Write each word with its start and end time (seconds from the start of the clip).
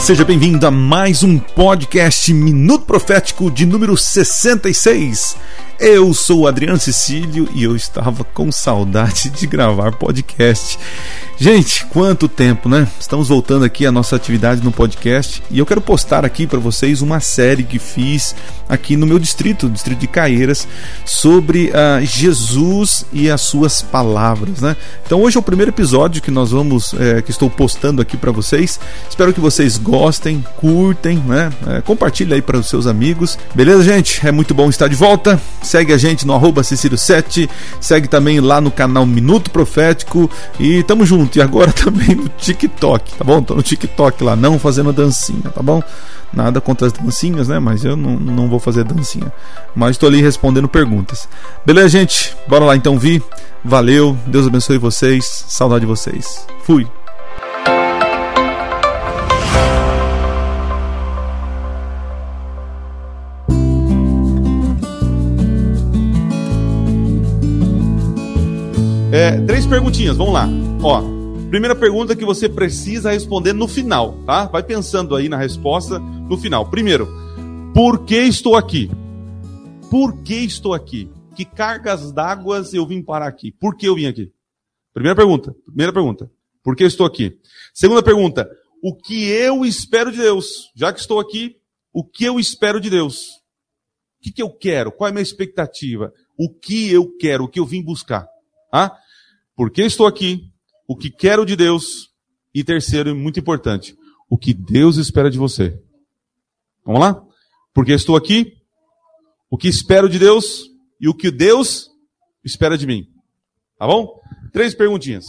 Seja 0.00 0.24
bem-vindo 0.24 0.66
a 0.66 0.70
mais 0.70 1.22
um 1.22 1.38
podcast 1.38 2.32
Minuto 2.32 2.86
Profético 2.86 3.50
de 3.50 3.66
número 3.66 3.94
66. 3.94 5.36
Eu 5.78 6.14
sou 6.14 6.40
o 6.40 6.46
Adriano 6.46 6.78
Cecílio 6.78 7.46
e 7.52 7.62
eu 7.62 7.76
estava 7.76 8.24
com 8.24 8.50
saudade 8.50 9.28
de 9.28 9.46
gravar 9.46 9.92
podcast. 9.92 10.78
Gente, 11.40 11.86
quanto 11.86 12.26
tempo, 12.28 12.68
né? 12.68 12.88
Estamos 12.98 13.28
voltando 13.28 13.64
aqui 13.64 13.86
à 13.86 13.92
nossa 13.92 14.16
atividade 14.16 14.60
no 14.60 14.72
podcast 14.72 15.40
e 15.48 15.60
eu 15.60 15.64
quero 15.64 15.80
postar 15.80 16.24
aqui 16.24 16.48
para 16.48 16.58
vocês 16.58 17.00
uma 17.00 17.20
série 17.20 17.62
que 17.62 17.78
fiz 17.78 18.34
aqui 18.68 18.96
no 18.96 19.06
meu 19.06 19.20
distrito, 19.20 19.70
distrito 19.70 20.00
de 20.00 20.08
Caieiras, 20.08 20.66
sobre 21.04 21.70
uh, 21.70 22.04
Jesus 22.04 23.06
e 23.12 23.30
as 23.30 23.40
suas 23.40 23.80
palavras, 23.80 24.60
né? 24.60 24.76
Então 25.06 25.22
hoje 25.22 25.36
é 25.36 25.40
o 25.40 25.42
primeiro 25.42 25.70
episódio 25.70 26.20
que 26.20 26.30
nós 26.30 26.50
vamos, 26.50 26.92
é, 26.94 27.22
que 27.22 27.30
estou 27.30 27.48
postando 27.48 28.02
aqui 28.02 28.16
para 28.16 28.32
vocês. 28.32 28.80
Espero 29.08 29.32
que 29.32 29.40
vocês 29.40 29.78
gostem, 29.78 30.44
curtem, 30.56 31.18
né? 31.18 31.52
É, 31.68 31.80
compartilhe 31.80 32.34
aí 32.34 32.42
para 32.42 32.58
os 32.58 32.68
seus 32.68 32.84
amigos. 32.88 33.38
Beleza, 33.54 33.84
gente? 33.84 34.26
É 34.26 34.32
muito 34.32 34.52
bom 34.54 34.68
estar 34.68 34.88
de 34.88 34.96
volta. 34.96 35.40
Segue 35.62 35.92
a 35.92 35.98
gente 35.98 36.26
no 36.26 36.34
arroba 36.34 36.62
Cecílio7, 36.62 37.48
segue 37.80 38.08
também 38.08 38.40
lá 38.40 38.60
no 38.60 38.72
canal 38.72 39.06
Minuto 39.06 39.52
Profético 39.52 40.28
e 40.58 40.82
tamo 40.82 41.06
junto. 41.06 41.27
E 41.36 41.42
agora 41.42 41.72
também 41.74 42.14
no 42.14 42.28
TikTok, 42.28 43.14
tá 43.14 43.24
bom? 43.24 43.42
Tô 43.42 43.54
no 43.54 43.62
TikTok 43.62 44.22
lá, 44.22 44.36
não 44.36 44.58
fazendo 44.58 44.92
dancinha, 44.92 45.50
tá 45.54 45.62
bom? 45.62 45.82
Nada 46.32 46.60
contra 46.60 46.86
as 46.86 46.92
dancinhas, 46.92 47.48
né? 47.48 47.58
Mas 47.58 47.84
eu 47.84 47.96
não, 47.96 48.18
não 48.18 48.48
vou 48.48 48.60
fazer 48.60 48.84
dancinha. 48.84 49.32
Mas 49.74 49.92
estou 49.92 50.08
ali 50.08 50.20
respondendo 50.20 50.68
perguntas. 50.68 51.28
Beleza, 51.64 51.88
gente? 51.88 52.36
Bora 52.46 52.64
lá 52.64 52.76
então 52.76 52.98
vir. 52.98 53.22
Valeu, 53.64 54.16
Deus 54.26 54.46
abençoe 54.46 54.78
vocês. 54.78 55.24
Saudade 55.48 55.80
de 55.80 55.86
vocês. 55.86 56.46
Fui. 56.64 56.86
É, 69.10 69.40
três 69.40 69.66
perguntinhas, 69.66 70.16
vamos 70.16 70.34
lá. 70.34 70.48
Ó, 70.82 71.17
primeira 71.48 71.74
pergunta 71.74 72.14
que 72.14 72.24
você 72.24 72.48
precisa 72.48 73.10
responder 73.10 73.52
no 73.52 73.66
final, 73.66 74.22
tá? 74.24 74.46
Vai 74.46 74.62
pensando 74.62 75.16
aí 75.16 75.28
na 75.28 75.36
resposta 75.36 75.98
no 75.98 76.36
final. 76.36 76.68
Primeiro, 76.68 77.08
por 77.74 78.04
que 78.04 78.16
estou 78.16 78.54
aqui? 78.54 78.90
Por 79.90 80.22
que 80.22 80.34
estou 80.34 80.74
aqui? 80.74 81.10
Que 81.34 81.44
cargas 81.44 82.12
d'água 82.12 82.62
eu 82.72 82.86
vim 82.86 83.02
parar 83.02 83.28
aqui? 83.28 83.50
Por 83.50 83.76
que 83.76 83.86
eu 83.86 83.94
vim 83.94 84.06
aqui? 84.06 84.30
Primeira 84.92 85.16
pergunta. 85.16 85.54
Primeira 85.64 85.92
pergunta. 85.92 86.30
Por 86.62 86.76
que 86.76 86.84
estou 86.84 87.06
aqui? 87.06 87.38
Segunda 87.72 88.02
pergunta. 88.02 88.48
O 88.82 88.94
que 88.94 89.28
eu 89.28 89.64
espero 89.64 90.12
de 90.12 90.18
Deus? 90.18 90.70
Já 90.76 90.92
que 90.92 91.00
estou 91.00 91.18
aqui, 91.18 91.56
o 91.92 92.04
que 92.04 92.24
eu 92.24 92.38
espero 92.38 92.80
de 92.80 92.90
Deus? 92.90 93.22
O 94.18 94.22
que, 94.22 94.32
que 94.32 94.42
eu 94.42 94.50
quero? 94.50 94.92
Qual 94.92 95.08
é 95.08 95.10
a 95.10 95.14
minha 95.14 95.22
expectativa? 95.22 96.12
O 96.36 96.52
que 96.52 96.92
eu 96.92 97.16
quero? 97.16 97.44
O 97.44 97.48
que 97.48 97.58
eu 97.58 97.64
vim 97.64 97.82
buscar? 97.82 98.28
Ah? 98.72 98.94
Por 99.56 99.70
que 99.70 99.82
estou 99.82 100.06
aqui? 100.06 100.50
O 100.88 100.96
que 100.96 101.10
quero 101.10 101.44
de 101.44 101.54
Deus? 101.54 102.08
E 102.54 102.64
terceiro, 102.64 103.10
e 103.10 103.14
muito 103.14 103.38
importante, 103.38 103.94
o 104.28 104.38
que 104.38 104.54
Deus 104.54 104.96
espera 104.96 105.30
de 105.30 105.36
você. 105.36 105.78
Vamos 106.84 107.02
lá? 107.02 107.22
Porque 107.74 107.92
estou 107.92 108.16
aqui, 108.16 108.54
o 109.50 109.58
que 109.58 109.68
espero 109.68 110.08
de 110.08 110.18
Deus 110.18 110.64
e 110.98 111.06
o 111.06 111.14
que 111.14 111.30
Deus 111.30 111.90
espera 112.42 112.78
de 112.78 112.86
mim. 112.86 113.06
Tá 113.78 113.86
bom? 113.86 114.18
Três 114.50 114.74
perguntinhas. 114.74 115.26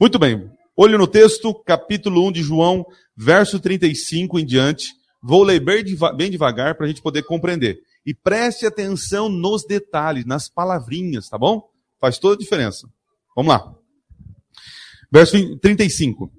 Muito 0.00 0.18
bem. 0.18 0.50
Olho 0.74 0.96
no 0.96 1.06
texto, 1.06 1.54
capítulo 1.64 2.26
1 2.28 2.32
de 2.32 2.42
João, 2.42 2.84
verso 3.14 3.60
35 3.60 4.38
em 4.38 4.46
diante. 4.46 4.88
Vou 5.22 5.42
ler 5.42 5.60
bem 5.60 6.30
devagar 6.30 6.74
para 6.76 6.86
a 6.86 6.88
gente 6.88 7.02
poder 7.02 7.22
compreender. 7.24 7.78
E 8.04 8.14
preste 8.14 8.66
atenção 8.66 9.28
nos 9.28 9.64
detalhes, 9.64 10.24
nas 10.24 10.48
palavrinhas, 10.48 11.28
tá 11.28 11.36
bom? 11.36 11.62
Faz 12.00 12.18
toda 12.18 12.34
a 12.34 12.38
diferença. 12.38 12.88
Vamos 13.36 13.52
lá. 13.52 13.81
Verso 15.12 15.58
35. 15.58 16.32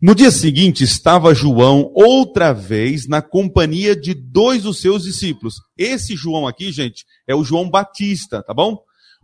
No 0.00 0.14
dia 0.14 0.30
seguinte 0.30 0.84
estava 0.84 1.34
João 1.34 1.90
outra 1.94 2.52
vez 2.52 3.06
na 3.06 3.20
companhia 3.20 3.94
de 3.94 4.14
dois 4.14 4.62
dos 4.62 4.80
seus 4.80 5.02
discípulos. 5.02 5.56
Esse 5.76 6.16
João 6.16 6.46
aqui, 6.46 6.72
gente, 6.72 7.04
é 7.26 7.34
o 7.34 7.44
João 7.44 7.68
Batista, 7.68 8.42
tá 8.42 8.54
bom? 8.54 8.82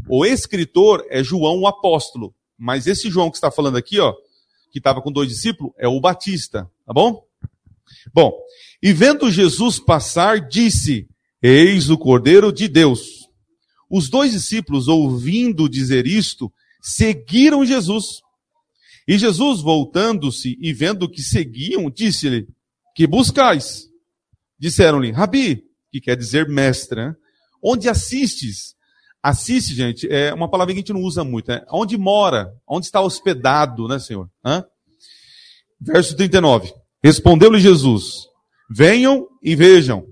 O 0.08 0.26
escritor 0.26 1.04
é 1.10 1.22
João 1.22 1.60
o 1.60 1.66
apóstolo, 1.66 2.34
mas 2.58 2.86
esse 2.86 3.08
João 3.10 3.30
que 3.30 3.36
está 3.36 3.50
falando 3.50 3.76
aqui, 3.76 3.98
ó, 4.00 4.12
que 4.70 4.78
estava 4.78 5.00
com 5.00 5.12
dois 5.12 5.28
discípulos, 5.28 5.72
é 5.78 5.88
o 5.88 6.00
Batista, 6.00 6.70
tá 6.86 6.92
bom? 6.92 7.22
Bom, 8.12 8.32
e 8.82 8.92
vendo 8.92 9.30
Jesus 9.30 9.78
passar, 9.78 10.40
disse: 10.40 11.08
Eis 11.40 11.88
o 11.88 11.96
Cordeiro 11.96 12.52
de 12.52 12.68
Deus 12.68 13.22
os 13.92 14.08
dois 14.08 14.32
discípulos, 14.32 14.88
ouvindo 14.88 15.68
dizer 15.68 16.06
isto, 16.06 16.50
seguiram 16.80 17.62
Jesus. 17.62 18.22
E 19.06 19.18
Jesus, 19.18 19.60
voltando-se 19.60 20.56
e 20.60 20.72
vendo 20.72 21.08
que 21.08 21.22
seguiam, 21.22 21.90
disse-lhe: 21.90 22.46
Que 22.94 23.06
buscais? 23.06 23.88
Disseram-lhe: 24.58 25.10
Rabi, 25.10 25.62
que 25.90 26.00
quer 26.00 26.16
dizer 26.16 26.48
mestre, 26.48 27.06
né? 27.06 27.14
onde 27.62 27.88
assistes? 27.88 28.74
Assiste, 29.22 29.72
gente, 29.72 30.12
é 30.12 30.34
uma 30.34 30.50
palavra 30.50 30.74
que 30.74 30.78
a 30.78 30.82
gente 30.82 30.92
não 30.92 31.00
usa 31.00 31.22
muito, 31.22 31.48
né? 31.48 31.64
Onde 31.70 31.96
mora? 31.96 32.52
Onde 32.66 32.86
está 32.86 33.00
hospedado, 33.00 33.86
né, 33.86 34.00
Senhor? 34.00 34.28
Hã? 34.44 34.64
Verso 35.80 36.16
39. 36.16 36.72
Respondeu-lhe 37.02 37.60
Jesus: 37.60 38.26
Venham 38.68 39.28
e 39.40 39.54
vejam. 39.54 40.06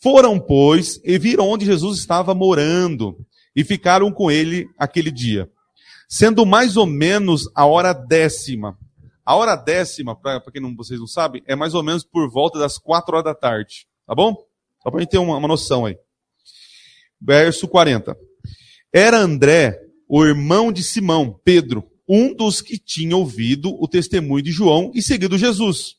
Foram, 0.00 0.38
pois, 0.38 1.00
e 1.02 1.18
viram 1.18 1.48
onde 1.48 1.64
Jesus 1.64 1.98
estava 1.98 2.34
morando, 2.34 3.16
e 3.56 3.64
ficaram 3.64 4.12
com 4.12 4.30
ele 4.30 4.68
aquele 4.78 5.10
dia. 5.10 5.50
Sendo 6.08 6.44
mais 6.44 6.76
ou 6.76 6.86
menos 6.86 7.50
a 7.54 7.66
hora 7.66 7.92
décima. 7.92 8.78
A 9.24 9.34
hora 9.36 9.56
décima, 9.56 10.14
para 10.14 10.40
quem 10.52 10.60
não, 10.60 10.74
vocês 10.76 11.00
não 11.00 11.06
sabem, 11.06 11.42
é 11.46 11.56
mais 11.56 11.74
ou 11.74 11.82
menos 11.82 12.04
por 12.04 12.30
volta 12.30 12.58
das 12.58 12.78
quatro 12.78 13.14
horas 13.14 13.24
da 13.24 13.34
tarde. 13.34 13.86
Tá 14.06 14.14
bom? 14.14 14.36
Só 14.82 14.90
para 14.90 14.98
a 14.98 15.00
gente 15.02 15.10
ter 15.10 15.18
uma, 15.18 15.36
uma 15.38 15.48
noção 15.48 15.86
aí. 15.86 15.96
Verso 17.20 17.66
40. 17.66 18.16
Era 18.92 19.18
André, 19.18 19.80
o 20.06 20.24
irmão 20.24 20.70
de 20.70 20.82
Simão, 20.82 21.40
Pedro, 21.42 21.90
um 22.08 22.34
dos 22.34 22.60
que 22.60 22.78
tinha 22.78 23.16
ouvido 23.16 23.74
o 23.82 23.88
testemunho 23.88 24.44
de 24.44 24.52
João 24.52 24.92
e 24.94 25.02
seguido 25.02 25.38
Jesus. 25.38 25.96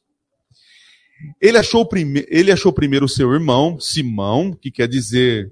Ele 1.41 1.57
achou, 1.57 1.85
prime 1.85 2.25
ele 2.29 2.51
achou 2.51 2.72
primeiro 2.72 3.07
seu 3.07 3.33
irmão, 3.33 3.79
Simão, 3.79 4.53
que 4.53 4.69
quer 4.69 4.87
dizer, 4.87 5.51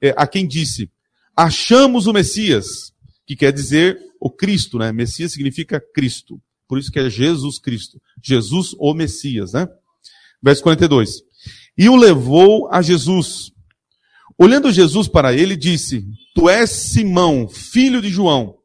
é, 0.00 0.14
a 0.16 0.26
quem 0.26 0.46
disse, 0.46 0.90
achamos 1.36 2.06
o 2.06 2.12
Messias, 2.12 2.92
que 3.26 3.36
quer 3.36 3.52
dizer 3.52 3.98
o 4.20 4.30
Cristo, 4.30 4.78
né? 4.78 4.92
Messias 4.92 5.32
significa 5.32 5.80
Cristo. 5.80 6.40
Por 6.68 6.78
isso 6.78 6.90
que 6.90 6.98
é 6.98 7.08
Jesus 7.10 7.58
Cristo. 7.58 8.00
Jesus 8.22 8.74
o 8.78 8.94
Messias, 8.94 9.52
né? 9.52 9.68
Verso 10.42 10.62
42. 10.62 11.22
E 11.76 11.88
o 11.88 11.96
levou 11.96 12.68
a 12.70 12.82
Jesus. 12.82 13.52
Olhando 14.38 14.72
Jesus 14.72 15.08
para 15.08 15.32
ele, 15.32 15.56
disse: 15.56 16.04
Tu 16.34 16.48
és 16.48 16.70
Simão, 16.70 17.48
filho 17.48 18.02
de 18.02 18.08
João. 18.08 18.56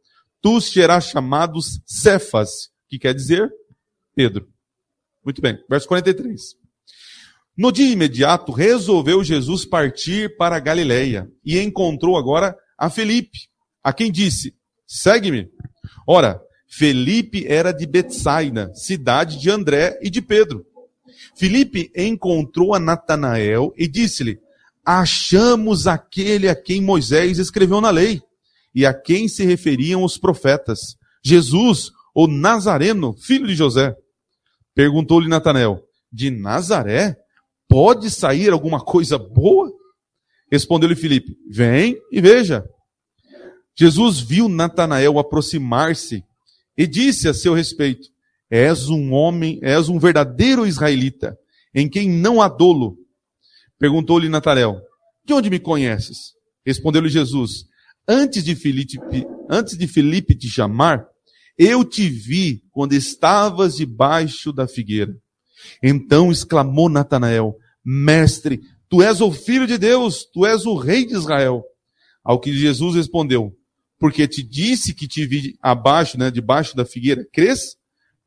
Tu 0.42 0.62
serás 0.62 1.06
chamado 1.06 1.59
Cefas, 1.86 2.69
que 2.88 2.98
quer 2.98 3.14
dizer 3.14 3.52
Pedro. 4.16 4.48
Muito 5.24 5.42
bem, 5.42 5.57
verso 5.69 5.88
43. 5.88 6.56
No 7.57 7.72
dia 7.72 7.92
imediato, 7.92 8.51
resolveu 8.51 9.24
Jesus 9.24 9.66
partir 9.66 10.38
para 10.38 10.56
a 10.56 10.60
Galileia 10.60 11.30
e 11.44 11.60
encontrou 11.60 12.18
agora 12.18 12.56
a 12.78 12.89
Felipe, 12.89 13.50
a 13.83 13.92
quem 13.92 14.12
disse: 14.12 14.56
Segue-me. 14.89 15.47
Ora, 16.07 16.41
Felipe 16.68 17.45
era 17.47 17.71
de 17.71 17.86
Betsaida, 17.86 18.74
cidade 18.74 19.39
de 19.39 19.47
André 19.51 20.00
e 20.01 20.09
de 20.09 20.19
Pedro. 20.19 20.65
Felipe 21.38 21.91
encontrou 21.95 22.74
a 22.74 22.80
Natanael 22.80 23.71
e 23.77 23.88
disse-lhe: 23.88 24.39
Achamos 24.83 25.86
aquele 25.86 26.50
a 26.50 26.56
quem 26.56 26.81
Moisés 26.81 27.38
escreveu 27.38 27.80
na 27.80 27.91
lei 27.91 28.19
e 28.74 28.83
a 28.83 28.91
quem 28.91 29.27
se 29.27 29.45
referiam 29.45 30.03
os 30.03 30.18
profetas, 30.18 30.97
Jesus, 31.24 31.92
o 32.15 32.25
Nazareno, 32.25 33.13
filho 33.13 33.45
de 33.45 33.56
José. 33.56 33.95
Perguntou-lhe 34.74 35.27
Natanael: 35.27 35.83
De 36.12 36.31
Nazaré 36.31 37.15
pode 37.68 38.09
sair 38.09 38.51
alguma 38.51 38.80
coisa 38.83 39.19
boa? 39.19 39.71
Respondeu-lhe 40.51 40.95
Filipe: 40.95 41.38
Vem 41.47 41.95
e 42.12 42.19
veja. 42.19 42.65
Jesus 43.80 44.20
viu 44.20 44.50
Natanael 44.50 45.18
aproximar-se 45.18 46.22
e 46.78 46.86
disse 46.86 47.30
a 47.30 47.34
seu 47.34 47.54
respeito: 47.54 48.10
És 48.52 48.90
um 48.90 49.14
homem, 49.14 49.58
és 49.62 49.88
um 49.88 49.98
verdadeiro 49.98 50.68
israelita, 50.68 51.38
em 51.74 51.88
quem 51.88 52.10
não 52.10 52.42
há 52.42 52.50
dolo. 52.50 52.98
Perguntou-lhe 53.80 54.28
Natanael: 54.28 54.81
De 55.24 55.34
onde 55.34 55.50
me 55.50 55.60
conheces? 55.62 56.34
Respondeu-lhe 56.66 57.08
Jesus: 57.08 57.68
Antes 58.06 58.44
de 58.44 58.54
Filipe, 58.54 59.00
antes 59.50 59.78
de 59.78 59.88
Filipe 59.88 60.36
te 60.36 60.50
chamar, 60.50 61.06
Eu 61.58 61.86
te 61.86 62.10
vi 62.10 62.62
quando 62.72 62.92
estavas 62.92 63.78
debaixo 63.78 64.52
da 64.52 64.68
figueira. 64.68 65.16
Então 65.81 66.34
exclamou 66.34 66.90
Natanael: 66.90 67.56
Mestre, 67.86 68.60
tu 68.90 69.02
és 69.02 69.22
o 69.22 69.31
filho 69.31 69.66
de 69.66 69.78
Deus, 69.78 70.26
tu 70.34 70.46
és 70.46 70.66
o 70.66 70.76
rei 70.76 71.06
de 71.06 71.14
Israel. 71.14 71.64
Ao 72.22 72.38
que 72.42 72.52
Jesus 72.52 72.96
respondeu: 72.98 73.56
Porque 74.00 74.28
te 74.28 74.42
disse 74.42 74.94
que 74.94 75.07
te 75.07 75.25
vi 75.25 75.57
abaixo, 75.62 76.18
né, 76.18 76.31
debaixo 76.31 76.75
da 76.75 76.86
figueira. 76.86 77.25
Crês? 77.34 77.75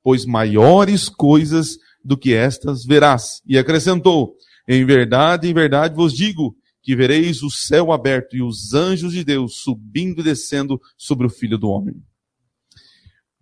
Pois 0.03 0.27
maiores 0.27 1.09
coisas 1.09 1.79
do 2.05 2.17
que 2.17 2.35
estas 2.35 2.85
verás. 2.85 3.41
E 3.47 3.57
acrescentou: 3.57 4.37
Em 4.69 4.85
verdade, 4.85 5.49
em 5.49 5.55
verdade 5.55 5.95
vos 5.95 6.13
digo 6.13 6.55
que 6.83 6.97
vereis 6.97 7.43
o 7.43 7.51
céu 7.51 7.93
aberto 7.93 8.37
e 8.37 8.43
os 8.43 8.75
anjos 8.75 9.13
de 9.13 9.25
Deus 9.25 9.57
subindo 9.63 10.21
e 10.21 10.25
descendo 10.25 10.81
sobre 10.97 11.27
o 11.27 11.31
Filho 11.31 11.57
do 11.57 11.71
Homem. 11.71 11.95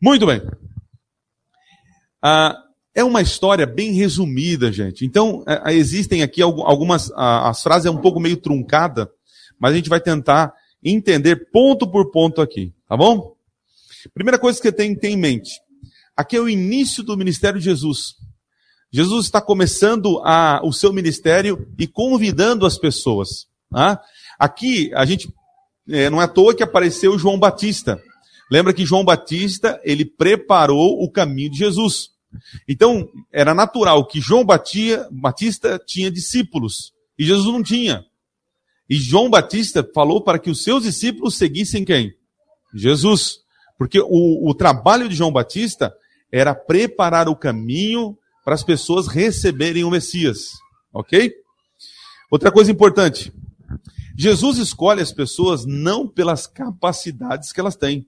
Muito 0.00 0.26
bem. 0.26 0.42
Ah, 2.22 2.56
é 2.94 3.02
uma 3.02 3.22
história 3.22 3.66
bem 3.66 3.92
resumida, 3.92 4.70
gente. 4.70 5.06
Então, 5.06 5.42
é, 5.46 5.74
existem 5.74 6.22
aqui 6.22 6.42
algumas. 6.42 7.10
as 7.14 7.62
frases 7.62 7.86
é 7.86 7.90
um 7.90 8.00
pouco 8.00 8.20
meio 8.20 8.36
truncada, 8.36 9.10
mas 9.58 9.72
a 9.72 9.76
gente 9.76 9.88
vai 9.88 10.00
tentar 10.00 10.52
entender 10.82 11.50
ponto 11.50 11.90
por 11.90 12.10
ponto 12.10 12.40
aqui, 12.40 12.72
tá 12.88 12.96
bom? 12.96 13.34
Primeira 14.14 14.38
coisa 14.38 14.58
que 14.58 14.68
você 14.68 14.72
tem 14.72 14.94
que 14.94 15.00
ter 15.00 15.08
em 15.08 15.16
mente: 15.16 15.60
aqui 16.16 16.36
é 16.36 16.40
o 16.40 16.48
início 16.48 17.02
do 17.02 17.16
ministério 17.16 17.58
de 17.58 17.64
Jesus. 17.64 18.14
Jesus 18.92 19.26
está 19.26 19.40
começando 19.40 20.20
a, 20.24 20.60
o 20.64 20.72
seu 20.72 20.92
ministério 20.92 21.68
e 21.78 21.86
convidando 21.86 22.66
as 22.66 22.76
pessoas. 22.76 23.46
Tá? 23.70 24.00
Aqui, 24.38 24.90
a 24.94 25.04
gente, 25.04 25.32
é, 25.88 26.10
não 26.10 26.20
é 26.20 26.24
à 26.24 26.28
toa 26.28 26.54
que 26.54 26.62
apareceu 26.62 27.16
João 27.16 27.38
Batista. 27.38 28.02
Lembra 28.50 28.74
que 28.74 28.84
João 28.84 29.04
Batista, 29.04 29.80
ele 29.84 30.04
preparou 30.04 31.00
o 31.00 31.08
caminho 31.08 31.52
de 31.52 31.58
Jesus. 31.58 32.10
Então, 32.68 33.08
era 33.32 33.54
natural 33.54 34.06
que 34.06 34.20
João 34.20 34.44
Batista 34.44 35.80
tinha 35.86 36.10
discípulos 36.10 36.92
e 37.16 37.24
Jesus 37.24 37.52
não 37.52 37.62
tinha. 37.62 38.04
E 38.90 38.96
João 38.96 39.30
Batista 39.30 39.88
falou 39.94 40.20
para 40.20 40.36
que 40.36 40.50
os 40.50 40.64
seus 40.64 40.82
discípulos 40.82 41.36
seguissem 41.36 41.84
quem? 41.84 42.12
Jesus. 42.74 43.38
Porque 43.78 44.00
o, 44.00 44.50
o 44.50 44.52
trabalho 44.52 45.08
de 45.08 45.14
João 45.14 45.32
Batista 45.32 45.94
era 46.32 46.56
preparar 46.56 47.28
o 47.28 47.36
caminho 47.36 48.18
para 48.44 48.54
as 48.54 48.64
pessoas 48.64 49.06
receberem 49.06 49.84
o 49.84 49.90
Messias. 49.90 50.50
Ok? 50.92 51.32
Outra 52.32 52.50
coisa 52.50 52.72
importante. 52.72 53.32
Jesus 54.18 54.58
escolhe 54.58 55.00
as 55.00 55.12
pessoas 55.12 55.64
não 55.64 56.06
pelas 56.08 56.48
capacidades 56.48 57.52
que 57.52 57.60
elas 57.60 57.76
têm, 57.76 58.04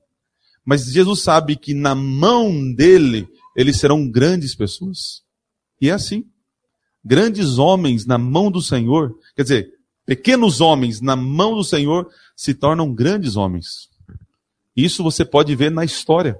mas 0.64 0.92
Jesus 0.92 1.22
sabe 1.22 1.56
que 1.56 1.74
na 1.74 1.94
mão 1.94 2.72
dele 2.74 3.28
eles 3.56 3.78
serão 3.78 4.10
grandes 4.10 4.54
pessoas. 4.54 5.22
E 5.80 5.88
é 5.88 5.92
assim. 5.92 6.24
Grandes 7.04 7.58
homens 7.58 8.04
na 8.04 8.18
mão 8.18 8.50
do 8.50 8.60
Senhor, 8.60 9.16
quer 9.34 9.42
dizer, 9.42 9.72
pequenos 10.06 10.60
homens 10.60 11.00
na 11.00 11.16
mão 11.16 11.54
do 11.54 11.64
Senhor 11.64 12.08
se 12.36 12.54
tornam 12.54 12.92
grandes 12.92 13.36
homens. 13.36 13.88
Isso 14.76 15.02
você 15.02 15.24
pode 15.24 15.54
ver 15.54 15.70
na 15.70 15.84
história. 15.84 16.38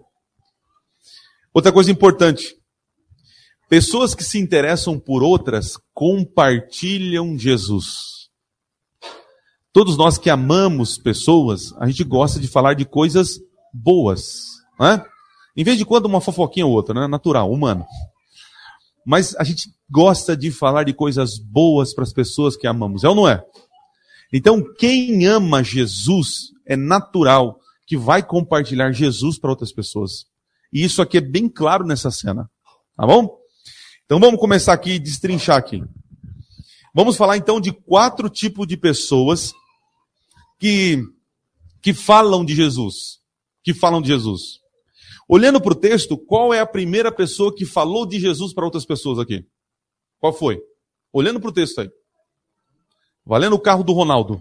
Outra 1.52 1.72
coisa 1.72 1.90
importante: 1.90 2.56
pessoas 3.68 4.14
que 4.14 4.24
se 4.24 4.38
interessam 4.38 4.98
por 4.98 5.22
outras 5.22 5.78
compartilham 5.92 7.38
Jesus. 7.38 8.12
Todos 9.72 9.96
nós 9.96 10.18
que 10.18 10.28
amamos 10.28 10.98
pessoas, 10.98 11.72
a 11.78 11.86
gente 11.86 12.04
gosta 12.04 12.38
de 12.38 12.46
falar 12.46 12.74
de 12.74 12.84
coisas 12.84 13.38
boas. 13.72 14.44
Né? 14.78 15.02
Em 15.56 15.64
vez 15.64 15.78
de 15.78 15.84
quando 15.84 16.06
uma 16.06 16.20
fofoquinha 16.20 16.66
ou 16.66 16.72
outra, 16.72 16.94
né? 16.94 17.06
Natural, 17.06 17.50
humano. 17.50 17.86
Mas 19.04 19.34
a 19.36 19.44
gente 19.44 19.70
gosta 19.92 20.34
de 20.34 20.50
falar 20.50 20.84
de 20.84 20.94
coisas 20.94 21.38
boas 21.38 21.94
para 21.94 22.02
as 22.02 22.12
pessoas 22.14 22.56
que 22.56 22.66
amamos, 22.66 23.04
é 23.04 23.08
ou 23.08 23.14
não 23.14 23.28
é? 23.28 23.44
Então, 24.32 24.64
quem 24.78 25.26
ama 25.26 25.62
Jesus 25.62 26.50
é 26.66 26.74
natural 26.74 27.60
que 27.86 27.96
vai 27.96 28.22
compartilhar 28.22 28.90
Jesus 28.92 29.38
para 29.38 29.50
outras 29.50 29.70
pessoas. 29.70 30.24
E 30.72 30.82
isso 30.82 31.02
aqui 31.02 31.18
é 31.18 31.20
bem 31.20 31.46
claro 31.46 31.84
nessa 31.84 32.10
cena. 32.10 32.50
Tá 32.96 33.06
bom? 33.06 33.38
Então 34.06 34.18
vamos 34.18 34.40
começar 34.40 34.72
aqui, 34.72 34.98
destrinchar 34.98 35.58
aqui. 35.58 35.82
Vamos 36.94 37.16
falar 37.16 37.36
então 37.36 37.60
de 37.60 37.72
quatro 37.72 38.30
tipos 38.30 38.66
de 38.66 38.76
pessoas 38.78 39.52
que, 40.58 41.02
que 41.82 41.92
falam 41.92 42.44
de 42.44 42.54
Jesus. 42.54 43.20
Que 43.62 43.74
falam 43.74 44.00
de 44.00 44.08
Jesus. 44.08 44.60
Olhando 45.28 45.60
para 45.60 45.72
o 45.72 45.76
texto, 45.76 46.16
qual 46.16 46.52
é 46.54 46.60
a 46.60 46.66
primeira 46.66 47.12
pessoa 47.12 47.54
que 47.54 47.66
falou 47.66 48.06
de 48.06 48.18
Jesus 48.18 48.54
para 48.54 48.64
outras 48.64 48.86
pessoas 48.86 49.18
aqui? 49.18 49.44
Qual 50.22 50.32
foi? 50.32 50.62
Olhando 51.12 51.40
para 51.40 51.50
o 51.50 51.52
texto 51.52 51.80
aí. 51.80 51.90
Valendo 53.26 53.56
o 53.56 53.60
carro 53.60 53.82
do 53.82 53.92
Ronaldo. 53.92 54.40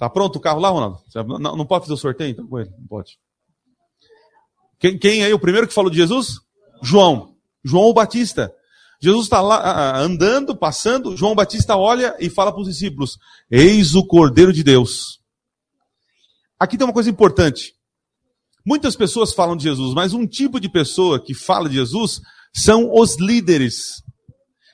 Tá 0.00 0.10
pronto 0.10 0.34
o 0.34 0.40
carro 0.40 0.58
lá, 0.58 0.68
Ronaldo? 0.68 0.98
Não, 1.38 1.56
não 1.56 1.64
pode 1.64 1.84
fazer 1.84 1.94
o 1.94 1.96
sorteio 1.96 2.30
então 2.30 2.44
com 2.48 2.58
ele? 2.58 2.70
Não 2.76 2.88
pode. 2.88 3.16
Quem, 4.80 4.98
quem 4.98 5.22
aí? 5.22 5.32
O 5.32 5.38
primeiro 5.38 5.68
que 5.68 5.74
falou 5.74 5.92
de 5.92 5.96
Jesus? 5.96 6.40
João. 6.82 7.36
João 7.64 7.92
Batista. 7.92 8.52
Jesus 9.00 9.26
está 9.26 9.40
lá 9.40 9.96
andando, 9.96 10.56
passando. 10.56 11.16
João 11.16 11.36
Batista 11.36 11.76
olha 11.76 12.16
e 12.18 12.28
fala 12.28 12.50
para 12.50 12.60
os 12.60 12.66
discípulos: 12.66 13.16
Eis 13.48 13.94
o 13.94 14.04
Cordeiro 14.04 14.52
de 14.52 14.64
Deus. 14.64 15.20
Aqui 16.58 16.76
tem 16.76 16.84
uma 16.84 16.92
coisa 16.92 17.08
importante. 17.08 17.76
Muitas 18.66 18.96
pessoas 18.96 19.32
falam 19.32 19.56
de 19.56 19.62
Jesus, 19.62 19.94
mas 19.94 20.12
um 20.12 20.26
tipo 20.26 20.58
de 20.58 20.68
pessoa 20.68 21.22
que 21.22 21.32
fala 21.32 21.68
de 21.68 21.76
Jesus 21.76 22.20
são 22.52 22.92
os 22.92 23.16
líderes, 23.20 24.02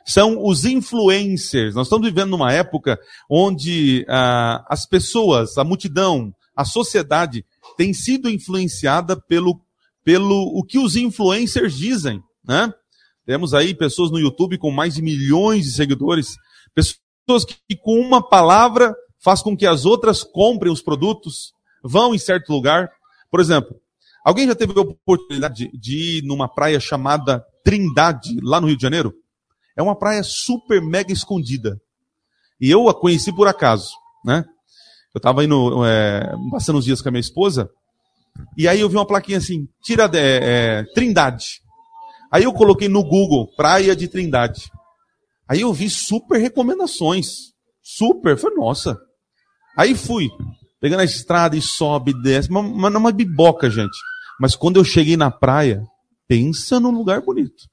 são 0.06 0.44
os 0.44 0.64
influencers. 0.64 1.74
Nós 1.74 1.86
estamos 1.86 2.06
vivendo 2.06 2.30
numa 2.30 2.52
época 2.52 2.98
onde 3.28 4.06
ah, 4.08 4.64
as 4.68 4.86
pessoas, 4.86 5.58
a 5.58 5.64
multidão, 5.64 6.32
a 6.54 6.64
sociedade 6.64 7.44
tem 7.76 7.92
sido 7.92 8.30
influenciada 8.30 9.20
pelo, 9.20 9.60
pelo 10.04 10.56
o 10.56 10.62
que 10.62 10.78
os 10.78 10.94
influencers 10.96 11.74
dizem, 11.74 12.22
né? 12.46 12.72
Temos 13.26 13.52
aí 13.52 13.74
pessoas 13.74 14.12
no 14.12 14.20
YouTube 14.20 14.56
com 14.56 14.70
mais 14.70 14.94
de 14.94 15.02
milhões 15.02 15.64
de 15.64 15.72
seguidores, 15.72 16.36
pessoas 16.72 17.44
que, 17.44 17.76
com 17.76 17.98
uma 17.98 18.22
palavra 18.22 18.94
faz 19.18 19.42
com 19.42 19.56
que 19.56 19.66
as 19.66 19.84
outras 19.84 20.22
comprem 20.22 20.72
os 20.72 20.80
produtos, 20.80 21.52
vão 21.82 22.14
em 22.14 22.18
certo 22.18 22.52
lugar, 22.52 22.88
por 23.28 23.40
exemplo, 23.40 23.74
alguém 24.24 24.46
já 24.46 24.54
teve 24.54 24.72
a 24.78 24.82
oportunidade 24.82 25.68
de 25.76 26.18
ir 26.18 26.22
numa 26.22 26.48
praia 26.48 26.78
chamada 26.78 27.44
Trindade, 27.64 28.38
lá 28.40 28.60
no 28.60 28.68
Rio 28.68 28.76
de 28.76 28.82
Janeiro? 28.82 29.12
É 29.76 29.82
uma 29.82 29.96
praia 29.96 30.22
super 30.22 30.80
mega 30.80 31.12
escondida. 31.12 31.80
E 32.60 32.70
eu 32.70 32.88
a 32.88 32.94
conheci 32.94 33.32
por 33.32 33.46
acaso, 33.46 33.92
né? 34.24 34.44
Eu 35.14 35.18
estava 35.18 35.44
indo, 35.44 35.84
é, 35.84 36.34
passando 36.50 36.78
os 36.78 36.84
dias 36.84 37.02
com 37.02 37.08
a 37.08 37.12
minha 37.12 37.20
esposa, 37.20 37.70
e 38.56 38.66
aí 38.68 38.80
eu 38.80 38.88
vi 38.88 38.96
uma 38.96 39.06
plaquinha 39.06 39.38
assim, 39.38 39.68
tira 39.82 40.10
é, 40.14 40.18
é, 40.18 40.84
Trindade. 40.94 41.60
Aí 42.30 42.44
eu 42.44 42.52
coloquei 42.52 42.88
no 42.88 43.02
Google, 43.02 43.48
Praia 43.56 43.94
de 43.94 44.08
Trindade. 44.08 44.70
Aí 45.48 45.60
eu 45.60 45.72
vi 45.72 45.88
super 45.88 46.38
recomendações. 46.38 47.52
Super. 47.82 48.36
Foi, 48.36 48.52
nossa. 48.54 48.98
Aí 49.76 49.94
fui 49.94 50.28
pegando 50.80 51.00
a 51.00 51.04
estrada 51.04 51.56
e 51.56 51.62
sobe 51.62 52.12
desce, 52.22 52.50
mas, 52.50 52.92
não 52.92 53.08
é 53.08 53.12
biboca, 53.12 53.70
gente. 53.70 53.96
Mas 54.38 54.54
quando 54.54 54.76
eu 54.76 54.84
cheguei 54.84 55.16
na 55.16 55.30
praia, 55.30 55.82
pensa 56.28 56.78
num 56.78 56.90
lugar 56.90 57.22
bonito. 57.22 57.64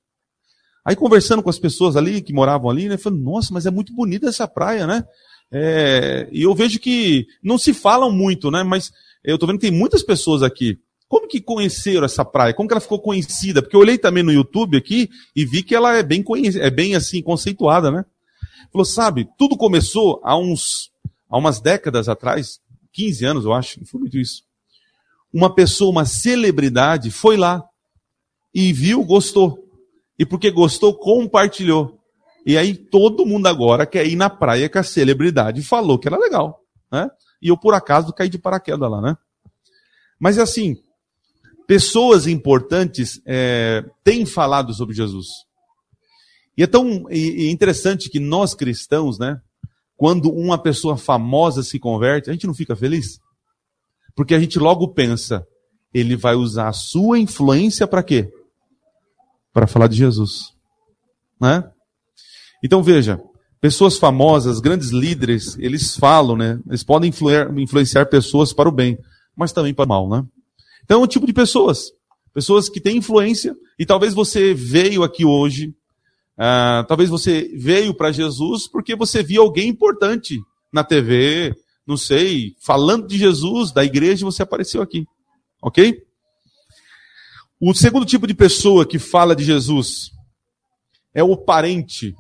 Aí 0.86 0.96
conversando 0.96 1.42
com 1.42 1.50
as 1.50 1.60
pessoas 1.60 1.96
ali 1.96 2.22
que 2.22 2.34
moravam 2.34 2.70
ali, 2.70 2.90
né, 2.90 2.98
falei, 2.98 3.20
nossa, 3.20 3.54
mas 3.54 3.66
é 3.66 3.72
muito 3.72 3.94
bonita 3.94 4.28
essa 4.28 4.48
praia, 4.48 4.86
né? 4.86 5.06
É, 5.52 6.28
e 6.32 6.42
eu 6.42 6.54
vejo 6.56 6.80
que 6.80 7.28
não 7.42 7.58
se 7.58 7.74
falam 7.74 8.12
muito, 8.12 8.50
né? 8.50 8.64
Mas 8.64 8.92
eu 9.24 9.38
tô 9.38 9.46
vendo 9.46 9.60
que 9.60 9.68
tem 9.70 9.78
muitas 9.78 10.02
pessoas 10.02 10.42
aqui. 10.42 10.80
Como 11.08 11.28
que 11.28 11.40
conheceram 11.40 12.06
essa 12.06 12.26
praia? 12.26 12.54
Como 12.54 12.68
que 12.68 12.74
ela 12.74 12.82
ficou 12.82 13.00
conhecida? 13.00 13.62
Porque 13.62 13.76
eu 13.76 13.82
olhei 13.82 13.98
também 13.98 14.24
no 14.24 14.32
YouTube 14.32 14.76
aqui 14.76 15.10
e 15.36 15.46
vi 15.46 15.62
que 15.62 15.76
ela 15.76 15.96
é 15.96 16.02
bem 16.02 16.24
é 16.60 16.70
bem 16.72 16.96
assim 16.96 17.22
conceituada, 17.22 17.92
né? 17.92 18.04
Falou, 18.72 18.84
sabe, 18.84 19.30
tudo 19.38 19.56
começou 19.56 20.20
há 20.24 20.36
uns 20.36 20.92
há 21.30 21.38
umas 21.38 21.62
décadas 21.62 22.10
atrás, 22.10 22.60
15 22.92 23.26
anos, 23.26 23.46
eu 23.46 23.54
acho, 23.54 23.80
não 23.80 23.86
foi 23.86 24.02
muito 24.02 24.18
isso. 24.18 24.44
Uma 25.32 25.54
pessoa, 25.54 25.92
uma 25.92 26.06
celebridade, 26.06 27.12
foi 27.12 27.38
lá 27.38 27.64
e 28.54 28.74
viu, 28.74 29.04
gostou. 29.04 29.63
E 30.24 30.26
porque 30.26 30.50
gostou, 30.50 30.94
compartilhou. 30.94 32.00
E 32.46 32.58
aí 32.58 32.74
todo 32.74 33.26
mundo 33.26 33.48
agora 33.48 33.86
quer 33.86 34.08
ir 34.08 34.16
na 34.16 34.30
praia 34.30 34.70
que 34.70 34.78
a 34.78 34.84
celebridade 34.84 35.62
falou 35.62 36.00
que 36.00 36.08
era 36.08 36.18
legal. 36.18 36.62
Né? 36.90 37.10
E 37.42 37.50
eu, 37.50 37.58
por 37.58 37.74
acaso, 37.74 38.14
caí 38.14 38.30
de 38.30 38.40
paraquedas 38.40 38.90
lá, 38.90 39.02
né? 39.02 39.18
Mas 40.18 40.40
assim, 40.40 40.78
pessoas 41.68 42.26
importantes 42.26 43.22
é, 43.26 43.84
têm 44.02 44.26
falado 44.26 44.74
sobre 44.74 44.96
Jesus. 44.96 45.28
E 46.58 46.64
é 46.64 46.68
tão 46.68 47.06
interessante 47.12 48.10
que 48.10 48.20
nós 48.20 48.54
cristãos, 48.54 49.20
né? 49.20 49.42
quando 49.98 50.32
uma 50.32 50.58
pessoa 50.58 50.96
famosa 50.96 51.64
se 51.64 51.78
converte, 51.78 52.30
a 52.30 52.34
gente 52.34 52.48
não 52.48 52.54
fica 52.54 52.78
feliz? 52.78 53.20
Porque 54.16 54.34
a 54.34 54.40
gente 54.40 54.58
logo 54.58 54.94
pensa, 54.94 55.46
ele 55.94 56.16
vai 56.16 56.36
usar 56.36 56.70
a 56.70 56.74
sua 56.74 57.20
influência 57.20 57.86
para 57.86 58.04
quê? 58.04 58.32
Para 59.54 59.68
falar 59.68 59.88
de 59.88 59.96
Jesus. 59.96 60.54
Né? 61.40 61.64
Então 62.64 62.82
veja, 62.82 63.22
pessoas 63.62 63.98
famosas, 63.98 64.60
grandes 64.60 64.90
líderes, 64.90 65.58
eles 65.60 65.96
falam, 65.96 66.36
né? 66.36 66.60
Eles 66.68 66.84
podem 66.84 67.14
influenciar 67.58 68.08
pessoas 68.08 68.52
para 68.52 68.68
o 68.68 68.72
bem, 68.72 68.98
mas 69.36 69.52
também 69.52 69.74
para 69.74 69.86
o 69.86 69.88
mal, 69.88 70.10
né? 70.10 70.24
Então 70.84 71.02
é 71.02 71.04
um 71.04 71.08
tipo 71.08 71.26
de 71.26 71.34
pessoas. 71.34 71.92
Pessoas 72.34 72.68
que 72.68 72.82
têm 72.82 72.98
influência, 72.98 73.56
e 73.78 73.86
talvez 73.86 74.14
você 74.14 74.54
veio 74.54 75.04
aqui 75.04 75.24
hoje, 75.24 75.68
uh, 76.38 76.86
talvez 76.88 77.10
você 77.10 77.52
veio 77.56 77.94
para 77.94 78.12
Jesus 78.12 78.68
porque 78.68 78.96
você 78.96 79.22
viu 79.22 79.44
alguém 79.44 79.70
importante 79.70 80.40
na 80.72 80.84
TV, 80.84 81.54
não 81.86 81.96
sei, 81.96 82.56
falando 82.62 83.08
de 83.08 83.18
Jesus, 83.18 83.72
da 83.72 83.84
igreja, 83.84 84.26
você 84.26 84.42
apareceu 84.42 84.82
aqui. 84.82 85.06
Ok? 85.62 86.02
O 87.66 87.74
segundo 87.74 88.06
tipo 88.06 88.28
de 88.28 88.34
pessoa 88.34 88.86
que 88.86 89.00
fala 89.00 89.34
de 89.34 89.42
Jesus 89.46 90.12
é 91.14 91.24
o 91.24 91.38
parente. 91.38 92.14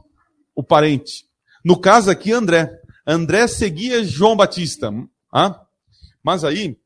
O 0.55 0.63
parente. 0.63 1.25
No 1.65 1.77
caso 1.77 2.09
aqui, 2.09 2.31
André. 2.31 2.71
André 3.05 3.45
seguia 3.49 4.05
João 4.05 4.37
Batista. 4.37 4.89
Ah? 5.29 5.61
Mas 6.23 6.45
aí, 6.45 6.77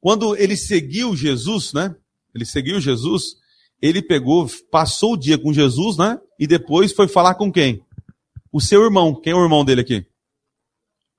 quando 0.00 0.34
ele 0.36 0.56
seguiu 0.56 1.14
Jesus, 1.14 1.74
né? 1.74 1.94
Ele 2.34 2.46
seguiu 2.46 2.80
Jesus, 2.80 3.34
ele 3.82 4.00
pegou, 4.00 4.48
passou 4.70 5.12
o 5.12 5.18
dia 5.18 5.36
com 5.36 5.52
Jesus, 5.52 5.98
né? 5.98 6.18
E 6.38 6.46
depois 6.46 6.94
foi 6.94 7.08
falar 7.08 7.34
com 7.34 7.52
quem? 7.52 7.84
O 8.50 8.58
seu 8.58 8.82
irmão. 8.82 9.14
Quem 9.14 9.34
é 9.34 9.36
o 9.36 9.44
irmão 9.44 9.66
dele 9.66 9.82
aqui? 9.82 10.06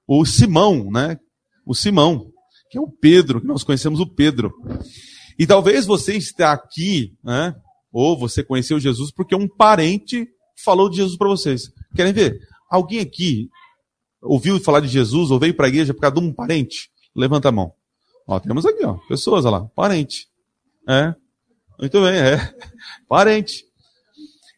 O 0.08 0.26
Simão, 0.26 0.90
né? 0.90 1.20
O 1.64 1.76
Simão, 1.76 2.32
que 2.72 2.80
é 2.80 2.82
o 2.82 2.90
Pedro, 2.90 3.42
que 3.42 3.46
nós 3.46 3.64
conhecemos 3.64 4.00
o 4.00 4.08
Pedro. 4.08 4.52
E 5.42 5.48
talvez 5.48 5.88
você 5.88 6.16
está 6.18 6.52
aqui, 6.52 7.18
né? 7.24 7.56
Ou 7.92 8.16
você 8.16 8.44
conheceu 8.44 8.80
Jesus 8.80 9.12
porque 9.12 9.34
um 9.34 9.48
parente 9.48 10.28
falou 10.64 10.88
de 10.88 10.98
Jesus 10.98 11.18
para 11.18 11.30
vocês. 11.30 11.64
Querem 11.96 12.14
ver? 12.14 12.40
Alguém 12.70 13.00
aqui 13.00 13.50
ouviu 14.22 14.60
falar 14.60 14.82
de 14.82 14.88
Jesus 14.88 15.32
ou 15.32 15.40
veio 15.40 15.56
para 15.56 15.66
a 15.66 15.70
igreja 15.70 15.96
por 15.96 16.02
causa 16.02 16.18
de 16.18 16.22
um 16.22 16.32
parente? 16.32 16.92
Levanta 17.16 17.50
a 17.50 17.52
mão. 17.52 17.74
Ó, 18.28 18.40
temos 18.40 18.68
aqui, 18.68 18.86
ó, 18.86 18.94
pessoas, 19.10 19.44
lá, 19.44 19.66
parente. 19.76 20.28
É. 20.88 21.16
Muito 21.80 22.00
bem, 22.04 22.20
é. 22.20 22.54
Parente. 23.10 23.66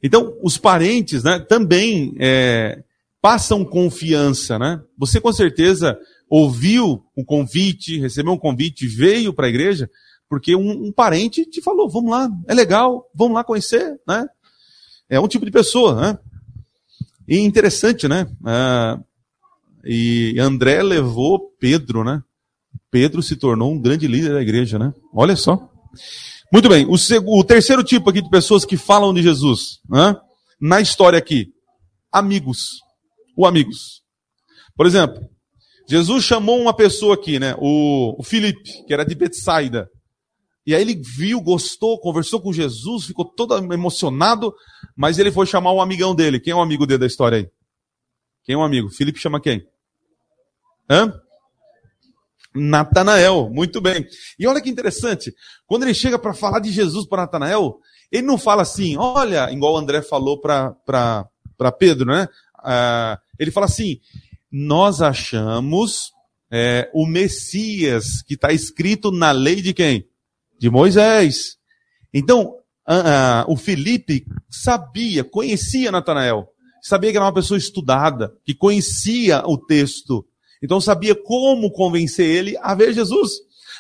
Então, 0.04 0.38
os 0.44 0.58
parentes, 0.58 1.24
né, 1.24 1.40
também 1.40 2.14
é, 2.20 2.84
passam 3.22 3.64
confiança, 3.64 4.60
né? 4.60 4.82
Você 4.98 5.22
com 5.22 5.32
certeza 5.32 5.98
ouviu 6.30 7.06
um 7.16 7.24
convite, 7.24 8.02
recebeu 8.02 8.34
um 8.34 8.38
convite, 8.38 8.86
veio 8.86 9.34
para 9.34 9.46
a 9.46 9.50
igreja, 9.50 9.90
porque 10.34 10.56
um, 10.56 10.88
um, 10.88 10.92
parente 10.92 11.46
te 11.46 11.62
falou, 11.62 11.88
vamos 11.88 12.10
lá, 12.10 12.28
é 12.48 12.56
legal, 12.56 13.08
vamos 13.14 13.36
lá 13.36 13.44
conhecer, 13.44 14.00
né? 14.08 14.28
É 15.08 15.20
um 15.20 15.28
tipo 15.28 15.46
de 15.46 15.52
pessoa, 15.52 16.02
né? 16.02 16.20
E 17.28 17.38
interessante, 17.38 18.08
né? 18.08 18.26
Ah, 18.44 19.00
e 19.86 20.36
André 20.40 20.82
levou 20.82 21.54
Pedro, 21.60 22.04
né? 22.04 22.24
Pedro 22.90 23.22
se 23.22 23.36
tornou 23.36 23.72
um 23.72 23.80
grande 23.80 24.08
líder 24.08 24.34
da 24.34 24.42
igreja, 24.42 24.80
né? 24.80 24.92
Olha 25.14 25.36
só. 25.36 25.70
Muito 26.52 26.68
bem, 26.68 26.88
o, 26.88 26.96
o 27.28 27.44
terceiro 27.44 27.84
tipo 27.84 28.10
aqui 28.10 28.20
de 28.20 28.30
pessoas 28.32 28.66
que 28.66 28.76
falam 28.76 29.14
de 29.14 29.22
Jesus, 29.22 29.82
né? 29.88 30.16
na 30.60 30.82
história 30.82 31.20
aqui, 31.20 31.50
amigos. 32.12 32.80
O 33.38 33.46
amigos. 33.46 34.02
Por 34.76 34.88
exemplo, 34.88 35.22
Jesus 35.88 36.24
chamou 36.24 36.60
uma 36.60 36.76
pessoa 36.76 37.14
aqui, 37.14 37.38
né? 37.38 37.54
O, 37.60 38.20
o 38.20 38.24
Filipe, 38.24 38.84
que 38.88 38.92
era 38.96 39.06
de 39.06 39.14
Betsaida. 39.14 39.88
E 40.66 40.74
aí 40.74 40.82
ele 40.82 40.96
viu, 40.96 41.42
gostou, 41.42 42.00
conversou 42.00 42.42
com 42.42 42.54
Jesus, 42.54 43.06
ficou 43.06 43.26
todo 43.26 43.56
emocionado, 43.74 44.54
mas 44.96 45.20
ele 45.20 45.32
foi 45.32 45.46
chamar 45.46 45.74
um 45.74 45.82
amigão 45.82 46.16
dele. 46.16 46.40
Quem 46.40 46.52
é 46.52 46.56
o 46.56 46.60
um 46.60 46.62
amigo 46.62 46.86
dele 46.86 47.00
da 47.00 47.08
história 47.08 47.38
aí? 47.40 47.50
Quem 48.46 48.56
é 48.56 48.58
um 48.58 48.64
amigo? 48.64 48.90
Filipe 48.90 49.20
chama 49.20 49.42
quem? 49.42 49.66
Hã? 50.90 51.14
Natanael, 52.56 53.50
muito 53.50 53.82
bem. 53.82 54.06
E 54.38 54.46
olha 54.48 54.62
que 54.62 54.70
interessante, 54.70 55.34
quando 55.66 55.84
ele 55.84 55.94
chega 55.94 56.20
para 56.20 56.34
falar 56.34 56.60
de 56.60 56.72
Jesus 56.72 57.08
para 57.08 57.24
Natanael, 57.24 57.80
ele 58.12 58.28
não 58.28 58.38
fala 58.38 58.62
assim, 58.62 58.96
olha, 58.96 59.52
igual 59.52 59.74
o 59.74 59.78
André 59.78 60.02
falou 60.02 60.40
para 60.40 61.28
Pedro, 61.80 62.06
né? 62.06 62.28
Ah, 62.58 63.20
ele 63.40 63.52
fala 63.52 63.66
assim, 63.66 64.00
nós 64.52 65.02
achamos 65.02 66.12
é, 66.52 66.90
o 66.94 67.08
Messias 67.08 68.22
que 68.22 68.36
está 68.36 68.54
escrito 68.54 69.12
na 69.12 69.32
lei 69.32 69.62
de 69.62 69.74
quem? 69.74 70.08
De 70.60 70.70
Moisés. 70.70 71.58
Então, 72.14 72.56
a, 72.86 73.42
a, 73.42 73.46
o 73.48 73.56
Felipe 73.56 74.26
sabia, 74.50 75.24
conhecia 75.24 75.92
Natanael, 75.92 76.48
sabia 76.82 77.12
que 77.12 77.18
era 77.18 77.26
uma 77.26 77.34
pessoa 77.34 77.58
estudada, 77.58 78.34
que 78.46 78.54
conhecia 78.54 79.44
o 79.46 79.58
texto, 79.58 80.26
então 80.62 80.80
sabia 80.80 81.16
como 81.16 81.72
convencer 81.72 82.26
ele 82.26 82.58
a 82.62 82.74
ver 82.74 82.94
Jesus. 82.94 83.32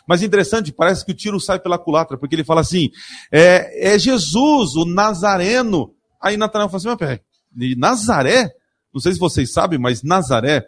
Mas 0.07 0.21
interessante, 0.21 0.71
parece 0.71 1.05
que 1.05 1.11
o 1.11 1.15
tiro 1.15 1.39
sai 1.39 1.59
pela 1.59 1.79
culatra, 1.79 2.17
porque 2.17 2.35
ele 2.35 2.43
fala 2.43 2.61
assim: 2.61 2.89
é, 3.31 3.93
é 3.93 3.99
Jesus, 3.99 4.75
o 4.75 4.85
Nazareno. 4.85 5.93
Aí 6.21 6.35
Natanael 6.35 6.69
fala 6.69 6.77
assim: 6.77 6.87
mas 6.89 6.97
peraí, 6.97 7.75
Nazaré? 7.77 8.51
Não 8.93 9.01
sei 9.01 9.13
se 9.13 9.19
vocês 9.19 9.51
sabem, 9.51 9.79
mas 9.79 10.03
Nazaré 10.03 10.65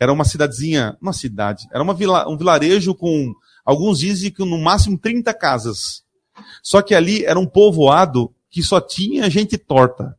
era 0.00 0.12
uma 0.12 0.24
cidadezinha, 0.24 0.96
uma 1.02 1.12
cidade, 1.12 1.66
era 1.72 1.82
uma 1.82 1.92
vila, 1.92 2.28
um 2.28 2.36
vilarejo 2.36 2.94
com, 2.94 3.32
alguns 3.68 3.98
dizem 3.98 4.30
que 4.30 4.42
no 4.42 4.56
máximo 4.56 4.96
30 4.96 5.34
casas. 5.34 6.02
Só 6.62 6.80
que 6.80 6.94
ali 6.94 7.22
era 7.26 7.38
um 7.38 7.46
povoado 7.46 8.32
que 8.50 8.62
só 8.62 8.80
tinha 8.80 9.28
gente 9.28 9.58
torta. 9.58 10.16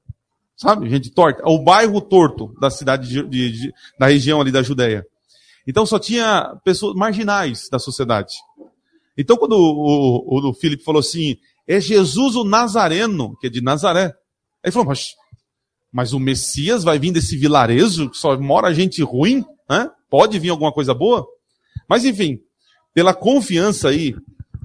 Sabe? 0.56 0.88
Gente 0.88 1.10
torta. 1.10 1.42
O 1.50 1.64
bairro 1.64 2.00
torto 2.00 2.54
da 2.62 2.70
cidade 2.70 3.10
de, 3.10 3.28
de, 3.28 3.52
de, 3.52 3.74
da 3.98 4.06
região 4.06 4.40
ali 4.40 4.52
da 4.52 4.62
Judéia. 4.62 5.04
Então 5.66 5.84
só 5.84 5.98
tinha 5.98 6.56
pessoas 6.64 6.94
marginais 6.94 7.68
da 7.72 7.80
sociedade. 7.80 8.36
Então 9.18 9.36
quando 9.36 9.54
o, 9.54 10.26
o, 10.28 10.50
o 10.50 10.54
Filipe 10.54 10.84
falou 10.84 11.00
assim, 11.00 11.36
é 11.68 11.82
Jesus 11.82 12.36
o 12.36 12.44
Nazareno, 12.44 13.36
que 13.42 13.48
é 13.48 13.50
de 13.50 13.62
Nazaré. 13.62 14.14
Ele 14.64 14.72
falou, 14.72 14.90
mas, 14.90 15.16
mas 15.92 16.14
o 16.14 16.20
Messias 16.20 16.84
vai 16.84 17.00
vir 17.00 17.12
desse 17.12 17.36
vilarejo 17.36 18.12
que 18.12 18.18
só 18.18 18.40
mora 18.40 18.76
gente 18.76 19.02
ruim? 19.02 19.44
Né? 19.68 19.90
Pode 20.08 20.38
vir 20.38 20.50
alguma 20.50 20.72
coisa 20.72 20.94
boa? 20.94 21.26
Mas 21.88 22.06
enfim, 22.06 22.40
pela 22.94 23.14
confiança 23.14 23.90
aí 23.90 24.16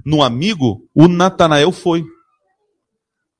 no 0.05 0.21
amigo, 0.21 0.87
o 0.93 1.07
Natanael 1.07 1.71
foi. 1.71 2.03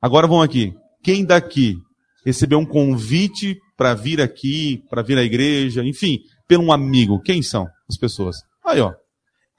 Agora 0.02 0.28
vamos 0.28 0.46
aqui. 0.46 0.74
Quem 1.04 1.24
daqui 1.24 1.78
recebeu 2.26 2.60
um 2.60 2.66
convite 2.66 3.60
para 3.78 3.94
vir 3.94 4.22
aqui, 4.22 4.84
para 4.90 5.04
vir 5.04 5.18
à 5.18 5.24
igreja, 5.24 5.84
enfim, 5.84 6.20
pelo 6.48 6.64
um 6.64 6.72
amigo. 6.72 7.22
Quem 7.22 7.42
são 7.42 7.68
as 7.90 7.98
pessoas? 7.98 8.38
Aí, 8.66 8.80
ó. 8.80 8.94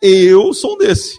Eu 0.02 0.52
sou 0.52 0.75
um 0.75 0.78
desse. 0.78 1.16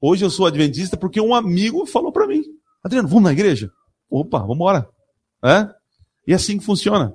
Hoje 0.00 0.24
eu 0.24 0.30
sou 0.30 0.46
adventista 0.46 0.96
porque 0.96 1.20
um 1.20 1.34
amigo 1.34 1.86
falou 1.86 2.12
para 2.12 2.26
mim. 2.26 2.42
Adriano, 2.82 3.08
vamos 3.08 3.24
na 3.24 3.32
igreja? 3.32 3.70
Opa, 4.10 4.38
vamos 4.38 4.56
embora. 4.56 4.88
É? 5.44 5.68
E 6.26 6.34
assim 6.34 6.58
que 6.58 6.64
funciona. 6.64 7.12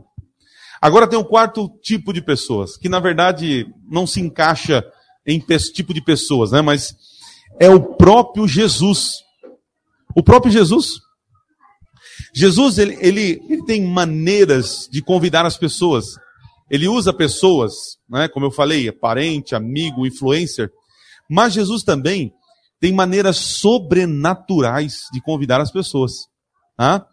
Agora 0.81 1.07
tem 1.07 1.17
um 1.17 1.23
quarto 1.23 1.69
tipo 1.81 2.11
de 2.11 2.21
pessoas, 2.21 2.75
que 2.77 2.89
na 2.89 2.99
verdade 2.99 3.65
não 3.89 4.05
se 4.05 4.19
encaixa 4.19 4.83
em 5.25 5.39
tipo 5.39 5.93
de 5.93 6.01
pessoas, 6.01 6.51
né? 6.51 6.61
Mas 6.61 6.95
é 7.59 7.69
o 7.69 7.95
próprio 7.95 8.47
Jesus. 8.47 9.23
O 10.15 10.23
próprio 10.23 10.51
Jesus. 10.51 10.99
Jesus, 12.33 12.77
ele, 12.77 12.97
ele, 12.99 13.41
ele 13.49 13.63
tem 13.65 13.83
maneiras 13.85 14.87
de 14.91 15.01
convidar 15.01 15.45
as 15.45 15.57
pessoas. 15.57 16.05
Ele 16.69 16.87
usa 16.87 17.13
pessoas, 17.13 17.97
né, 18.09 18.27
como 18.27 18.47
eu 18.47 18.51
falei, 18.51 18.91
parente, 18.91 19.53
amigo, 19.53 20.07
influencer. 20.07 20.71
Mas 21.29 21.53
Jesus 21.53 21.83
também 21.83 22.33
tem 22.79 22.91
maneiras 22.91 23.37
sobrenaturais 23.37 25.03
de 25.13 25.21
convidar 25.21 25.61
as 25.61 25.71
pessoas. 25.71 26.11
Tá? 26.75 27.05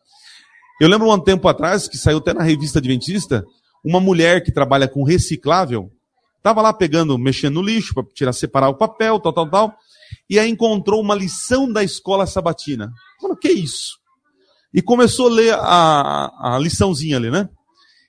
Eu 0.80 0.88
lembro 0.88 1.12
um 1.12 1.20
tempo 1.20 1.46
atrás, 1.46 1.86
que 1.86 1.98
saiu 1.98 2.18
até 2.18 2.32
na 2.32 2.42
revista 2.42 2.78
Adventista, 2.78 3.44
uma 3.84 4.00
mulher 4.00 4.42
que 4.42 4.50
trabalha 4.50 4.88
com 4.88 5.04
reciclável, 5.04 5.90
estava 6.40 6.62
lá 6.62 6.72
pegando, 6.72 7.18
mexendo 7.18 7.56
no 7.56 7.62
lixo 7.62 7.94
para 7.94 8.04
tirar, 8.14 8.32
separar 8.32 8.70
o 8.70 8.74
papel, 8.74 9.20
tal, 9.20 9.32
tal, 9.32 9.50
tal, 9.50 9.76
e 10.28 10.38
aí 10.38 10.50
encontrou 10.50 11.00
uma 11.00 11.14
lição 11.14 11.70
da 11.70 11.84
escola 11.84 12.26
sabatina. 12.26 12.90
Falou, 13.20 13.36
que 13.36 13.50
isso? 13.50 13.98
E 14.72 14.80
começou 14.80 15.26
a 15.26 15.30
ler 15.30 15.54
a, 15.54 16.54
a 16.54 16.58
liçãozinha 16.58 17.16
ali, 17.16 17.30
né? 17.30 17.48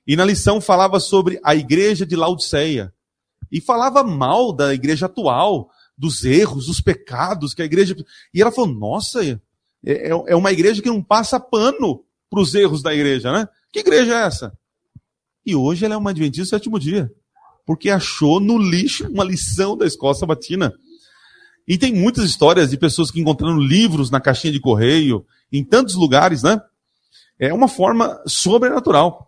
E 0.08 0.16
na 0.16 0.26
lição 0.26 0.62
falava 0.62 1.00
sobre 1.00 1.40
a 1.44 1.56
igreja 1.56 2.06
de 2.06 2.16
Laodiceia. 2.16 2.94
E 3.52 3.60
falava 3.60 4.04
mal 4.04 4.54
da 4.54 4.74
igreja 4.74 5.08
atual, 5.08 5.70
dos 5.98 6.24
erros, 6.24 6.68
dos 6.68 6.80
pecados 6.80 7.54
que 7.54 7.62
a 7.62 7.66
igreja. 7.66 7.96
E 8.34 8.42
ela 8.42 8.52
falou: 8.52 8.72
nossa, 8.72 9.24
é, 9.24 9.40
é, 9.84 10.10
é 10.10 10.36
uma 10.36 10.52
igreja 10.52 10.82
que 10.82 10.90
não 10.90 11.04
passa 11.04 11.40
pano 11.40 12.04
para 12.30 12.40
os 12.40 12.56
erros 12.56 12.82
da 12.82 12.94
igreja, 12.94 13.32
né? 13.32 13.48
Que 13.72 13.80
igreja 13.80 14.14
é 14.14 14.26
essa? 14.26 14.58
E 15.46 15.56
hoje 15.56 15.86
ela 15.86 15.96
é 15.96 15.98
uma 15.98 16.12
adventista 16.12 16.44
do 16.44 16.50
sétimo 16.50 16.80
dia. 16.80 17.12
Porque 17.66 17.90
achou 17.90 18.40
no 18.40 18.58
lixo 18.58 19.08
uma 19.10 19.24
lição 19.24 19.78
da 19.78 19.86
escola 19.86 20.14
sabatina. 20.14 20.74
E 21.68 21.78
tem 21.78 21.94
muitas 21.94 22.26
histórias 22.26 22.70
de 22.70 22.78
pessoas 22.78 23.12
que 23.12 23.20
encontrando 23.20 23.60
livros 23.60 24.10
na 24.10 24.20
caixinha 24.20 24.52
de 24.52 24.60
correio, 24.60 25.26
em 25.52 25.64
tantos 25.64 25.96
lugares, 25.96 26.44
né? 26.44 26.60
É 27.40 27.54
uma 27.54 27.68
forma 27.68 28.22
sobrenatural. 28.26 29.28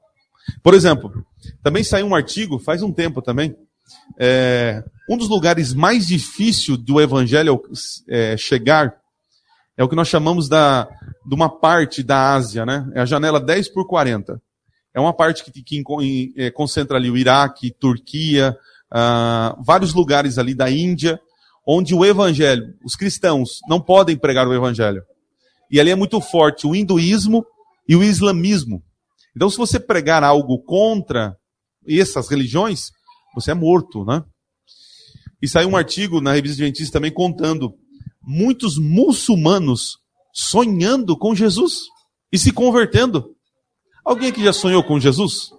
Por 0.62 0.74
exemplo, 0.74 1.26
também 1.62 1.84
saiu 1.84 2.08
um 2.08 2.16
artigo, 2.16 2.60
faz 2.60 2.82
um 2.82 2.92
tempo 2.92 3.22
também, 3.22 3.56
é, 4.18 4.84
um 5.10 5.18
dos 5.18 5.30
lugares 5.30 5.74
mais 5.74 6.08
difíceis 6.08 6.78
do 6.78 7.00
evangelho 7.00 7.62
é, 8.08 8.38
chegar 8.38 8.96
é 9.76 9.84
o 9.84 9.90
que 9.90 9.96
nós 9.96 10.08
chamamos 10.08 10.48
da, 10.48 10.88
de 11.26 11.34
uma 11.34 11.50
parte 11.50 12.04
da 12.04 12.34
Ásia, 12.34 12.66
né? 12.66 12.88
É 12.94 13.02
a 13.02 13.06
janela 13.06 13.40
10 13.40 13.70
por 13.70 13.88
40. 13.88 14.40
É 14.94 15.00
uma 15.00 15.14
parte 15.14 15.44
que, 15.44 15.64
que 15.64 15.84
é, 16.38 16.52
concentra 16.52 16.98
ali 16.98 17.10
o 17.10 17.18
Iraque, 17.18 17.76
Turquia, 17.80 18.56
uh, 18.92 19.64
vários 19.64 19.94
lugares 19.94 20.38
ali 20.38 20.54
da 20.54 20.70
Índia, 20.70 21.20
onde 21.68 21.96
o 21.96 22.06
evangelho, 22.06 22.76
os 22.86 22.96
cristãos 22.96 23.60
não 23.68 23.82
podem 23.82 24.18
pregar 24.18 24.48
o 24.48 24.54
evangelho. 24.54 25.02
E 25.72 25.80
ali 25.80 25.90
é 25.90 25.96
muito 25.96 26.22
forte 26.22 26.68
o 26.68 26.76
hinduísmo 26.76 27.44
e 27.88 27.96
o 27.96 28.04
islamismo. 28.04 28.84
Então, 29.36 29.50
se 29.50 29.58
você 29.58 29.80
pregar 29.80 30.24
algo 30.24 30.60
contra 30.60 31.36
essas 31.88 32.30
religiões, 32.30 32.92
você 33.34 33.52
é 33.52 33.56
morto, 33.56 34.06
né? 34.06 34.24
E 35.42 35.48
saiu 35.48 35.70
um 35.70 35.76
artigo 35.76 36.22
na 36.22 36.34
revista 36.34 36.62
Adventista 36.62 36.94
também 36.94 37.12
contando 37.12 37.74
muitos 38.22 38.78
muçulmanos 38.78 39.98
sonhando 40.34 41.18
com 41.18 41.36
Jesus 41.36 41.80
e 42.32 42.38
se 42.38 42.52
convertendo. 42.52 43.33
Alguém 44.04 44.30
aqui 44.30 44.44
já 44.44 44.54
sonhou 44.54 44.84
com 44.84 45.00
Jesus? 45.00 45.52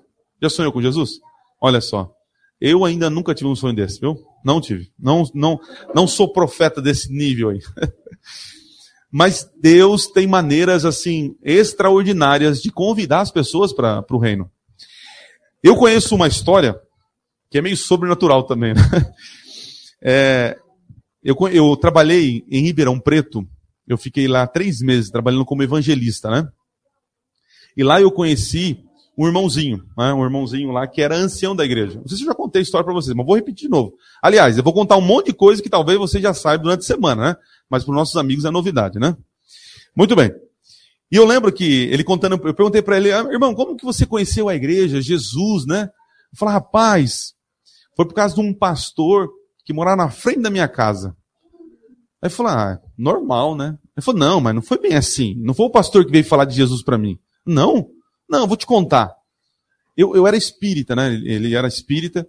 Já 0.43 0.51
sonhou 0.51 0.73
com 0.73 0.83
Jesus? 0.83 1.21
Olha 1.61 1.81
só. 1.81 2.13
Eu 2.61 2.85
ainda 2.85 3.09
nunca 3.09 3.35
tive 3.35 3.49
um 3.49 3.57
sonho 3.57 3.75
desse, 3.75 4.01
viu? 4.01 4.17
Não 4.45 4.61
tive. 4.61 4.91
Não, 4.99 5.25
não, 5.35 5.59
não 5.95 6.07
sou 6.07 6.33
profeta 6.33 6.81
desse 6.81 7.13
nível 7.13 7.51
aí. 7.51 7.61
Mas 9.11 9.49
Deus 9.61 10.07
tem 10.09 10.27
maneiras 10.27 10.85
assim 10.85 11.37
extraordinárias 11.43 12.61
de 12.61 12.71
convidar 12.71 13.21
as 13.21 13.31
pessoas 13.31 13.73
para 13.73 14.05
o 14.11 14.19
reino. 14.19 14.51
Eu 15.63 15.77
conheço 15.77 16.15
uma 16.15 16.29
história 16.29 16.79
que 17.51 17.59
é 17.59 17.63
meio 17.63 17.77
sobrenatural 17.77 18.45
também. 18.45 18.75
Né? 18.75 18.83
É, 20.07 20.59
eu, 21.23 21.35
eu 21.51 21.75
trabalhei 21.79 22.45
em 22.51 22.61
Ribeirão 22.61 23.01
Preto, 23.01 23.49
eu 23.89 23.97
fiquei 23.97 24.29
lá 24.29 24.47
três 24.47 24.81
meses 24.83 25.11
trabalhando 25.11 25.47
como 25.47 25.63
evangelista, 25.63 26.31
né? 26.31 26.47
E 27.77 27.83
lá 27.83 28.01
eu 28.01 28.11
conheci 28.11 28.85
um 29.17 29.27
irmãozinho, 29.27 29.85
né? 29.97 30.13
um 30.13 30.25
irmãozinho 30.25 30.71
lá 30.71 30.87
que 30.87 31.01
era 31.01 31.17
ancião 31.17 31.55
da 31.55 31.65
igreja. 31.65 32.01
Não 32.01 32.09
sei 32.09 32.19
se 32.19 32.25
eu 32.25 32.29
já 32.29 32.35
contei 32.35 32.61
a 32.61 32.63
história 32.63 32.85
para 32.85 32.95
vocês, 32.95 33.15
mas 33.15 33.25
vou 33.25 33.37
repetir 33.37 33.67
de 33.67 33.71
novo. 33.71 33.95
Aliás, 34.21 34.57
eu 34.57 34.65
vou 34.65 34.73
contar 34.73 34.97
um 34.97 35.01
monte 35.01 35.27
de 35.27 35.33
coisa 35.33 35.63
que 35.63 35.69
talvez 35.69 35.99
você 35.99 36.21
já 36.21 36.35
saiba 36.35 36.65
durante 36.65 36.81
a 36.81 36.87
semana, 36.87 37.31
né? 37.31 37.37
Mas 37.71 37.85
para 37.85 37.93
os 37.93 37.97
nossos 37.97 38.17
amigos 38.17 38.45
é 38.45 38.51
novidade, 38.51 38.99
né? 38.99 39.17
Muito 39.97 40.17
bem. 40.17 40.33
E 41.11 41.17
eu 41.17 41.25
lembro 41.25 41.53
que 41.53 41.85
ele 41.93 42.03
contando, 42.03 42.33
eu 42.33 42.55
perguntei 42.55 42.83
para 42.83 42.97
ele, 42.97 43.13
ah, 43.13 43.25
irmão, 43.31 43.55
como 43.55 43.77
que 43.77 43.85
você 43.85 44.05
conheceu 44.05 44.49
a 44.49 44.55
igreja, 44.55 45.01
Jesus, 45.01 45.65
né? 45.65 45.91
Eu 46.33 46.39
falei, 46.39 46.55
rapaz, 46.55 47.35
foi 47.97 48.05
por 48.05 48.15
causa 48.15 48.35
de 48.35 48.41
um 48.41 48.53
pastor 48.53 49.31
que 49.65 49.73
morava 49.73 49.97
na 49.97 50.11
frente 50.11 50.41
da 50.41 50.51
minha 50.51 50.67
casa. 50.67 51.17
Aí 52.21 52.29
falou, 52.29 52.53
ah, 52.53 52.81
normal, 52.99 53.55
né? 53.55 53.79
Ele 53.97 54.05
falou, 54.05 54.19
não, 54.19 54.41
mas 54.41 54.55
não 54.55 54.63
foi 54.63 54.79
bem 54.79 54.95
assim. 54.95 55.37
Não 55.39 55.55
foi 55.55 55.67
o 55.67 55.71
pastor 55.71 56.05
que 56.05 56.11
veio 56.11 56.25
falar 56.25 56.47
de 56.47 56.57
Jesus 56.57 56.83
para 56.83 56.99
mim. 56.99 57.17
Não, 57.47 57.89
não, 58.29 58.47
vou 58.47 58.57
te 58.57 58.67
contar. 58.67 59.15
Eu, 59.97 60.15
eu 60.17 60.27
era 60.27 60.37
espírita, 60.37 60.97
né? 60.97 61.15
Ele 61.15 61.55
era 61.55 61.69
espírita. 61.69 62.27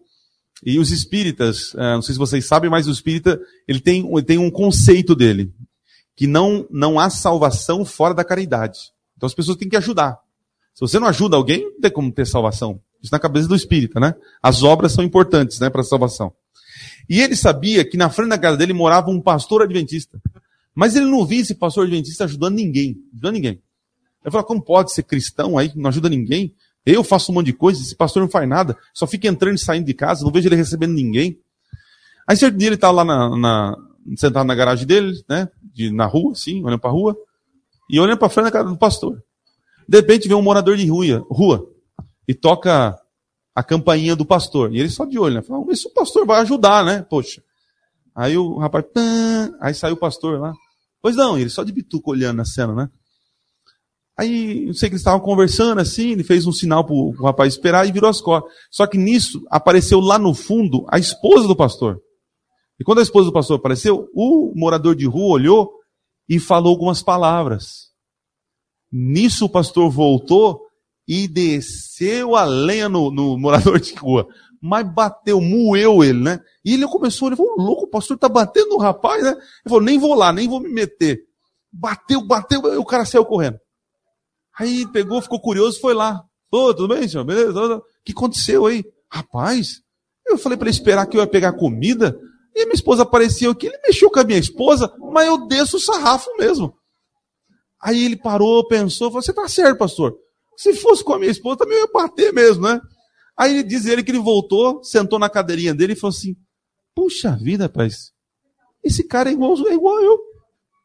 E 0.63 0.79
os 0.79 0.91
espíritas, 0.91 1.73
eh, 1.75 1.93
não 1.95 2.01
sei 2.01 2.13
se 2.13 2.19
vocês 2.19 2.45
sabem, 2.45 2.69
mas 2.69 2.87
o 2.87 2.91
espírita, 2.91 3.39
ele 3.67 3.79
tem, 3.79 4.07
ele 4.09 4.23
tem 4.23 4.37
um 4.37 4.51
conceito 4.51 5.15
dele. 5.15 5.51
Que 6.15 6.27
não, 6.27 6.65
não 6.69 6.99
há 6.99 7.09
salvação 7.09 7.83
fora 7.83 8.13
da 8.13 8.23
caridade. 8.23 8.79
Então 9.17 9.27
as 9.27 9.33
pessoas 9.33 9.57
têm 9.57 9.69
que 9.69 9.75
ajudar. 9.75 10.17
Se 10.73 10.81
você 10.81 10.99
não 10.99 11.07
ajuda 11.07 11.37
alguém, 11.37 11.63
não 11.63 11.81
tem 11.81 11.91
como 11.91 12.11
ter 12.11 12.25
salvação. 12.27 12.79
Isso 13.01 13.11
na 13.11 13.19
cabeça 13.19 13.47
do 13.47 13.55
espírita, 13.55 13.99
né? 13.99 14.15
As 14.41 14.63
obras 14.63 14.91
são 14.91 15.03
importantes, 15.03 15.59
né, 15.59 15.69
para 15.69 15.81
a 15.81 15.83
salvação. 15.83 16.33
E 17.09 17.21
ele 17.21 17.35
sabia 17.35 17.85
que 17.85 17.97
na 17.97 18.09
frente 18.09 18.29
da 18.29 18.37
casa 18.37 18.57
dele 18.57 18.73
morava 18.73 19.09
um 19.09 19.21
pastor 19.21 19.61
adventista. 19.61 20.19
Mas 20.73 20.95
ele 20.95 21.05
não 21.05 21.25
via 21.25 21.41
esse 21.41 21.55
pastor 21.55 21.85
adventista 21.85 22.25
ajudando 22.25 22.55
ninguém. 22.55 22.97
Ajudando 23.13 23.33
ninguém. 23.33 23.61
Ele 24.25 24.31
falou, 24.31 24.47
como 24.47 24.61
pode 24.61 24.91
ser 24.91 25.03
cristão 25.03 25.55
aí, 25.55 25.71
não 25.75 25.87
ajuda 25.87 26.09
ninguém? 26.09 26.51
Eu 26.83 27.03
faço 27.03 27.31
um 27.31 27.35
monte 27.35 27.45
de 27.47 27.53
coisa, 27.53 27.79
esse 27.79 27.95
pastor 27.95 28.23
não 28.23 28.29
faz 28.29 28.49
nada, 28.49 28.75
só 28.91 29.05
fica 29.05 29.27
entrando 29.27 29.55
e 29.55 29.59
saindo 29.59 29.85
de 29.85 29.93
casa, 29.93 30.25
não 30.25 30.31
vejo 30.31 30.47
ele 30.47 30.55
recebendo 30.55 30.93
ninguém. 30.93 31.39
Aí 32.27 32.35
certo 32.35 32.57
dia 32.57 32.69
ele 32.69 32.75
estava 32.75 33.03
lá 33.03 33.05
na, 33.05 33.37
na, 33.37 33.77
sentado 34.17 34.45
na 34.47 34.55
garagem 34.55 34.87
dele, 34.87 35.23
né, 35.29 35.47
de, 35.61 35.91
na 35.91 36.07
rua, 36.07 36.31
assim, 36.31 36.63
olhando 36.63 36.79
para 36.79 36.89
a 36.89 36.93
rua, 36.93 37.15
e 37.87 37.99
olhando 37.99 38.17
para 38.17 38.29
frente 38.29 38.45
da 38.45 38.51
casa 38.51 38.69
do 38.69 38.77
pastor. 38.77 39.23
De 39.87 39.97
repente 39.97 40.27
vem 40.27 40.35
um 40.35 40.41
morador 40.41 40.75
de 40.75 40.87
rua, 40.87 41.23
rua 41.29 41.69
e 42.27 42.33
toca 42.33 42.99
a 43.53 43.63
campainha 43.63 44.15
do 44.15 44.25
pastor. 44.25 44.73
E 44.73 44.79
ele 44.79 44.89
só 44.89 45.05
de 45.05 45.19
olho, 45.19 45.35
né? 45.35 45.41
Fala, 45.43 45.59
vamos 45.59 45.67
ver 45.67 45.75
se 45.75 45.87
o 45.87 45.93
pastor 45.93 46.25
vai 46.25 46.41
ajudar, 46.41 46.83
né? 46.83 47.05
Poxa. 47.07 47.43
Aí 48.15 48.35
o 48.35 48.57
rapaz, 48.57 48.85
aí 49.61 49.73
saiu 49.75 49.93
o 49.93 49.99
pastor 49.99 50.39
lá. 50.39 50.53
Pois 51.01 51.15
não, 51.15 51.37
ele 51.37 51.49
só 51.49 51.63
de 51.63 51.71
bituca 51.71 52.09
olhando 52.09 52.41
a 52.41 52.45
cena, 52.45 52.73
né? 52.73 52.89
Aí, 54.17 54.67
não 54.67 54.73
sei 54.73 54.87
que 54.87 54.93
eles 54.93 55.01
estavam 55.01 55.19
conversando 55.19 55.81
assim, 55.81 56.11
ele 56.11 56.23
fez 56.23 56.45
um 56.45 56.51
sinal 56.51 56.85
pro, 56.85 57.11
pro 57.13 57.25
rapaz 57.25 57.53
esperar 57.53 57.87
e 57.87 57.91
virou 57.91 58.09
as 58.09 58.21
costas. 58.21 58.51
Só 58.71 58.87
que 58.87 58.97
nisso 58.97 59.41
apareceu 59.49 59.99
lá 59.99 60.17
no 60.17 60.33
fundo 60.33 60.85
a 60.89 60.97
esposa 60.97 61.47
do 61.47 61.55
pastor. 61.55 61.99
E 62.79 62.83
quando 62.83 62.99
a 62.99 63.03
esposa 63.03 63.25
do 63.25 63.33
pastor 63.33 63.57
apareceu, 63.57 64.07
o 64.13 64.53
morador 64.55 64.95
de 64.95 65.05
rua 65.05 65.33
olhou 65.33 65.69
e 66.29 66.39
falou 66.39 66.71
algumas 66.71 67.03
palavras. 67.03 67.89
Nisso 68.91 69.45
o 69.45 69.49
pastor 69.49 69.89
voltou 69.89 70.61
e 71.07 71.27
desceu 71.27 72.35
a 72.35 72.45
lenha 72.45 72.87
no, 72.87 73.11
no 73.11 73.37
morador 73.37 73.79
de 73.79 73.93
rua. 73.95 74.27
Mas 74.61 74.91
bateu, 74.91 75.39
moeu 75.41 76.03
ele, 76.03 76.19
né? 76.19 76.39
E 76.63 76.73
ele 76.73 76.87
começou, 76.87 77.27
ele 77.27 77.35
falou, 77.35 77.55
louco, 77.57 77.83
o 77.83 77.89
pastor 77.89 78.17
tá 78.17 78.27
batendo 78.27 78.69
no 78.69 78.77
rapaz, 78.77 79.21
né? 79.21 79.31
Ele 79.31 79.39
falou, 79.65 79.81
nem 79.81 79.99
vou 79.99 80.15
lá, 80.15 80.31
nem 80.31 80.47
vou 80.47 80.59
me 80.59 80.69
meter. 80.69 81.19
Bateu, 81.71 82.25
bateu, 82.25 82.61
o 82.79 82.85
cara 82.85 83.05
saiu 83.05 83.25
correndo. 83.25 83.59
Aí 84.57 84.87
pegou, 84.91 85.21
ficou 85.21 85.39
curioso, 85.39 85.79
foi 85.79 85.93
lá. 85.93 86.23
Ô, 86.51 86.73
tudo 86.73 86.93
bem, 86.95 87.07
senhor? 87.07 87.23
Beleza? 87.23 87.77
O 87.77 87.83
que 88.03 88.13
aconteceu 88.13 88.65
aí? 88.65 88.83
Rapaz, 89.11 89.81
eu 90.25 90.37
falei 90.37 90.57
para 90.57 90.67
ele 90.67 90.75
esperar 90.75 91.05
que 91.05 91.17
eu 91.17 91.21
ia 91.21 91.27
pegar 91.27 91.53
comida, 91.53 92.17
e 92.55 92.65
minha 92.65 92.75
esposa 92.75 93.03
apareceu 93.03 93.51
aqui, 93.51 93.67
ele 93.67 93.79
mexeu 93.85 94.09
com 94.09 94.19
a 94.19 94.23
minha 94.23 94.39
esposa, 94.39 94.91
mas 95.11 95.27
eu 95.27 95.45
desço 95.47 95.77
o 95.77 95.79
sarrafo 95.79 96.29
mesmo. 96.37 96.73
Aí 97.81 98.05
ele 98.05 98.15
parou, 98.15 98.67
pensou, 98.67 99.09
falou, 99.09 99.21
você 99.21 99.33
tá 99.33 99.47
certo, 99.47 99.77
pastor. 99.77 100.17
Se 100.57 100.73
fosse 100.73 101.03
com 101.03 101.13
a 101.13 101.19
minha 101.19 101.31
esposa, 101.31 101.57
também 101.57 101.77
ia 101.77 101.87
bater 101.93 102.33
mesmo, 102.33 102.63
né? 102.63 102.79
Aí 103.37 103.51
ele 103.51 103.63
diz 103.63 103.85
ele 103.85 104.03
que 104.03 104.11
ele 104.11 104.19
voltou, 104.19 104.81
sentou 104.83 105.19
na 105.19 105.29
cadeirinha 105.29 105.73
dele 105.73 105.93
e 105.93 105.95
falou 105.95 106.15
assim: 106.15 106.35
Puxa 106.95 107.37
vida, 107.41 107.65
rapaz, 107.65 108.11
esse 108.81 109.03
cara 109.03 109.29
é 109.29 109.33
igual, 109.33 109.53
é 109.67 109.73
igual 109.73 110.01
eu. 110.01 110.17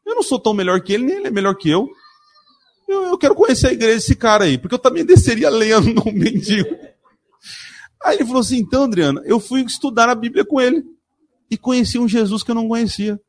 Eu 0.05 0.15
não 0.15 0.23
sou 0.23 0.39
tão 0.39 0.53
melhor 0.53 0.81
que 0.81 0.91
ele, 0.91 1.05
nem 1.05 1.17
ele 1.17 1.27
é 1.27 1.31
melhor 1.31 1.55
que 1.55 1.69
eu. 1.69 1.87
Eu, 2.91 3.05
eu 3.05 3.17
quero 3.17 3.33
conhecer 3.33 3.67
a 3.67 3.73
igreja 3.73 3.95
desse 3.95 4.15
cara 4.15 4.43
aí, 4.43 4.57
porque 4.57 4.75
eu 4.75 4.79
também 4.79 5.05
desceria 5.05 5.49
lendo 5.49 5.93
no 5.93 6.11
mendigo. 6.11 6.75
Aí 8.03 8.17
ele 8.17 8.25
falou 8.25 8.41
assim: 8.41 8.57
então, 8.57 8.83
Adriana, 8.83 9.21
eu 9.25 9.39
fui 9.39 9.61
estudar 9.61 10.09
a 10.09 10.15
Bíblia 10.15 10.43
com 10.43 10.59
ele 10.59 10.83
e 11.49 11.57
conheci 11.57 11.97
um 11.97 12.07
Jesus 12.07 12.43
que 12.43 12.51
eu 12.51 12.55
não 12.55 12.67
conhecia. 12.67 13.19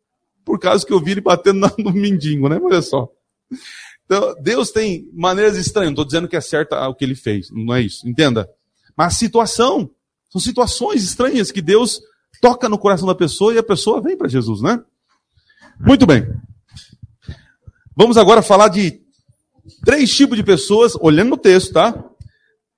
Por 0.45 0.59
causa 0.59 0.85
que 0.85 0.93
eu 0.93 1.01
vi 1.01 1.13
ele 1.13 1.21
batendo 1.21 1.61
no 1.79 1.93
mendigo, 1.93 2.49
né? 2.49 2.59
Olha 2.61 2.83
só. 2.83 3.09
Então, 4.05 4.35
Deus 4.43 4.71
tem 4.71 5.09
maneiras 5.13 5.57
estranhas. 5.57 5.91
Não 5.91 5.93
estou 5.93 6.05
dizendo 6.05 6.29
que 6.29 6.37
é 6.37 6.41
certo 6.41 6.75
o 6.75 6.95
que 6.95 7.05
ele 7.05 7.15
fez, 7.15 7.49
não 7.53 7.75
é 7.75 7.83
isso. 7.83 8.09
Entenda. 8.09 8.49
Mas 8.97 9.15
a 9.15 9.17
situação, 9.17 9.91
são 10.29 10.41
situações 10.41 11.05
estranhas 11.05 11.51
que 11.51 11.63
Deus 11.63 12.01
toca 12.41 12.69
no 12.69 12.79
coração 12.79 13.07
da 13.07 13.15
pessoa 13.15 13.55
e 13.55 13.59
a 13.59 13.63
pessoa 13.63 14.01
vem 14.01 14.17
para 14.17 14.29
Jesus, 14.29 14.61
né? 14.61 14.83
Muito 15.79 16.07
bem. 16.07 16.27
Vamos 17.97 18.17
agora 18.17 18.43
falar 18.43 18.69
de 18.69 19.02
três 19.85 20.15
tipos 20.15 20.37
de 20.37 20.43
pessoas, 20.43 20.95
olhando 21.01 21.31
no 21.31 21.37
texto, 21.37 21.73
tá? 21.73 21.93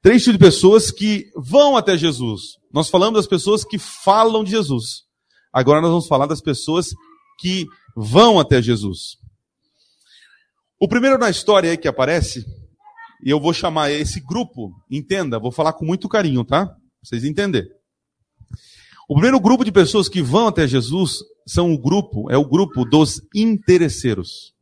Três 0.02 0.22
tipos 0.22 0.38
de 0.38 0.44
pessoas 0.44 0.90
que 0.90 1.30
vão 1.36 1.76
até 1.76 1.96
Jesus. 1.96 2.58
Nós 2.72 2.88
falamos 2.88 3.18
das 3.18 3.26
pessoas 3.26 3.64
que 3.64 3.78
falam 3.78 4.44
de 4.44 4.50
Jesus. 4.50 5.04
Agora 5.52 5.80
nós 5.80 5.90
vamos 5.90 6.06
falar 6.06 6.26
das 6.26 6.40
pessoas 6.40 6.90
que 7.38 7.66
vão 7.96 8.38
até 8.38 8.60
Jesus. 8.60 9.16
O 10.80 10.88
primeiro 10.88 11.16
na 11.16 11.30
história 11.30 11.70
aí 11.70 11.78
que 11.78 11.88
aparece, 11.88 12.44
e 13.24 13.30
eu 13.30 13.40
vou 13.40 13.54
chamar 13.54 13.90
esse 13.90 14.20
grupo, 14.20 14.72
entenda, 14.90 15.38
vou 15.38 15.52
falar 15.52 15.72
com 15.72 15.84
muito 15.84 16.08
carinho, 16.08 16.44
tá? 16.44 16.66
Pra 16.66 16.76
vocês 17.02 17.24
entenderem. 17.24 17.70
O 19.08 19.14
primeiro 19.14 19.38
grupo 19.38 19.64
de 19.64 19.72
pessoas 19.72 20.08
que 20.08 20.22
vão 20.22 20.48
até 20.48 20.66
Jesus 20.66 21.18
são 21.46 21.72
o 21.72 21.78
grupo, 21.78 22.30
é 22.30 22.36
o 22.36 22.48
grupo 22.48 22.84
dos 22.84 23.20
interesseiros. 23.34 24.53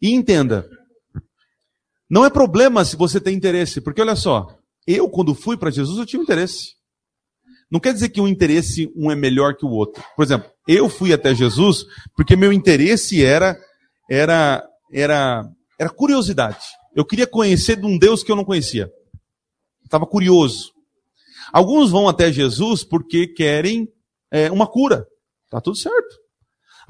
E 0.00 0.12
entenda, 0.12 0.68
não 2.08 2.24
é 2.24 2.30
problema 2.30 2.84
se 2.84 2.96
você 2.96 3.20
tem 3.20 3.36
interesse, 3.36 3.80
porque 3.80 4.00
olha 4.00 4.16
só, 4.16 4.48
eu 4.86 5.08
quando 5.08 5.34
fui 5.34 5.56
para 5.56 5.70
Jesus 5.70 5.98
eu 5.98 6.06
tinha 6.06 6.22
interesse. 6.22 6.74
Não 7.70 7.78
quer 7.78 7.92
dizer 7.92 8.08
que 8.08 8.20
um 8.20 8.26
interesse 8.26 8.92
um 8.96 9.10
é 9.10 9.14
melhor 9.14 9.54
que 9.54 9.64
o 9.64 9.70
outro. 9.70 10.02
Por 10.16 10.24
exemplo, 10.24 10.50
eu 10.66 10.88
fui 10.88 11.12
até 11.12 11.32
Jesus 11.34 11.84
porque 12.16 12.34
meu 12.34 12.52
interesse 12.52 13.24
era 13.24 13.56
era 14.10 14.66
era 14.92 15.48
era 15.78 15.90
curiosidade. 15.90 16.64
Eu 16.96 17.04
queria 17.04 17.26
conhecer 17.26 17.76
de 17.76 17.86
um 17.86 17.96
Deus 17.96 18.24
que 18.24 18.32
eu 18.32 18.36
não 18.36 18.44
conhecia. 18.44 18.90
Estava 19.84 20.04
curioso. 20.04 20.72
Alguns 21.52 21.90
vão 21.90 22.08
até 22.08 22.32
Jesus 22.32 22.82
porque 22.82 23.28
querem 23.28 23.88
é, 24.32 24.50
uma 24.50 24.66
cura. 24.66 25.06
Tá 25.48 25.60
tudo 25.60 25.76
certo. 25.76 26.16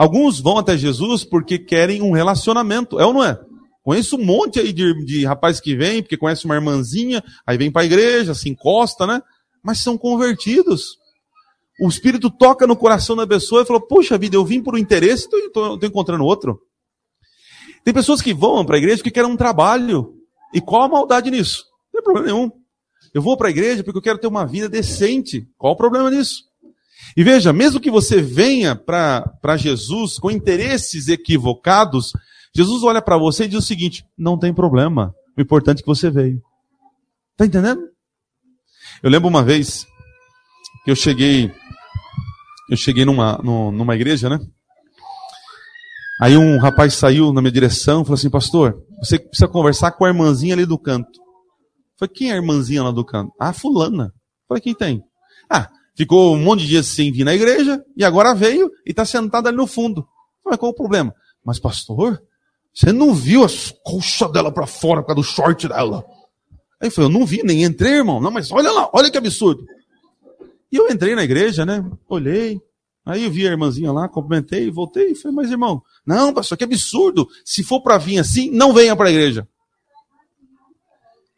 Alguns 0.01 0.41
vão 0.41 0.57
até 0.57 0.79
Jesus 0.79 1.25
porque 1.25 1.59
querem 1.59 2.01
um 2.01 2.13
relacionamento. 2.13 2.99
É 2.99 3.05
ou 3.05 3.13
não 3.13 3.23
é? 3.23 3.39
Conheço 3.83 4.17
um 4.17 4.25
monte 4.25 4.59
aí 4.59 4.73
de, 4.73 5.05
de 5.05 5.27
rapazes 5.27 5.61
que 5.61 5.77
vem, 5.77 6.01
porque 6.01 6.17
conhece 6.17 6.47
uma 6.47 6.55
irmãzinha, 6.55 7.23
aí 7.47 7.59
vem 7.59 7.71
para 7.71 7.83
a 7.83 7.85
igreja, 7.85 8.33
se 8.33 8.49
encosta, 8.49 9.07
né? 9.07 9.21
Mas 9.63 9.81
são 9.81 9.99
convertidos. 9.99 10.97
O 11.79 11.87
Espírito 11.87 12.31
toca 12.31 12.67
no 12.67 12.75
coração 12.75 13.15
da 13.15 13.27
pessoa 13.27 13.61
e 13.61 13.67
fala: 13.67 13.79
Poxa 13.79 14.17
vida, 14.17 14.37
eu 14.37 14.43
vim 14.43 14.63
por 14.63 14.75
um 14.75 14.79
interesse 14.79 15.29
e 15.31 15.49
estou 15.49 15.79
encontrando 15.83 16.25
outro. 16.25 16.59
Tem 17.85 17.93
pessoas 17.93 18.23
que 18.23 18.33
vão 18.33 18.65
para 18.65 18.77
a 18.77 18.79
igreja 18.79 18.97
porque 18.97 19.11
querem 19.11 19.31
um 19.31 19.37
trabalho. 19.37 20.15
E 20.55 20.63
qual 20.63 20.85
a 20.85 20.89
maldade 20.89 21.31
nisso? 21.31 21.63
Não 21.93 22.01
tem 22.01 22.03
problema 22.03 22.27
nenhum. 22.27 22.51
Eu 23.13 23.21
vou 23.21 23.37
para 23.37 23.49
a 23.49 23.51
igreja 23.51 23.85
porque 23.85 23.99
eu 23.99 24.03
quero 24.03 24.19
ter 24.19 24.29
uma 24.29 24.47
vida 24.47 24.67
decente. 24.67 25.47
Qual 25.59 25.75
o 25.75 25.77
problema 25.77 26.11
nisso? 26.11 26.50
E 27.17 27.25
veja, 27.25 27.53
mesmo 27.53 27.81
que 27.81 27.91
você 27.91 28.23
venha 28.23 28.77
para 28.77 29.57
Jesus 29.57 30.19
com 30.19 30.31
interesses 30.31 31.09
equivocados, 31.09 32.13
Jesus 32.55 32.83
olha 32.83 33.03
para 33.03 33.19
você 33.19 33.45
e 33.45 33.49
diz 33.49 33.59
o 33.59 33.67
seguinte: 33.67 34.05
não 34.17 34.39
tem 34.39 34.53
problema. 34.55 35.15
O 35.37 35.41
importante 35.41 35.79
é 35.79 35.83
que 35.83 35.89
você 35.89 36.11
veio. 36.11 36.41
Está 37.33 37.47
entendendo? 37.47 37.81
Eu 39.03 39.11
lembro 39.11 39.29
uma 39.29 39.43
vez 39.43 39.87
que 40.85 40.91
eu 40.91 40.97
cheguei, 40.97 41.53
eu 42.71 42.77
cheguei 42.77 43.05
numa, 43.05 43.39
numa 43.39 43.95
igreja, 43.95 44.29
né? 44.29 44.39
Aí 46.21 46.37
um 46.37 46.59
rapaz 46.59 46.95
saiu 46.95 47.33
na 47.33 47.41
minha 47.41 47.53
direção 47.53 48.03
e 48.03 48.05
falou 48.05 48.15
assim, 48.15 48.29
pastor, 48.29 48.85
você 49.03 49.19
precisa 49.19 49.49
conversar 49.49 49.93
com 49.93 50.05
a 50.05 50.09
irmãzinha 50.09 50.55
ali 50.55 50.67
do 50.67 50.79
canto. 50.79 51.19
Eu 51.19 51.99
falei, 51.99 52.15
quem 52.15 52.31
é 52.31 52.35
a 52.35 52.37
irmãzinha 52.37 52.83
lá 52.83 52.91
do 52.91 53.05
canto? 53.05 53.33
Ah, 53.41 53.55
fulana. 53.55 54.13
Falei, 54.47 54.61
quem 54.61 54.75
tem? 54.75 55.03
Ah, 55.49 55.71
ficou 56.01 56.35
um 56.35 56.43
monte 56.43 56.61
de 56.61 56.69
dias 56.69 56.87
sem 56.87 57.13
vir 57.13 57.25
na 57.25 57.35
igreja 57.35 57.85
e 57.95 58.03
agora 58.03 58.35
veio 58.35 58.71
e 58.87 58.91
está 58.91 59.05
sentada 59.05 59.51
ali 59.51 59.57
no 59.59 59.67
fundo. 59.67 60.07
Falei, 60.43 60.59
qual 60.59 60.73
o 60.73 60.75
problema? 60.75 61.15
Mas 61.45 61.59
pastor, 61.59 62.23
você 62.73 62.91
não 62.91 63.15
viu 63.15 63.45
as 63.45 63.75
coxas 63.85 64.33
dela 64.33 64.51
para 64.51 64.67
fora 64.67 65.03
por 65.03 65.09
causa 65.09 65.21
do 65.21 65.23
short 65.23 65.69
dela? 65.69 66.03
Aí 66.81 66.89
eu 66.89 66.91
falei, 66.91 67.11
eu 67.11 67.13
não 67.13 67.27
vi, 67.27 67.43
nem 67.43 67.65
entrei, 67.65 67.99
irmão. 67.99 68.19
Não, 68.19 68.31
mas 68.31 68.51
olha 68.51 68.73
lá, 68.73 68.89
olha 68.95 69.11
que 69.11 69.19
absurdo. 69.19 69.67
E 70.73 70.77
eu 70.77 70.91
entrei 70.91 71.15
na 71.15 71.23
igreja, 71.23 71.67
né? 71.67 71.85
Olhei. 72.09 72.59
Aí 73.05 73.25
eu 73.25 73.31
vi 73.31 73.47
a 73.47 73.51
irmãzinha 73.51 73.93
lá, 73.93 74.09
cumprimentei, 74.09 74.71
voltei 74.71 75.11
e 75.11 75.15
falei, 75.15 75.37
mas 75.37 75.51
irmão, 75.51 75.83
não, 76.07 76.33
pastor, 76.33 76.57
que 76.57 76.65
absurdo. 76.65 77.29
Se 77.45 77.63
for 77.63 77.83
para 77.83 77.99
vir 77.99 78.19
assim, 78.19 78.51
não 78.51 78.73
venha 78.73 78.97
para 78.97 79.09
a 79.09 79.13
igreja. 79.13 79.47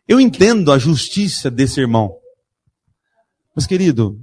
Eu 0.07 0.21
entendo 0.21 0.71
a 0.71 0.79
justiça 0.79 1.51
desse 1.51 1.81
irmão. 1.81 2.15
Mas, 3.57 3.67
querido, 3.67 4.21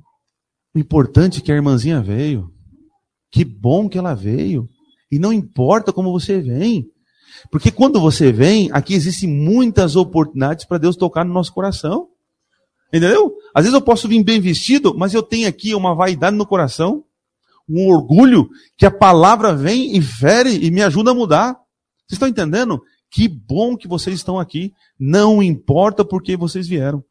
o 0.74 0.80
importante 0.80 1.40
é 1.40 1.42
que 1.42 1.52
a 1.52 1.56
irmãzinha 1.56 2.02
veio. 2.02 2.52
Que 3.32 3.44
bom 3.44 3.88
que 3.88 3.98
ela 3.98 4.14
veio. 4.14 4.70
E 5.12 5.20
não 5.20 5.34
importa 5.34 5.92
como 5.94 6.12
você 6.12 6.40
vem. 6.40 6.86
Porque 7.52 7.72
quando 7.72 8.00
você 8.00 8.32
vem, 8.32 8.70
aqui 8.72 8.94
existem 8.94 9.30
muitas 9.30 9.96
oportunidades 9.96 10.66
para 10.66 10.78
Deus 10.78 10.96
tocar 10.96 11.24
no 11.24 11.34
nosso 11.34 11.54
coração. 11.54 12.08
Entendeu? 12.88 13.34
Às 13.54 13.66
vezes 13.66 13.74
eu 13.74 13.82
posso 13.82 14.08
vir 14.08 14.24
bem 14.24 14.40
vestido, 14.40 14.96
mas 14.98 15.14
eu 15.14 15.22
tenho 15.22 15.48
aqui 15.48 15.76
uma 15.76 15.96
vaidade 15.96 16.36
no 16.36 16.46
coração 16.46 17.04
um 17.70 17.88
orgulho 17.88 18.50
que 18.76 18.86
a 18.86 18.92
palavra 18.92 19.56
vem 19.56 19.96
e 19.96 20.02
fere 20.02 20.66
e 20.66 20.72
me 20.72 20.82
ajuda 20.82 21.12
a 21.12 21.14
mudar. 21.14 21.54
Vocês 21.54 22.14
estão 22.14 22.28
entendendo? 22.28 22.82
Que 23.12 23.28
bom 23.28 23.78
que 23.78 23.88
vocês 23.88 24.16
estão 24.16 24.40
aqui. 24.40 24.74
Não 25.00 25.44
importa 25.44 26.04
por 26.04 26.24
que 26.24 26.36
vocês 26.36 26.68
vieram. 26.68 27.04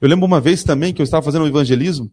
Eu 0.00 0.08
lembro 0.08 0.26
uma 0.26 0.40
vez 0.40 0.62
também 0.62 0.92
que 0.92 1.00
eu 1.00 1.04
estava 1.04 1.24
fazendo 1.24 1.44
um 1.44 1.48
evangelismo 1.48 2.10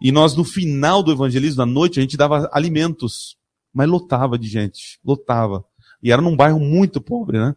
e 0.00 0.10
nós, 0.10 0.34
no 0.34 0.44
final 0.44 1.02
do 1.02 1.12
evangelismo, 1.12 1.62
à 1.62 1.66
noite, 1.66 1.98
a 1.98 2.02
gente 2.02 2.16
dava 2.16 2.48
alimentos. 2.52 3.36
Mas 3.72 3.88
lotava 3.88 4.38
de 4.38 4.48
gente. 4.48 4.98
Lotava. 5.04 5.64
E 6.02 6.10
era 6.10 6.22
num 6.22 6.34
bairro 6.34 6.58
muito 6.58 7.00
pobre, 7.00 7.38
né? 7.38 7.54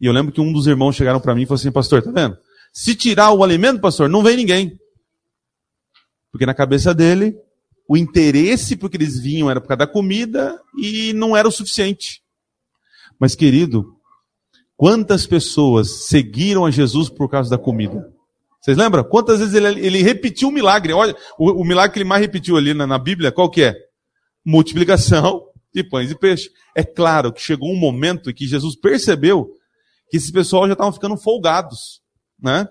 E 0.00 0.06
eu 0.06 0.12
lembro 0.12 0.32
que 0.32 0.40
um 0.40 0.52
dos 0.52 0.66
irmãos 0.66 0.94
chegaram 0.94 1.20
para 1.20 1.34
mim 1.34 1.42
e 1.42 1.46
falou 1.46 1.58
assim, 1.58 1.72
pastor, 1.72 2.02
tá 2.02 2.10
vendo? 2.10 2.38
Se 2.72 2.94
tirar 2.94 3.32
o 3.32 3.42
alimento, 3.42 3.80
pastor, 3.80 4.08
não 4.08 4.22
vem 4.22 4.36
ninguém. 4.36 4.78
Porque 6.30 6.46
na 6.46 6.54
cabeça 6.54 6.94
dele, 6.94 7.36
o 7.88 7.96
interesse 7.96 8.76
porque 8.76 8.96
eles 8.96 9.20
vinham 9.20 9.50
era 9.50 9.60
por 9.60 9.68
causa 9.68 9.78
da 9.78 9.86
comida 9.86 10.60
e 10.78 11.12
não 11.12 11.36
era 11.36 11.48
o 11.48 11.52
suficiente. 11.52 12.22
Mas, 13.18 13.34
querido, 13.34 13.96
quantas 14.76 15.26
pessoas 15.26 16.06
seguiram 16.06 16.64
a 16.64 16.70
Jesus 16.70 17.08
por 17.08 17.28
causa 17.28 17.50
da 17.50 17.58
comida? 17.58 18.13
Vocês 18.64 18.78
lembram? 18.78 19.04
Quantas 19.04 19.40
vezes 19.40 19.52
ele, 19.52 19.86
ele 19.86 20.02
repetiu 20.02 20.48
o 20.48 20.50
milagre? 20.50 20.94
Olha, 20.94 21.14
o, 21.38 21.60
o, 21.60 21.64
milagre 21.66 21.92
que 21.92 21.98
ele 21.98 22.08
mais 22.08 22.22
repetiu 22.22 22.56
ali 22.56 22.72
na, 22.72 22.86
na 22.86 22.98
Bíblia, 22.98 23.30
qual 23.30 23.50
que 23.50 23.62
é? 23.62 23.74
Multiplicação 24.42 25.44
de 25.74 25.84
pães 25.84 26.10
e 26.10 26.18
peixes. 26.18 26.48
É 26.74 26.82
claro 26.82 27.30
que 27.30 27.42
chegou 27.42 27.70
um 27.70 27.78
momento 27.78 28.30
em 28.30 28.34
que 28.34 28.46
Jesus 28.46 28.74
percebeu 28.74 29.50
que 30.08 30.16
esse 30.16 30.32
pessoal 30.32 30.66
já 30.66 30.72
estavam 30.72 30.94
ficando 30.94 31.14
folgados, 31.18 32.00
né? 32.40 32.66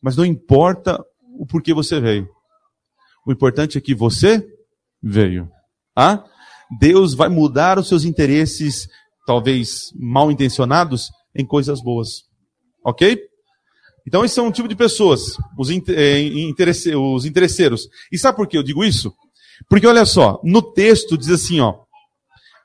Mas 0.00 0.16
não 0.16 0.24
importa 0.24 1.04
o 1.36 1.44
porquê 1.44 1.74
você 1.74 1.98
veio. 1.98 2.28
O 3.26 3.32
importante 3.32 3.76
é 3.76 3.80
que 3.80 3.96
você 3.96 4.40
veio. 5.02 5.50
Ah? 5.96 6.22
Deus 6.78 7.12
vai 7.12 7.28
mudar 7.28 7.76
os 7.76 7.88
seus 7.88 8.04
interesses, 8.04 8.86
talvez 9.26 9.90
mal 9.96 10.30
intencionados, 10.30 11.10
em 11.34 11.44
coisas 11.44 11.82
boas. 11.82 12.22
Ok? 12.84 13.27
Então, 14.08 14.24
esse 14.24 14.40
é 14.40 14.42
um 14.42 14.50
tipo 14.50 14.66
de 14.66 14.74
pessoas, 14.74 15.36
os, 15.54 15.68
é, 15.68 16.18
interesse, 16.18 16.96
os 16.96 17.26
interesseiros. 17.26 17.90
E 18.10 18.16
sabe 18.16 18.38
por 18.38 18.48
que 18.48 18.56
eu 18.56 18.62
digo 18.62 18.82
isso? 18.82 19.12
Porque 19.68 19.86
olha 19.86 20.06
só, 20.06 20.40
no 20.42 20.62
texto 20.62 21.18
diz 21.18 21.28
assim, 21.28 21.60
ó, 21.60 21.74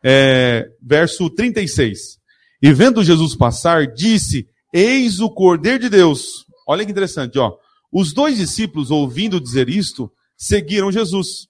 é, 0.02 0.70
verso 0.82 1.30
36. 1.30 2.18
E 2.62 2.72
vendo 2.72 3.04
Jesus 3.04 3.36
passar, 3.36 3.88
disse: 3.88 4.48
Eis 4.74 5.20
o 5.20 5.30
Cordeiro 5.30 5.80
de 5.80 5.90
Deus. 5.90 6.46
Olha 6.66 6.86
que 6.86 6.92
interessante, 6.92 7.38
ó. 7.38 7.58
Os 7.92 8.14
dois 8.14 8.38
discípulos, 8.38 8.90
ouvindo 8.90 9.38
dizer 9.38 9.68
isto, 9.68 10.10
seguiram 10.38 10.94
Jesus. 10.94 11.50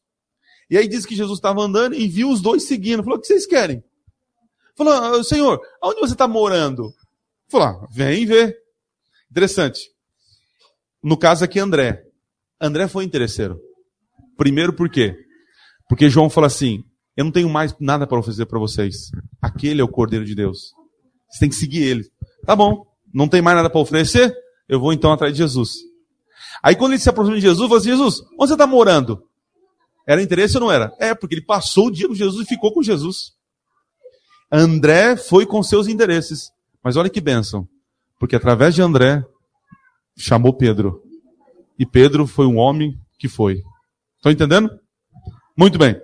E 0.72 0.76
aí 0.76 0.88
diz 0.88 1.06
que 1.06 1.16
Jesus 1.16 1.38
estava 1.38 1.62
andando 1.62 1.94
e 1.94 2.08
viu 2.08 2.32
os 2.32 2.42
dois 2.42 2.64
seguindo. 2.64 3.04
Falou: 3.04 3.20
O 3.20 3.22
que 3.22 3.28
vocês 3.28 3.46
querem? 3.46 3.84
Falou: 4.76 4.92
ah, 4.92 5.24
Senhor, 5.24 5.62
aonde 5.80 6.00
você 6.00 6.14
está 6.14 6.28
morando? 6.28 6.92
Falou: 7.48 7.68
ah, 7.68 7.88
Vem 7.92 8.26
ver. 8.26 8.63
Interessante. 9.34 9.90
No 11.04 11.18
caso 11.18 11.44
aqui, 11.44 11.60
André. 11.60 12.04
André 12.62 12.88
foi 12.88 13.04
interesseiro. 13.04 13.60
Primeiro 14.38 14.74
por 14.74 14.88
quê? 14.88 15.16
Porque 15.90 16.08
João 16.08 16.30
fala 16.30 16.46
assim: 16.46 16.84
Eu 17.18 17.26
não 17.26 17.32
tenho 17.32 17.50
mais 17.50 17.76
nada 17.80 18.06
para 18.06 18.20
oferecer 18.20 18.46
para 18.46 18.60
vocês. 18.60 19.10
Aquele 19.42 19.82
é 19.82 19.84
o 19.84 19.88
Cordeiro 19.88 20.24
de 20.24 20.36
Deus. 20.36 20.72
Você 21.28 21.40
tem 21.40 21.50
que 21.50 21.56
seguir 21.56 21.82
ele. 21.82 22.04
Tá 22.46 22.56
bom. 22.56 22.86
Não 23.12 23.28
tem 23.28 23.42
mais 23.42 23.58
nada 23.58 23.72
para 23.72 23.82
oferecer? 23.82 24.32
Eu 24.70 24.80
vou 24.80 24.94
então 24.94 25.12
atrás 25.12 25.34
de 25.34 25.40
Jesus. 25.40 25.78
Aí 26.62 26.76
quando 26.76 26.92
ele 26.92 27.02
se 27.02 27.10
aproxima 27.10 27.36
de 27.36 27.42
Jesus, 27.42 27.68
falou 27.68 27.78
assim, 27.78 27.90
Jesus, 27.90 28.22
onde 28.40 28.50
você 28.50 28.54
está 28.54 28.68
morando? 28.68 29.28
Era 30.08 30.22
interesse 30.22 30.58
ou 30.58 30.62
não 30.62 30.72
era? 30.72 30.94
É, 31.00 31.16
porque 31.16 31.34
ele 31.34 31.44
passou 31.44 31.88
o 31.88 31.92
dia 31.92 32.08
com 32.08 32.14
Jesus 32.14 32.46
e 32.46 32.48
ficou 32.50 32.72
com 32.72 32.84
Jesus. 32.84 33.32
André 34.52 35.18
foi 35.18 35.48
com 35.48 35.64
seus 35.64 35.88
interesses. 35.88 36.52
Mas 36.84 36.96
olha 36.96 37.10
que 37.10 37.20
bênção. 37.20 37.68
Porque 38.24 38.38
através 38.38 38.74
de 38.74 38.82
André, 38.82 39.22
chamou 40.18 40.54
Pedro. 40.54 41.04
E 41.78 41.86
Pedro 41.86 42.26
foi 42.26 42.46
um 42.46 42.56
homem 42.56 42.98
que 43.20 43.28
foi. 43.28 43.62
Estão 44.16 44.32
entendendo? 44.32 44.70
Muito 45.58 45.78
bem. 45.78 46.00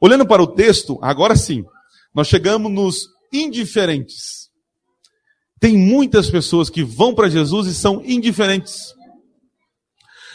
Olhando 0.00 0.24
para 0.24 0.40
o 0.40 0.46
texto, 0.46 1.00
agora 1.02 1.34
sim, 1.34 1.64
nós 2.14 2.28
chegamos 2.28 2.70
nos 2.70 3.08
indiferentes. 3.32 4.50
Tem 5.58 5.76
muitas 5.76 6.30
pessoas 6.30 6.70
que 6.70 6.84
vão 6.84 7.12
para 7.12 7.28
Jesus 7.28 7.66
e 7.66 7.74
são 7.74 8.04
indiferentes. 8.04 8.94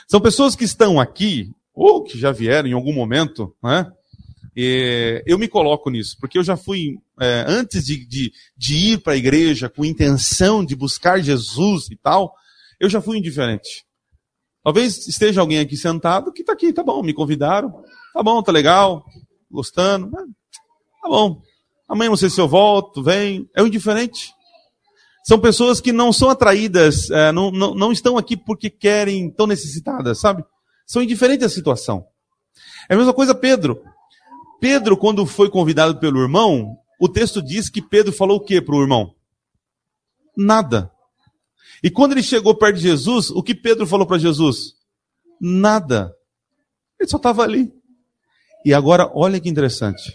São 0.09 0.19
pessoas 0.19 0.57
que 0.57 0.65
estão 0.65 0.99
aqui, 0.99 1.49
ou 1.73 2.03
que 2.03 2.19
já 2.19 2.33
vieram 2.33 2.67
em 2.67 2.73
algum 2.73 2.91
momento, 2.91 3.55
né? 3.63 3.89
E 4.55 5.23
eu 5.25 5.37
me 5.39 5.47
coloco 5.47 5.89
nisso, 5.89 6.15
porque 6.19 6.37
eu 6.37 6.43
já 6.43 6.55
fui, 6.55 6.99
é, 7.19 7.43
antes 7.47 7.85
de, 7.85 8.05
de, 8.05 8.31
de 8.55 8.75
ir 8.75 9.01
para 9.01 9.13
a 9.13 9.17
igreja 9.17 9.67
com 9.67 9.83
intenção 9.83 10.63
de 10.63 10.75
buscar 10.75 11.21
Jesus 11.21 11.89
e 11.89 11.95
tal, 11.95 12.33
eu 12.79 12.89
já 12.89 13.01
fui 13.01 13.17
indiferente. 13.17 13.85
Talvez 14.63 15.07
esteja 15.07 15.41
alguém 15.41 15.59
aqui 15.59 15.75
sentado 15.75 16.31
que 16.31 16.41
está 16.41 16.53
aqui, 16.53 16.71
tá 16.71 16.83
bom, 16.83 17.01
me 17.01 17.13
convidaram, 17.13 17.83
tá 18.13 18.21
bom, 18.23 18.41
tá 18.41 18.51
legal, 18.51 19.03
gostando, 19.51 20.09
tá 20.11 21.09
bom. 21.09 21.41
Amanhã 21.89 22.09
não 22.09 22.17
sei 22.17 22.29
se 22.29 22.39
eu 22.39 22.47
volto, 22.47 23.03
vem, 23.03 23.49
é 23.55 23.61
o 23.61 23.67
indiferente. 23.67 24.31
São 25.25 25.39
pessoas 25.39 25.81
que 25.81 25.91
não 25.91 26.13
são 26.13 26.29
atraídas, 26.29 27.09
é, 27.09 27.31
não, 27.31 27.49
não, 27.49 27.73
não 27.73 27.91
estão 27.91 28.17
aqui 28.17 28.37
porque 28.37 28.69
querem, 28.69 29.31
tão 29.31 29.47
necessitadas, 29.47 30.19
sabe? 30.19 30.43
São 30.85 31.01
indiferentes 31.01 31.45
à 31.45 31.49
situação. 31.49 32.05
É 32.89 32.93
a 32.93 32.97
mesma 32.97 33.13
coisa 33.13 33.33
Pedro. 33.33 33.81
Pedro, 34.63 34.95
quando 34.95 35.26
foi 35.26 35.49
convidado 35.49 35.99
pelo 35.99 36.21
irmão, 36.21 36.78
o 36.97 37.10
texto 37.10 37.41
diz 37.41 37.69
que 37.69 37.82
Pedro 37.82 38.13
falou 38.13 38.38
o 38.38 38.39
que 38.39 38.62
para 38.62 38.73
o 38.73 38.82
irmão? 38.82 39.13
Nada. 40.38 40.89
E 41.84 41.91
quando 41.91 42.13
ele 42.13 42.23
chegou 42.23 42.56
perto 42.56 42.78
de 42.78 42.84
Jesus, 42.84 43.30
o 43.30 43.43
que 43.43 43.54
Pedro 43.54 43.86
falou 43.86 44.08
para 44.08 44.17
Jesus? 44.17 44.76
Nada. 45.41 46.15
Ele 46.97 47.10
só 47.10 47.17
estava 47.17 47.43
ali. 47.43 47.73
E 48.65 48.73
agora, 48.73 49.12
olha 49.13 49.38
que 49.38 49.49
interessante. 49.49 50.13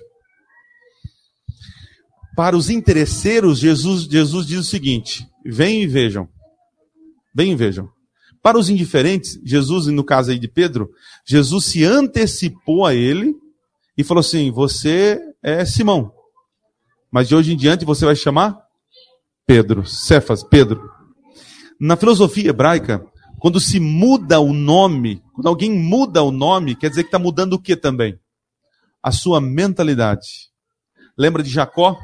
Para 2.35 2.57
os 2.57 2.71
interesseiros, 2.71 3.59
Jesus, 3.59 4.05
Jesus 4.05 4.47
diz 4.47 4.61
o 4.61 4.65
seguinte: 4.65 5.29
venham 5.45 5.83
e 5.83 5.87
vejam. 5.87 6.27
Venham 7.35 7.53
e 7.53 7.57
vejam. 7.57 7.91
Para 8.43 8.59
os 8.59 8.71
indiferentes, 8.71 9.39
Jesus, 9.45 9.89
no 9.89 10.03
caso 10.03 10.31
aí 10.31 10.39
de 10.39 10.49
Pedro, 10.49 10.89
Jesus 11.27 11.67
se 11.67 11.85
antecipou 11.85 12.87
a 12.87 12.95
ele 12.95 13.35
e 13.99 14.05
falou 14.05 14.21
assim: 14.21 14.53
Você 14.53 15.21
é 15.43 15.65
Simão, 15.65 16.13
mas 17.11 17.27
de 17.27 17.35
hoje 17.35 17.53
em 17.53 17.57
diante 17.57 17.85
você 17.85 18.05
vai 18.07 18.15
chamar 18.15 18.57
Pedro, 19.45 19.85
Cefas, 19.85 20.45
Pedro. 20.45 20.89
Na 21.81 21.97
filosofia 21.97 22.51
hebraica, 22.51 23.05
quando 23.41 23.59
se 23.59 23.81
muda 23.81 24.41
o 24.41 24.53
nome, 24.53 25.23
quando 25.35 25.49
alguém 25.49 25.73
muda 25.73 26.23
o 26.23 26.31
nome, 26.31 26.77
quer 26.77 26.89
dizer 26.89 27.03
que 27.03 27.09
está 27.09 27.19
mudando 27.19 27.55
o 27.55 27.59
que 27.61 27.77
também? 27.77 28.19
A 29.03 29.11
sua 29.11 29.41
mentalidade. 29.41 30.49
Lembra 31.17 31.43
de 31.43 31.51
Jacó? 31.51 31.97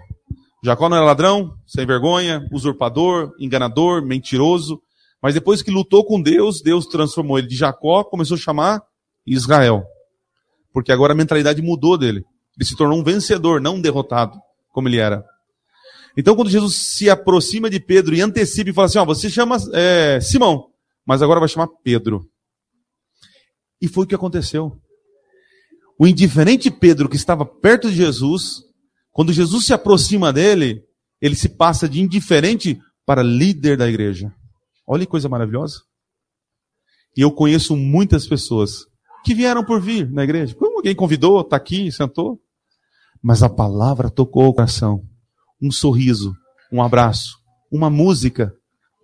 Jacó 0.65 0.89
não 0.89 0.97
era 0.97 1.07
ladrão, 1.07 1.55
sem 1.67 1.87
vergonha, 1.87 2.47
usurpador, 2.51 3.33
enganador, 3.39 4.03
mentiroso. 4.03 4.81
Mas 5.23 5.35
depois 5.35 5.63
que 5.63 5.71
lutou 5.71 6.05
com 6.05 6.21
Deus, 6.21 6.63
Deus 6.63 6.87
transformou 6.87 7.39
ele 7.39 7.49
de 7.49 7.57
Jacó, 7.57 8.03
começou 8.05 8.37
a 8.37 8.41
chamar 8.41 8.83
Israel. 9.27 9.85
Porque 10.75 10.91
agora 10.91 11.13
a 11.13 11.17
mentalidade 11.17 11.63
mudou 11.63 11.97
dele. 11.97 12.25
Ele 12.59 12.69
se 12.69 12.77
tornou 12.77 12.99
um 12.99 13.05
vencedor, 13.05 13.61
não 13.61 13.77
um 13.77 13.81
derrotado, 13.81 14.37
como 14.71 14.89
ele 14.89 14.99
era. 14.99 15.25
Então, 16.17 16.35
quando 16.35 16.51
Jesus 16.51 16.75
se 16.75 17.09
aproxima 17.09 17.71
de 17.71 17.79
Pedro 17.79 18.15
e 18.15 18.21
antecipa 18.21 18.71
e 18.71 18.73
fala 18.73 18.87
assim: 18.87 18.99
Ó, 18.99 19.05
você 19.05 19.31
chama 19.31 19.57
é, 19.73 20.21
Simão, 20.21 20.67
mas 21.07 21.23
agora 21.23 21.39
vai 21.39 21.49
chamar 21.49 21.69
Pedro. 21.83 22.29
E 23.81 23.87
foi 23.87 24.05
o 24.05 24.07
que 24.09 24.15
aconteceu. 24.15 24.77
O 25.99 26.07
indiferente 26.07 26.71
Pedro, 26.71 27.09
que 27.09 27.17
estava 27.17 27.47
perto 27.47 27.89
de 27.89 27.97
Jesus, 27.97 28.63
quando 29.13 29.33
Jesus 29.33 29.67
se 29.67 29.73
aproxima 29.73 30.33
dele, 30.33 30.83
ele 31.21 31.37
se 31.37 31.49
passa 31.49 31.89
de 31.89 32.01
indiferente 32.01 32.81
para 33.07 33.23
líder 33.23 33.77
da 33.77 33.89
igreja. 33.89 34.33
Olha 34.87 35.05
que 35.05 35.11
coisa 35.11 35.29
maravilhosa. 35.29 35.83
E 37.17 37.21
eu 37.21 37.31
conheço 37.31 37.77
muitas 37.77 38.27
pessoas 38.27 38.87
que 39.25 39.35
vieram 39.35 39.65
por 39.65 39.81
vir 39.81 40.11
na 40.11 40.23
igreja. 40.25 40.55
Como 40.55 40.77
alguém 40.77 40.95
convidou, 40.95 41.41
está 41.41 41.57
aqui, 41.57 41.91
sentou. 41.91 42.41
Mas 43.23 43.43
a 43.43 43.49
palavra 43.49 44.11
tocou 44.11 44.49
o 44.49 44.55
coração 44.55 45.03
um 45.65 45.71
sorriso, 45.71 46.37
um 46.71 46.83
abraço, 46.83 47.39
uma 47.73 47.89
música, 47.89 48.55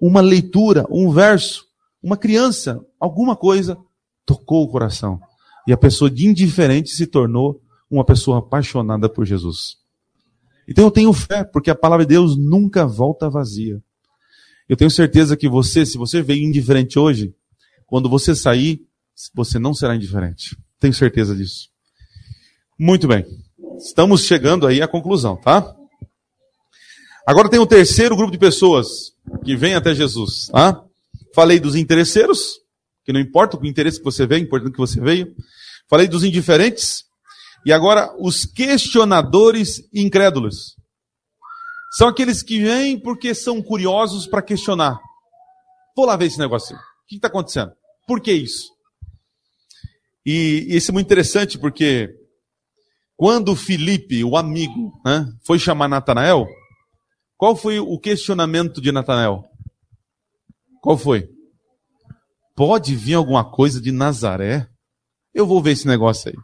uma 0.00 0.20
leitura, 0.20 0.84
um 0.90 1.10
verso, 1.10 1.64
uma 2.02 2.16
criança, 2.16 2.84
alguma 2.98 3.34
coisa 3.34 3.78
tocou 4.26 4.62
o 4.62 4.68
coração. 4.68 5.18
E 5.66 5.72
a 5.72 5.76
pessoa 5.76 6.10
de 6.10 6.26
indiferente 6.26 6.90
se 6.90 7.06
tornou 7.06 7.60
uma 7.90 8.04
pessoa 8.04 8.38
apaixonada 8.38 9.08
por 9.08 9.24
Jesus. 9.24 9.76
Então 10.68 10.84
eu 10.84 10.90
tenho 10.90 11.12
fé, 11.12 11.44
porque 11.44 11.70
a 11.70 11.74
palavra 11.74 12.04
de 12.04 12.10
Deus 12.10 12.36
nunca 12.36 12.86
volta 12.86 13.30
vazia. 13.30 13.82
Eu 14.68 14.76
tenho 14.76 14.90
certeza 14.90 15.36
que 15.36 15.48
você, 15.48 15.84
se 15.84 15.98
você 15.98 16.22
veio 16.22 16.46
indiferente 16.46 16.98
hoje, 16.98 17.34
quando 17.86 18.08
você 18.08 18.34
sair, 18.34 18.86
você 19.34 19.58
não 19.58 19.74
será 19.74 19.94
indiferente. 19.94 20.56
Tenho 20.78 20.94
certeza 20.94 21.34
disso. 21.34 21.68
Muito 22.78 23.06
bem. 23.06 23.26
Estamos 23.78 24.24
chegando 24.24 24.66
aí 24.66 24.80
à 24.80 24.88
conclusão, 24.88 25.36
tá? 25.36 25.74
Agora 27.26 27.48
tem 27.48 27.60
o 27.60 27.66
terceiro 27.66 28.16
grupo 28.16 28.32
de 28.32 28.38
pessoas 28.38 29.12
que 29.44 29.54
vem 29.56 29.74
até 29.74 29.94
Jesus. 29.94 30.46
Tá? 30.46 30.82
Falei 31.34 31.60
dos 31.60 31.74
interesseiros, 31.74 32.60
que 33.04 33.12
não 33.12 33.20
importa 33.20 33.58
o 33.58 33.66
interesse 33.66 33.98
que 33.98 34.04
você 34.04 34.26
veio, 34.26 34.40
é 34.40 34.44
importante 34.44 34.72
que 34.72 34.78
você 34.78 35.00
veio. 35.00 35.34
Falei 35.88 36.08
dos 36.08 36.24
indiferentes. 36.24 37.04
E 37.64 37.72
agora 37.72 38.14
os 38.18 38.46
questionadores 38.46 39.82
incrédulos. 39.92 40.76
São 41.92 42.08
aqueles 42.08 42.42
que 42.42 42.60
vêm 42.62 42.98
porque 42.98 43.34
são 43.34 43.62
curiosos 43.62 44.26
para 44.26 44.42
questionar. 44.42 44.98
Vou 45.94 46.06
lá 46.06 46.16
ver 46.16 46.26
esse 46.26 46.38
negócio. 46.38 46.74
O 46.74 46.80
que 47.06 47.16
está 47.16 47.28
acontecendo? 47.28 47.72
Por 48.06 48.20
que 48.20 48.32
isso? 48.32 48.70
E, 50.24 50.66
isso 50.68 50.90
é 50.90 50.94
muito 50.94 51.06
interessante 51.06 51.58
porque 51.58 52.14
quando 53.16 53.54
Felipe, 53.54 54.24
o 54.24 54.36
amigo, 54.36 54.92
né, 55.04 55.30
foi 55.44 55.58
chamar 55.58 55.88
Natanael, 55.88 56.46
qual 57.36 57.56
foi 57.56 57.78
o 57.78 57.98
questionamento 57.98 58.80
de 58.80 58.92
Natanael? 58.92 59.44
Qual 60.80 60.96
foi? 60.96 61.28
Pode 62.54 62.94
vir 62.94 63.14
alguma 63.14 63.50
coisa 63.50 63.80
de 63.80 63.92
Nazaré? 63.92 64.68
Eu 65.32 65.46
vou 65.46 65.62
ver 65.62 65.72
esse 65.72 65.86
negócio 65.86 66.30
aí. 66.30 66.36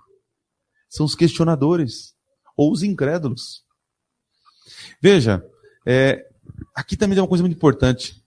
São 0.89 1.05
os 1.05 1.15
questionadores, 1.15 2.15
ou 2.57 2.73
os 2.73 2.83
incrédulos. 2.83 3.63
Veja, 5.03 5.45
é, 5.87 6.25
aqui 6.75 6.97
também 6.97 7.15
tem 7.15 7.23
uma 7.23 7.29
coisa 7.29 7.43
muito 7.43 7.57
importante. 7.57 8.23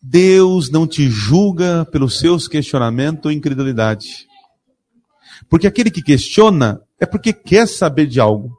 Deus 0.00 0.70
não 0.70 0.86
te 0.86 1.08
julga 1.08 1.84
pelos 1.86 2.18
seus 2.18 2.48
questionamentos 2.48 3.24
ou 3.26 3.32
incredulidade. 3.32 4.26
Porque 5.52 5.66
aquele 5.66 5.90
que 5.90 6.00
questiona 6.00 6.80
é 6.98 7.04
porque 7.04 7.30
quer 7.30 7.68
saber 7.68 8.06
de 8.06 8.18
algo. 8.18 8.56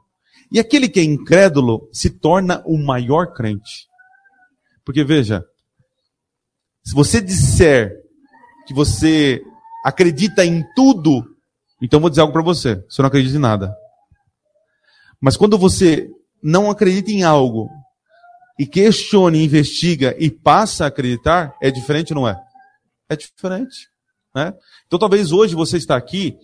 E 0.52 0.60
aquele 0.60 0.88
que 0.88 1.00
é 1.00 1.02
incrédulo 1.02 1.88
se 1.92 2.08
torna 2.08 2.62
o 2.64 2.78
maior 2.78 3.32
crente. 3.32 3.88
Porque 4.84 5.02
veja, 5.02 5.44
se 6.84 6.94
você 6.94 7.20
disser 7.20 7.92
que 8.64 8.72
você 8.72 9.42
acredita 9.84 10.46
em 10.46 10.62
tudo, 10.76 11.24
então 11.82 11.98
vou 11.98 12.08
dizer 12.08 12.20
algo 12.20 12.32
para 12.32 12.44
você: 12.44 12.76
você 12.88 13.02
não 13.02 13.08
acredita 13.08 13.36
em 13.36 13.40
nada. 13.40 13.74
Mas 15.20 15.36
quando 15.36 15.58
você 15.58 16.08
não 16.40 16.70
acredita 16.70 17.10
em 17.10 17.24
algo 17.24 17.68
e 18.56 18.68
questiona, 18.68 19.36
investiga 19.36 20.14
e 20.16 20.30
passa 20.30 20.84
a 20.84 20.86
acreditar, 20.86 21.56
é 21.60 21.72
diferente, 21.72 22.14
não 22.14 22.28
é? 22.28 22.40
É 23.08 23.16
diferente. 23.16 23.88
Né? 24.32 24.54
Então 24.86 24.96
talvez 24.96 25.32
hoje 25.32 25.56
você 25.56 25.76
está 25.76 25.96
aqui 25.96 26.38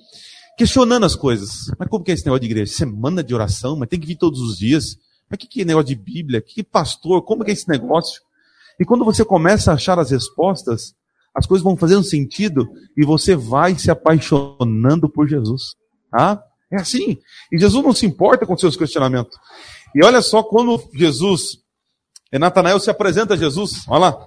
questionando 0.56 1.04
as 1.04 1.16
coisas. 1.16 1.70
Mas 1.78 1.88
como 1.88 2.04
que 2.04 2.10
é 2.10 2.14
esse 2.14 2.24
negócio 2.24 2.40
de 2.40 2.46
igreja? 2.46 2.72
Semana 2.72 3.22
de 3.22 3.34
oração, 3.34 3.76
mas 3.76 3.88
tem 3.88 3.98
que 3.98 4.06
vir 4.06 4.16
todos 4.16 4.40
os 4.40 4.56
dias. 4.56 4.96
Mas 5.28 5.38
que, 5.38 5.46
que 5.46 5.62
é 5.62 5.64
negócio 5.64 5.88
de 5.88 5.94
Bíblia? 5.94 6.40
Que, 6.40 6.54
que 6.54 6.62
pastor? 6.62 7.22
Como 7.22 7.44
que 7.44 7.50
é 7.50 7.54
esse 7.54 7.68
negócio? 7.68 8.20
E 8.78 8.84
quando 8.84 9.04
você 9.04 9.24
começa 9.24 9.70
a 9.70 9.74
achar 9.74 9.98
as 9.98 10.10
respostas, 10.10 10.94
as 11.34 11.46
coisas 11.46 11.62
vão 11.62 11.76
fazendo 11.76 12.02
sentido 12.02 12.68
e 12.96 13.04
você 13.04 13.36
vai 13.36 13.78
se 13.78 13.90
apaixonando 13.90 15.08
por 15.08 15.28
Jesus. 15.28 15.74
Tá? 16.10 16.42
É 16.72 16.76
assim. 16.76 17.18
E 17.52 17.58
Jesus 17.58 17.84
não 17.84 17.92
se 17.92 18.06
importa 18.06 18.46
com 18.46 18.56
seus 18.56 18.76
questionamentos. 18.76 19.36
E 19.94 20.04
olha 20.04 20.22
só 20.22 20.42
quando 20.42 20.82
Jesus, 20.94 21.58
Natanael 22.32 22.80
se 22.80 22.90
apresenta 22.90 23.34
a 23.34 23.36
Jesus. 23.36 23.84
Olha 23.88 23.98
lá. 23.98 24.26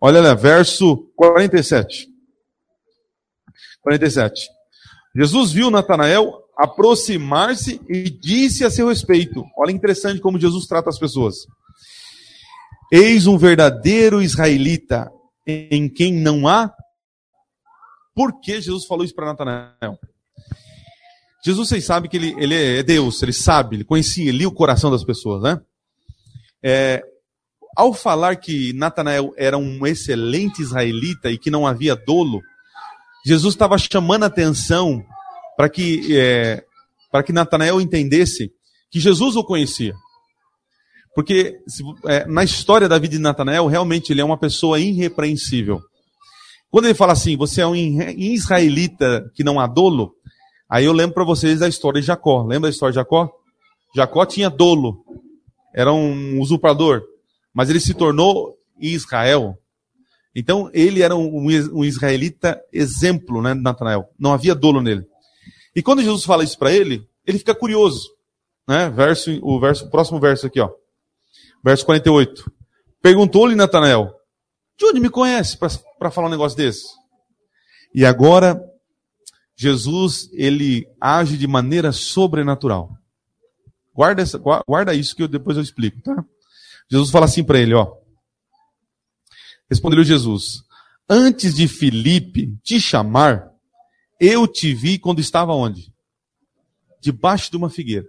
Olha 0.00 0.20
lá, 0.20 0.34
verso 0.34 0.96
47. 1.16 2.08
47. 3.82 4.48
Jesus 5.14 5.52
viu 5.52 5.70
Natanael 5.70 6.42
aproximar-se 6.56 7.80
e 7.88 8.08
disse 8.08 8.64
a 8.64 8.70
seu 8.70 8.88
respeito: 8.88 9.44
Olha 9.56 9.70
interessante 9.70 10.20
como 10.20 10.38
Jesus 10.38 10.66
trata 10.66 10.88
as 10.88 10.98
pessoas. 10.98 11.46
Eis 12.90 13.26
um 13.26 13.38
verdadeiro 13.38 14.22
israelita 14.22 15.10
em 15.46 15.88
quem 15.88 16.12
não 16.12 16.46
há. 16.46 16.72
Por 18.14 18.40
que 18.40 18.60
Jesus 18.60 18.84
falou 18.84 19.04
isso 19.04 19.14
para 19.14 19.26
Natanael? 19.26 19.98
Jesus, 21.44 21.68
vocês 21.68 21.84
sabem 21.84 22.08
que 22.08 22.16
ele, 22.16 22.34
ele 22.38 22.54
é 22.54 22.82
Deus, 22.82 23.20
ele 23.22 23.32
sabe, 23.32 23.76
ele 23.76 23.84
conhecia, 23.84 24.28
ele 24.28 24.38
lia 24.38 24.48
o 24.48 24.54
coração 24.54 24.90
das 24.90 25.02
pessoas, 25.02 25.42
né? 25.42 25.60
É, 26.62 27.02
ao 27.76 27.92
falar 27.92 28.36
que 28.36 28.72
Natanael 28.74 29.32
era 29.36 29.58
um 29.58 29.84
excelente 29.86 30.62
israelita 30.62 31.30
e 31.30 31.38
que 31.38 31.50
não 31.50 31.66
havia 31.66 31.96
dolo, 31.96 32.40
Jesus 33.24 33.54
estava 33.54 33.78
chamando 33.78 34.24
a 34.24 34.26
atenção 34.26 35.04
para 35.56 35.68
que, 35.68 36.16
é, 36.16 36.64
para 37.10 37.22
que 37.22 37.32
Natanael 37.32 37.80
entendesse 37.80 38.52
que 38.90 39.00
Jesus 39.00 39.36
o 39.36 39.44
conhecia. 39.44 39.94
Porque 41.14 41.58
é, 42.06 42.26
na 42.26 42.42
história 42.42 42.88
da 42.88 42.98
vida 42.98 43.16
de 43.16 43.20
Natanael, 43.20 43.66
realmente 43.66 44.12
ele 44.12 44.20
é 44.20 44.24
uma 44.24 44.38
pessoa 44.38 44.80
irrepreensível. 44.80 45.80
Quando 46.70 46.86
ele 46.86 46.94
fala 46.94 47.12
assim, 47.12 47.36
você 47.36 47.60
é 47.60 47.66
um 47.66 47.74
israelita 47.76 49.30
que 49.34 49.44
não 49.44 49.60
há 49.60 49.66
dolo, 49.66 50.14
aí 50.68 50.86
eu 50.86 50.92
lembro 50.92 51.14
para 51.14 51.24
vocês 51.24 51.60
da 51.60 51.68
história 51.68 52.00
de 52.00 52.06
Jacó. 52.06 52.42
Lembra 52.42 52.70
da 52.70 52.70
história 52.70 52.92
de 52.92 52.96
Jacó? 52.96 53.30
Jacó 53.94 54.24
tinha 54.24 54.48
dolo, 54.48 55.04
era 55.74 55.92
um 55.92 56.40
usurpador, 56.40 57.02
mas 57.52 57.68
ele 57.68 57.78
se 57.78 57.92
tornou 57.92 58.56
Israel. 58.80 59.58
Então, 60.34 60.70
ele 60.72 61.02
era 61.02 61.14
um, 61.14 61.46
um 61.72 61.84
israelita 61.84 62.60
exemplo, 62.72 63.42
né, 63.42 63.52
Natanael. 63.54 64.08
Não 64.18 64.32
havia 64.32 64.54
dolo 64.54 64.80
nele. 64.80 65.06
E 65.74 65.82
quando 65.82 66.02
Jesus 66.02 66.24
fala 66.24 66.44
isso 66.44 66.58
para 66.58 66.72
ele, 66.72 67.06
ele 67.26 67.38
fica 67.38 67.54
curioso. 67.54 68.10
Né? 68.66 68.90
Verso, 68.90 69.38
o, 69.42 69.60
verso, 69.60 69.84
o 69.86 69.90
próximo 69.90 70.20
verso 70.20 70.46
aqui, 70.46 70.60
ó. 70.60 70.70
Verso 71.62 71.84
48. 71.84 72.50
Perguntou-lhe 73.00 73.54
Natanael, 73.54 74.14
de 74.78 74.86
onde 74.86 75.00
me 75.00 75.10
conhece 75.10 75.56
para 75.56 76.10
falar 76.10 76.28
um 76.28 76.30
negócio 76.30 76.56
desse? 76.56 76.86
E 77.94 78.04
agora, 78.06 78.62
Jesus, 79.54 80.30
ele 80.32 80.86
age 81.00 81.36
de 81.36 81.46
maneira 81.46 81.92
sobrenatural. 81.92 82.90
Guarda, 83.94 84.22
essa, 84.22 84.38
guarda 84.38 84.94
isso 84.94 85.14
que 85.14 85.22
eu, 85.22 85.28
depois 85.28 85.56
eu 85.56 85.62
explico, 85.62 86.00
tá? 86.00 86.24
Jesus 86.90 87.10
fala 87.10 87.26
assim 87.26 87.44
para 87.44 87.58
ele, 87.58 87.74
ó. 87.74 88.01
Respondeu 89.72 90.04
Jesus: 90.04 90.62
Antes 91.08 91.54
de 91.54 91.66
Filipe 91.66 92.54
te 92.62 92.78
chamar, 92.78 93.50
eu 94.20 94.46
te 94.46 94.74
vi 94.74 94.98
quando 94.98 95.18
estava 95.18 95.54
onde? 95.54 95.90
Debaixo 97.00 97.50
de 97.50 97.56
uma 97.56 97.70
figueira. 97.70 98.06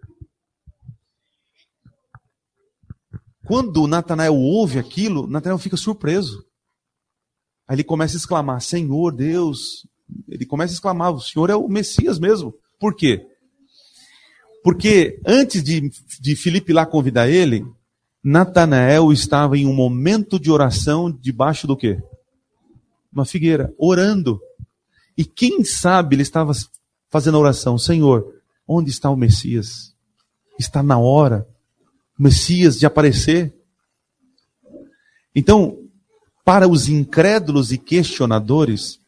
Quando 3.45 3.87
Natanael 3.87 4.35
ouve 4.35 4.77
aquilo, 4.77 5.25
Natanael 5.25 5.57
fica 5.57 5.77
surpreso. 5.77 6.45
Aí 7.65 7.77
ele 7.77 7.83
começa 7.85 8.17
a 8.17 8.19
exclamar: 8.19 8.61
Senhor 8.61 9.13
Deus. 9.13 9.87
Ele 10.27 10.45
começa 10.45 10.73
a 10.73 10.75
exclamar: 10.75 11.13
O 11.13 11.21
Senhor 11.21 11.49
é 11.49 11.55
o 11.55 11.69
Messias 11.69 12.19
mesmo. 12.19 12.53
Por 12.77 12.93
quê? 12.93 13.25
Porque 14.65 15.17
antes 15.25 15.63
de, 15.63 15.89
de 16.19 16.35
Filipe 16.35 16.73
lá 16.73 16.85
convidar 16.85 17.29
ele, 17.29 17.65
Natanael 18.23 19.11
estava 19.11 19.57
em 19.57 19.65
um 19.65 19.73
momento 19.73 20.39
de 20.39 20.49
oração 20.49 21.11
debaixo 21.11 21.67
do 21.67 21.75
quê? 21.75 22.01
Uma 23.11 23.25
figueira, 23.25 23.73
orando. 23.77 24.39
E 25.17 25.25
quem 25.25 25.63
sabe 25.63 26.15
ele 26.15 26.23
estava 26.23 26.53
fazendo 27.09 27.35
a 27.37 27.41
oração: 27.41 27.77
Senhor, 27.77 28.25
onde 28.67 28.89
está 28.89 29.09
o 29.09 29.17
Messias? 29.17 29.93
Está 30.57 30.81
na 30.81 30.97
hora 30.97 31.47
o 32.17 32.23
Messias 32.23 32.79
de 32.79 32.85
aparecer. 32.85 33.53
Então, 35.35 35.77
para 36.45 36.67
os 36.67 36.87
incrédulos 36.87 37.71
e 37.71 37.77
questionadores, 37.77 38.99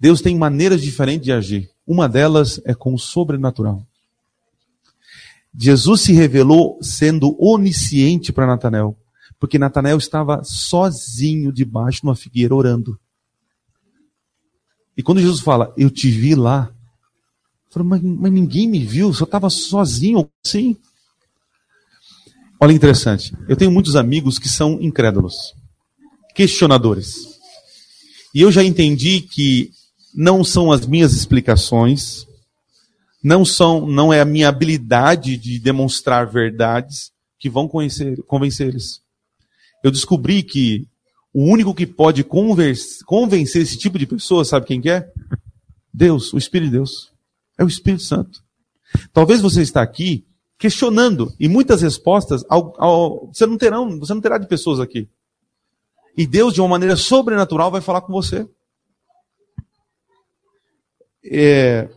Deus 0.00 0.20
tem 0.20 0.36
maneiras 0.36 0.82
diferentes 0.82 1.24
de 1.24 1.32
agir. 1.32 1.70
Uma 1.86 2.08
delas 2.08 2.60
é 2.64 2.74
com 2.74 2.94
o 2.94 2.98
sobrenatural. 2.98 3.86
Jesus 5.56 6.00
se 6.02 6.12
revelou 6.12 6.78
sendo 6.82 7.36
onisciente 7.38 8.32
para 8.32 8.46
Natanael, 8.46 8.96
porque 9.38 9.58
Natanael 9.58 9.98
estava 9.98 10.42
sozinho 10.42 11.52
debaixo 11.52 12.00
de 12.00 12.06
uma 12.06 12.16
figueira 12.16 12.54
orando. 12.54 12.98
E 14.96 15.02
quando 15.02 15.20
Jesus 15.20 15.40
fala, 15.40 15.72
eu 15.76 15.90
te 15.90 16.10
vi 16.10 16.34
lá, 16.34 16.72
eu 17.66 17.72
falo, 17.72 17.86
mas, 17.86 18.02
mas 18.02 18.32
ninguém 18.32 18.68
me 18.68 18.84
viu, 18.84 19.12
só 19.12 19.24
estava 19.24 19.48
sozinho, 19.48 20.28
sim. 20.44 20.76
Olha 22.60 22.72
interessante, 22.72 23.36
eu 23.48 23.56
tenho 23.56 23.70
muitos 23.70 23.96
amigos 23.96 24.38
que 24.38 24.48
são 24.48 24.80
incrédulos, 24.80 25.54
questionadores. 26.34 27.34
E 28.34 28.40
eu 28.40 28.50
já 28.50 28.64
entendi 28.64 29.20
que 29.20 29.70
não 30.14 30.42
são 30.42 30.72
as 30.72 30.86
minhas 30.86 31.12
explicações, 31.12 32.26
não 33.24 33.42
são, 33.42 33.86
não 33.86 34.12
é 34.12 34.20
a 34.20 34.24
minha 34.26 34.50
habilidade 34.50 35.38
de 35.38 35.58
demonstrar 35.58 36.26
verdades 36.26 37.10
que 37.38 37.48
vão 37.48 37.66
conhecer, 37.66 38.22
convencer 38.24 38.68
eles. 38.68 39.00
Eu 39.82 39.90
descobri 39.90 40.42
que 40.42 40.86
o 41.32 41.42
único 41.42 41.74
que 41.74 41.86
pode 41.86 42.22
convencer 42.22 43.62
esse 43.62 43.78
tipo 43.78 43.98
de 43.98 44.06
pessoa, 44.06 44.44
sabe 44.44 44.66
quem 44.66 44.78
que 44.78 44.90
é? 44.90 45.10
Deus, 45.92 46.34
o 46.34 46.38
Espírito 46.38 46.70
de 46.70 46.76
Deus. 46.76 47.10
É 47.58 47.64
o 47.64 47.66
Espírito 47.66 48.02
Santo. 48.02 48.44
Talvez 49.10 49.40
você 49.40 49.62
está 49.62 49.80
aqui 49.80 50.26
questionando 50.58 51.34
e 51.40 51.48
muitas 51.48 51.80
respostas 51.80 52.44
ao, 52.50 52.74
ao, 52.78 53.26
você 53.28 53.46
não 53.46 53.56
terão, 53.56 53.98
você 53.98 54.12
não 54.12 54.20
terá 54.20 54.36
de 54.36 54.46
pessoas 54.46 54.80
aqui. 54.80 55.08
E 56.14 56.26
Deus 56.26 56.52
de 56.52 56.60
uma 56.60 56.68
maneira 56.68 56.94
sobrenatural 56.94 57.70
vai 57.70 57.80
falar 57.80 58.02
com 58.02 58.12
você. 58.12 58.46
É, 61.24 61.88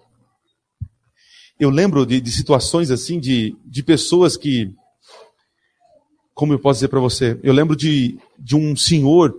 eu 1.59 1.69
lembro 1.69 2.05
de, 2.05 2.21
de 2.21 2.31
situações 2.31 2.91
assim, 2.91 3.19
de, 3.19 3.55
de 3.65 3.81
pessoas 3.81 4.37
que, 4.37 4.71
como 6.33 6.53
eu 6.53 6.59
posso 6.59 6.77
dizer 6.77 6.87
para 6.87 6.99
você, 6.99 7.39
eu 7.41 7.53
lembro 7.53 7.75
de, 7.75 8.17
de 8.37 8.55
um 8.55 8.75
senhor 8.75 9.37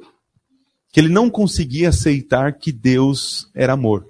que 0.92 1.00
ele 1.00 1.08
não 1.08 1.30
conseguia 1.30 1.90
aceitar 1.90 2.54
que 2.54 2.72
Deus 2.72 3.48
era 3.54 3.74
amor. 3.74 4.04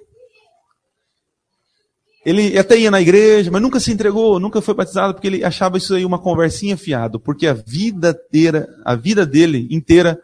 Ele 2.25 2.57
até 2.57 2.77
ia 2.77 2.91
na 2.91 3.01
igreja, 3.01 3.49
mas 3.49 3.61
nunca 3.61 3.79
se 3.79 3.91
entregou, 3.91 4.39
nunca 4.39 4.61
foi 4.61 4.73
batizado, 4.73 5.13
porque 5.13 5.27
ele 5.27 5.43
achava 5.43 5.77
isso 5.77 5.93
aí 5.93 6.03
uma 6.03 6.19
conversinha 6.19 6.75
fiado, 6.75 7.19
porque 7.19 7.47
a 7.47 7.53
vida 7.53 8.09
inteira, 8.09 8.67
a 8.83 8.95
vida 8.95 9.25
dele 9.25 9.67
inteira, 9.71 10.19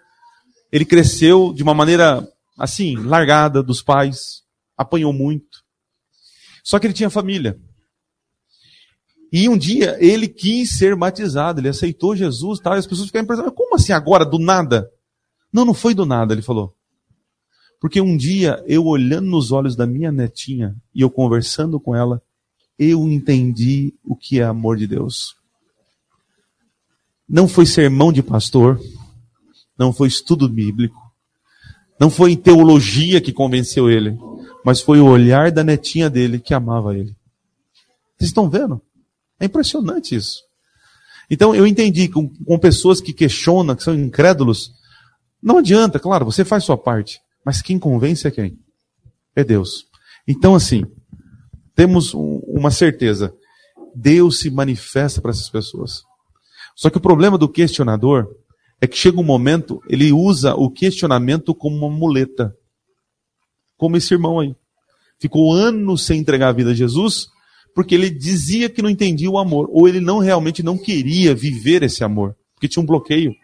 ele 0.72 0.86
cresceu 0.86 1.54
de 1.54 1.64
uma 1.64 1.74
maneira 1.74 2.28
assim, 2.58 2.96
largada 2.96 3.62
dos 3.62 3.82
pais, 3.82 4.44
apanhou 4.78 5.14
muito. 5.14 5.64
Só 6.64 6.80
que 6.80 6.88
ele 6.88 6.94
tinha 6.94 7.10
família. 7.10 7.60
E 9.32 9.50
um 9.50 9.58
dia 9.58 9.98
ele 10.00 10.28
quis 10.28 10.78
ser 10.78 10.96
batizado, 10.96 11.60
ele 11.60 11.70
aceitou 11.70 12.16
Jesus, 12.16 12.60
tal, 12.60 12.76
e 12.76 12.80
as 12.80 12.88
pessoas 12.88 13.08
ficaram 13.08 13.24
impressionadas. 13.24 13.58
Como 13.58 13.76
assim 13.76 13.92
agora, 13.92 14.26
do 14.26 14.40
nada? 14.40 14.90
Não, 15.52 15.66
não 15.66 15.74
foi 15.74 15.94
do 15.94 16.06
nada, 16.06 16.34
ele 16.34 16.42
falou. 16.42 16.76
Porque 17.80 18.00
um 18.00 18.16
dia, 18.16 18.64
eu 18.68 18.86
olhando 18.86 19.28
nos 19.28 19.52
olhos 19.52 19.76
da 19.76 19.86
minha 19.86 20.12
netinha 20.12 20.76
e 20.94 21.02
eu 21.02 21.10
conversando 21.10 21.80
com 21.80 21.96
ela, 21.96 22.22
eu 22.78 23.10
entendi 23.10 23.94
o 24.04 24.16
que 24.16 24.40
é 24.40 24.44
amor 24.44 24.78
de 24.78 24.88
Deus. 24.88 25.36
Não 27.28 27.48
foi 27.48 27.66
sermão 27.66 28.12
de 28.12 28.22
pastor, 28.22 28.80
não 29.78 29.92
foi 29.92 30.08
estudo 30.08 30.48
bíblico, 30.48 31.00
não 32.00 32.10
foi 32.10 32.36
teologia 32.36 33.22
que 33.22 33.34
convenceu 33.34 33.90
ele, 33.90 34.18
mas 34.64 34.82
foi 34.82 35.00
o 35.00 35.08
olhar 35.08 35.52
da 35.52 35.64
netinha 35.64 36.10
dele 36.10 36.40
que 36.40 36.54
amava 36.54 36.96
ele. 36.98 37.16
Vocês 38.18 38.30
estão 38.30 38.50
vendo? 38.50 38.82
É 39.40 39.46
impressionante 39.46 40.16
isso. 40.16 40.42
Então 41.30 41.56
eu 41.56 41.66
entendi 41.66 42.08
com, 42.08 42.30
com 42.30 42.60
pessoas 42.60 43.02
que 43.02 43.14
questionam, 43.14 43.76
que 43.76 43.84
são 43.84 43.94
incrédulos, 43.94 44.72
não 45.42 45.58
adianta, 45.58 46.00
claro, 46.00 46.26
você 46.26 46.46
faz 46.46 46.64
sua 46.64 46.78
parte, 46.78 47.20
mas 47.46 47.62
quem 47.62 47.80
convence 47.80 48.28
é 48.28 48.32
quem? 48.32 48.60
É 49.36 49.44
Deus. 49.44 49.86
Então 50.28 50.56
assim, 50.56 50.84
temos 51.76 52.14
um, 52.14 52.42
uma 52.48 52.72
certeza, 52.72 53.34
Deus 53.94 54.40
se 54.40 54.50
manifesta 54.50 55.22
para 55.22 55.32
essas 55.32 55.50
pessoas. 55.50 56.04
Só 56.76 56.90
que 56.90 56.98
o 56.98 57.02
problema 57.02 57.38
do 57.38 57.50
questionador 57.50 58.28
é 58.82 58.88
que 58.88 58.98
chega 58.98 59.20
um 59.20 59.24
momento, 59.24 59.82
ele 59.88 60.12
usa 60.12 60.54
o 60.54 60.70
questionamento 60.70 61.56
como 61.56 61.78
uma 61.78 61.90
muleta. 61.90 62.56
Como 63.78 63.98
esse 63.98 64.14
irmão 64.14 64.40
aí. 64.40 64.56
Ficou 65.20 65.54
anos 65.54 66.06
sem 66.06 66.20
entregar 66.20 66.50
a 66.50 66.54
vida 66.54 66.72
a 66.72 66.74
Jesus, 66.74 67.28
porque 67.76 67.94
ele 67.94 68.10
dizia 68.10 68.70
que 68.70 68.82
não 68.82 68.90
entendia 68.90 69.30
o 69.30 69.38
amor, 69.38 69.68
ou 69.70 69.86
ele 69.86 70.00
não 70.00 70.20
realmente 70.20 70.64
não 70.64 70.78
queria 70.78 71.36
viver 71.36 71.84
esse 71.84 72.06
amor, 72.06 72.34
porque 72.54 72.70
tinha 72.70 72.82
um 72.82 72.86
bloqueio. 72.86 73.36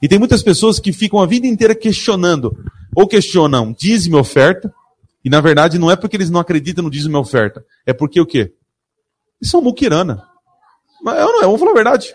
E 0.00 0.08
tem 0.08 0.18
muitas 0.18 0.42
pessoas 0.42 0.80
que 0.80 0.94
ficam 0.94 1.20
a 1.20 1.26
vida 1.26 1.46
inteira 1.46 1.74
questionando, 1.74 2.56
ou 2.96 3.06
questionam 3.06 3.76
dízimo 3.78 4.16
e 4.16 4.20
oferta, 4.20 4.72
e 5.22 5.28
na 5.28 5.42
verdade 5.42 5.78
não 5.78 5.90
é 5.90 5.94
porque 5.94 6.16
eles 6.16 6.30
não 6.30 6.40
acreditam 6.40 6.82
no 6.82 6.90
dízimo 6.90 7.18
e 7.18 7.20
oferta, 7.20 7.62
é 7.84 7.92
porque 7.92 8.18
o 8.18 8.24
quê? 8.24 8.50
Eles 9.38 9.50
são 9.50 9.60
muquirana. 9.60 10.26
Mas 11.02 11.18
eu 11.18 11.26
não, 11.26 11.42
eu 11.42 11.48
vou 11.50 11.58
falar 11.58 11.72
a 11.72 11.74
verdade. 11.74 12.14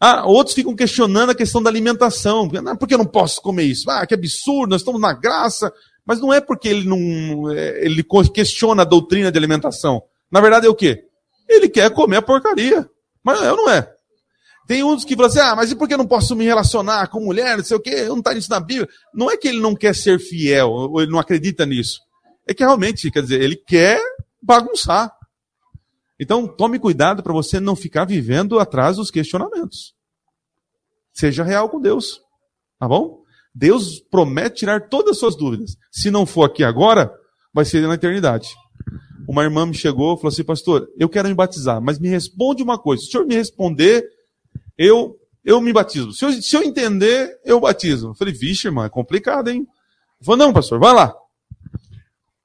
Ah, 0.00 0.26
outros 0.26 0.56
ficam 0.56 0.74
questionando 0.74 1.30
a 1.30 1.34
questão 1.34 1.62
da 1.62 1.70
alimentação. 1.70 2.50
Ah, 2.66 2.76
por 2.76 2.88
que 2.88 2.94
eu 2.94 2.98
não 2.98 3.06
posso 3.06 3.40
comer 3.40 3.62
isso? 3.62 3.88
Ah, 3.88 4.04
que 4.04 4.14
absurdo, 4.14 4.70
nós 4.70 4.80
estamos 4.80 5.00
na 5.00 5.12
graça. 5.12 5.72
Mas 6.04 6.20
não 6.20 6.32
é 6.32 6.40
porque 6.40 6.68
ele 6.68 6.86
não 6.86 7.50
é, 7.50 7.84
ele 7.84 8.04
questiona 8.32 8.82
a 8.82 8.84
doutrina 8.84 9.32
de 9.32 9.38
alimentação. 9.38 10.02
Na 10.30 10.40
verdade 10.40 10.66
é 10.66 10.70
o 10.70 10.74
quê? 10.74 11.04
Ele 11.48 11.68
quer 11.68 11.90
comer 11.90 12.16
a 12.16 12.22
porcaria. 12.22 12.88
Mas 13.22 13.40
eu 13.40 13.56
não 13.56 13.70
é. 13.70 13.90
Tem 14.66 14.82
uns 14.82 15.04
que 15.04 15.14
falam 15.14 15.30
assim, 15.30 15.40
ah, 15.40 15.54
mas 15.54 15.70
e 15.70 15.76
por 15.76 15.86
que 15.86 15.94
eu 15.94 15.98
não 15.98 16.06
posso 16.06 16.34
me 16.34 16.44
relacionar 16.44 17.08
com 17.08 17.20
mulher, 17.20 17.56
não 17.56 17.64
sei 17.64 17.76
o 17.76 17.80
quê, 17.80 18.04
não 18.04 18.18
está 18.18 18.32
isso 18.32 18.50
na 18.50 18.60
Bíblia. 18.60 18.88
Não 19.12 19.30
é 19.30 19.36
que 19.36 19.48
ele 19.48 19.60
não 19.60 19.74
quer 19.74 19.94
ser 19.94 20.18
fiel, 20.18 20.70
ou 20.70 21.00
ele 21.02 21.10
não 21.10 21.18
acredita 21.18 21.66
nisso. 21.66 22.00
É 22.46 22.54
que 22.54 22.64
realmente, 22.64 23.10
quer 23.10 23.22
dizer, 23.22 23.42
ele 23.42 23.56
quer 23.56 24.00
bagunçar. 24.42 25.12
Então, 26.18 26.46
tome 26.46 26.78
cuidado 26.78 27.22
para 27.22 27.32
você 27.32 27.60
não 27.60 27.76
ficar 27.76 28.04
vivendo 28.06 28.58
atrás 28.58 28.96
dos 28.96 29.10
questionamentos. 29.10 29.94
Seja 31.12 31.44
real 31.44 31.68
com 31.68 31.80
Deus. 31.80 32.20
Tá 32.78 32.88
bom? 32.88 33.22
Deus 33.54 34.00
promete 34.10 34.56
tirar 34.56 34.88
todas 34.88 35.12
as 35.12 35.18
suas 35.18 35.36
dúvidas. 35.36 35.76
Se 35.92 36.10
não 36.10 36.24
for 36.24 36.44
aqui 36.44 36.64
agora, 36.64 37.12
vai 37.52 37.64
ser 37.64 37.86
na 37.86 37.94
eternidade 37.94 38.48
uma 39.26 39.42
irmã 39.42 39.66
me 39.66 39.74
chegou 39.74 40.14
e 40.14 40.16
falou 40.16 40.32
assim, 40.32 40.44
pastor, 40.44 40.88
eu 40.98 41.08
quero 41.08 41.28
me 41.28 41.34
batizar, 41.34 41.80
mas 41.80 41.98
me 41.98 42.08
responde 42.08 42.62
uma 42.62 42.78
coisa. 42.78 43.02
Se 43.02 43.08
o 43.08 43.12
senhor 43.12 43.26
me 43.26 43.34
responder, 43.34 44.06
eu, 44.76 45.18
eu 45.44 45.60
me 45.60 45.72
batizo. 45.72 46.12
Se 46.12 46.24
eu, 46.24 46.32
se 46.42 46.56
eu 46.56 46.62
entender, 46.62 47.38
eu 47.44 47.60
batizo. 47.60 48.08
Eu 48.08 48.14
falei, 48.14 48.34
vixe, 48.34 48.68
irmã, 48.68 48.86
é 48.86 48.90
complicado, 48.90 49.48
hein? 49.48 49.66
Falou, 50.22 50.38
não, 50.38 50.52
pastor, 50.52 50.78
vai 50.78 50.92
lá. 50.92 51.14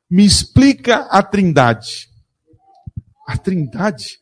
Me 0.09 0.25
explica 0.25 1.01
a 1.09 1.21
trindade. 1.21 2.09
A 3.27 3.37
trindade? 3.37 4.19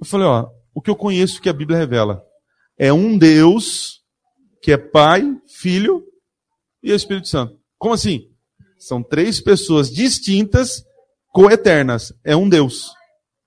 Eu 0.00 0.06
falei, 0.06 0.26
ó, 0.26 0.48
o 0.74 0.80
que 0.80 0.90
eu 0.90 0.96
conheço 0.96 1.40
que 1.40 1.48
a 1.48 1.52
Bíblia 1.52 1.78
revela 1.78 2.22
é 2.78 2.92
um 2.92 3.18
Deus 3.18 4.00
que 4.62 4.72
é 4.72 4.76
Pai, 4.76 5.24
Filho 5.46 6.04
e 6.82 6.92
Espírito 6.92 7.28
Santo. 7.28 7.58
Como 7.78 7.94
assim? 7.94 8.28
São 8.78 9.02
três 9.02 9.40
pessoas 9.40 9.90
distintas, 9.90 10.84
coeternas. 11.30 12.12
É 12.24 12.36
um 12.36 12.48
Deus. 12.48 12.92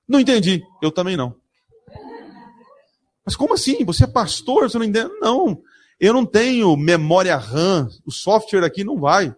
Não 0.08 0.20
entendi. 0.20 0.62
Eu 0.82 0.92
também 0.92 1.16
não. 1.16 1.36
Mas 3.26 3.36
como 3.36 3.54
assim? 3.54 3.84
Você 3.86 4.04
é 4.04 4.08
pastor? 4.08 4.70
Você 4.70 4.78
não 4.78 4.86
entende? 4.86 5.12
Não. 5.22 5.62
Eu 6.00 6.14
não 6.14 6.26
tenho 6.26 6.76
memória 6.76 7.38
RAM. 7.38 7.90
O 8.06 8.12
software 8.12 8.66
aqui 8.66 8.84
não 8.84 9.00
vai. 9.00 9.34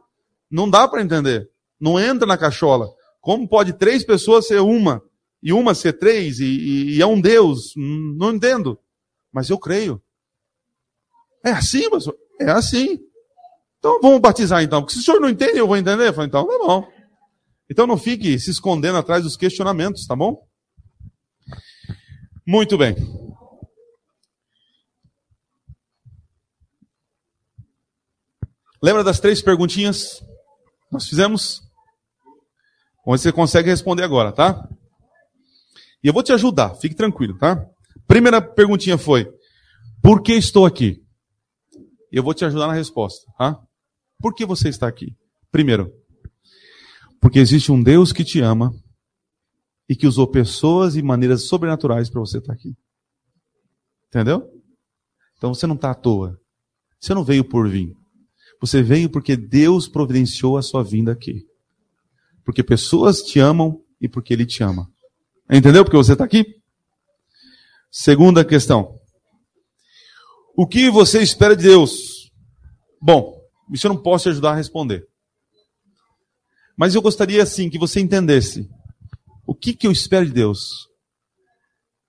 Não 0.49 0.69
dá 0.69 0.87
para 0.87 1.01
entender. 1.01 1.49
Não 1.79 1.99
entra 1.99 2.25
na 2.25 2.37
cachola. 2.37 2.89
Como 3.21 3.47
pode 3.47 3.73
três 3.73 4.03
pessoas 4.03 4.47
ser 4.47 4.59
uma? 4.59 5.01
E 5.41 5.53
uma 5.53 5.75
ser 5.75 5.93
três? 5.93 6.39
E, 6.39 6.45
e, 6.45 6.97
e 6.97 7.01
é 7.01 7.05
um 7.05 7.19
Deus? 7.19 7.73
Não 7.75 8.33
entendo. 8.33 8.79
Mas 9.31 9.49
eu 9.49 9.59
creio. 9.59 10.01
É 11.43 11.51
assim, 11.51 11.89
pastor? 11.89 12.15
É 12.39 12.49
assim. 12.49 12.99
Então 13.77 13.99
vamos 14.01 14.19
batizar 14.19 14.63
então. 14.63 14.81
Porque 14.81 14.95
se 14.95 15.01
o 15.01 15.03
senhor 15.03 15.19
não 15.19 15.29
entende, 15.29 15.59
eu 15.59 15.67
vou 15.67 15.77
entender. 15.77 16.07
Eu 16.07 16.13
falei, 16.13 16.27
então 16.27 16.47
tá 16.47 16.57
bom. 16.57 16.87
Então 17.69 17.87
não 17.87 17.97
fique 17.97 18.37
se 18.39 18.51
escondendo 18.51 18.97
atrás 18.97 19.23
dos 19.23 19.35
questionamentos, 19.35 20.05
tá 20.05 20.15
bom? 20.15 20.47
Muito 22.45 22.77
bem. 22.77 22.95
Lembra 28.81 29.03
das 29.03 29.19
três 29.19 29.41
perguntinhas? 29.41 30.23
Nós 30.91 31.07
fizemos? 31.07 31.61
Onde 33.05 33.21
você 33.21 33.31
consegue 33.31 33.69
responder 33.69 34.03
agora, 34.03 34.31
tá? 34.31 34.67
E 36.03 36.07
eu 36.07 36.13
vou 36.13 36.21
te 36.21 36.31
ajudar, 36.31 36.75
fique 36.75 36.93
tranquilo, 36.93 37.35
tá? 37.37 37.65
Primeira 38.07 38.39
perguntinha 38.39 38.97
foi: 38.97 39.27
Por 40.03 40.21
que 40.21 40.33
estou 40.33 40.67
aqui? 40.67 41.01
Eu 42.11 42.21
vou 42.21 42.33
te 42.33 42.45
ajudar 42.45 42.67
na 42.67 42.73
resposta, 42.73 43.25
tá? 43.37 43.59
Por 44.19 44.35
que 44.35 44.45
você 44.45 44.69
está 44.69 44.87
aqui? 44.87 45.15
Primeiro, 45.51 45.91
porque 47.25 47.39
existe 47.39 47.71
um 47.71 47.81
Deus 47.81 48.13
que 48.13 48.23
te 48.23 48.39
ama 48.39 48.71
e 49.89 49.95
que 49.95 50.05
usou 50.05 50.27
pessoas 50.27 50.95
e 50.95 51.01
maneiras 51.01 51.47
sobrenaturais 51.47 52.07
para 52.07 52.19
você 52.19 52.37
estar 52.37 52.53
aqui. 52.53 52.75
Entendeu? 54.09 54.47
Então 55.35 55.51
você 55.51 55.65
não 55.65 55.73
está 55.73 55.89
à 55.89 55.95
toa. 55.95 56.37
Você 57.01 57.15
não 57.15 57.23
veio 57.23 57.43
por 57.43 57.67
vir. 57.67 57.91
Você 58.61 58.83
veio 58.83 59.09
porque 59.09 59.35
Deus 59.35 59.87
providenciou 59.87 60.55
a 60.55 60.61
sua 60.61 60.83
vinda 60.83 61.13
aqui. 61.13 61.41
Porque 62.43 62.61
pessoas 62.61 63.23
te 63.23 63.39
amam 63.39 63.81
e 63.99 64.07
porque 64.07 64.31
Ele 64.31 64.45
te 64.45 64.61
ama. 64.61 64.87
Entendeu 65.51 65.83
porque 65.83 65.97
você 65.97 66.13
está 66.13 66.25
aqui? 66.25 66.45
Segunda 67.89 68.45
questão. 68.45 68.99
O 70.55 70.67
que 70.67 70.91
você 70.91 71.23
espera 71.23 71.55
de 71.55 71.63
Deus? 71.63 72.31
Bom, 73.01 73.35
isso 73.73 73.87
eu 73.87 73.93
não 73.95 73.99
posso 73.99 74.25
te 74.25 74.29
ajudar 74.29 74.51
a 74.51 74.55
responder. 74.55 75.07
Mas 76.77 76.93
eu 76.93 77.01
gostaria, 77.01 77.41
assim, 77.41 77.69
que 77.69 77.79
você 77.79 77.99
entendesse 77.99 78.69
o 79.45 79.53
que, 79.53 79.73
que 79.73 79.87
eu 79.87 79.91
espero 79.91 80.25
de 80.25 80.33
Deus. 80.33 80.87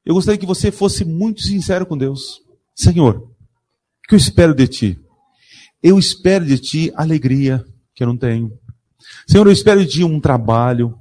Eu 0.04 0.14
gostaria 0.14 0.38
que 0.38 0.46
você 0.46 0.70
fosse 0.70 1.04
muito 1.04 1.42
sincero 1.42 1.84
com 1.84 1.96
Deus. 1.96 2.40
Senhor, 2.74 3.16
o 3.16 4.08
que 4.08 4.14
eu 4.14 4.18
espero 4.18 4.54
de 4.54 4.66
Ti? 4.66 4.98
Eu 5.82 5.98
espero 5.98 6.44
de 6.44 6.58
Ti 6.58 6.92
alegria, 6.94 7.64
que 7.94 8.02
eu 8.02 8.06
não 8.06 8.16
tenho. 8.16 8.52
Senhor, 9.26 9.46
eu 9.46 9.52
espero 9.52 9.84
de 9.84 9.90
Ti 9.90 10.04
um 10.04 10.20
trabalho, 10.20 10.96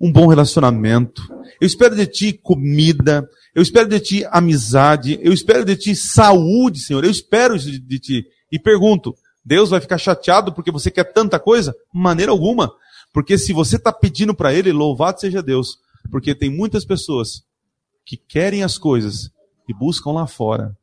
um 0.00 0.10
bom 0.10 0.26
relacionamento. 0.26 1.22
Eu 1.60 1.66
espero 1.66 1.94
de 1.94 2.06
Ti 2.06 2.32
comida. 2.32 3.28
Eu 3.54 3.62
espero 3.62 3.88
de 3.88 4.00
Ti 4.00 4.26
amizade. 4.30 5.18
Eu 5.22 5.32
espero 5.32 5.64
de 5.64 5.76
Ti 5.76 5.94
saúde, 5.94 6.80
Senhor. 6.80 7.04
Eu 7.04 7.10
espero 7.10 7.58
de 7.58 7.98
Ti. 7.98 8.24
E 8.50 8.58
pergunto, 8.58 9.14
Deus 9.44 9.70
vai 9.70 9.80
ficar 9.80 9.98
chateado 9.98 10.52
porque 10.52 10.72
você 10.72 10.90
quer 10.90 11.04
tanta 11.04 11.38
coisa? 11.38 11.74
Maneira 11.92 12.32
alguma. 12.32 12.72
Porque 13.12 13.38
se 13.38 13.52
você 13.52 13.76
está 13.76 13.92
pedindo 13.92 14.34
para 14.34 14.52
Ele, 14.52 14.72
louvado 14.72 15.20
seja 15.20 15.42
Deus. 15.42 15.78
Porque 16.10 16.34
tem 16.34 16.50
muitas 16.50 16.84
pessoas 16.84 17.44
que 18.04 18.16
querem 18.16 18.62
as 18.62 18.78
coisas 18.78 19.30
e 19.68 19.74
buscam 19.74 20.12
lá 20.12 20.26
fora. 20.26 20.76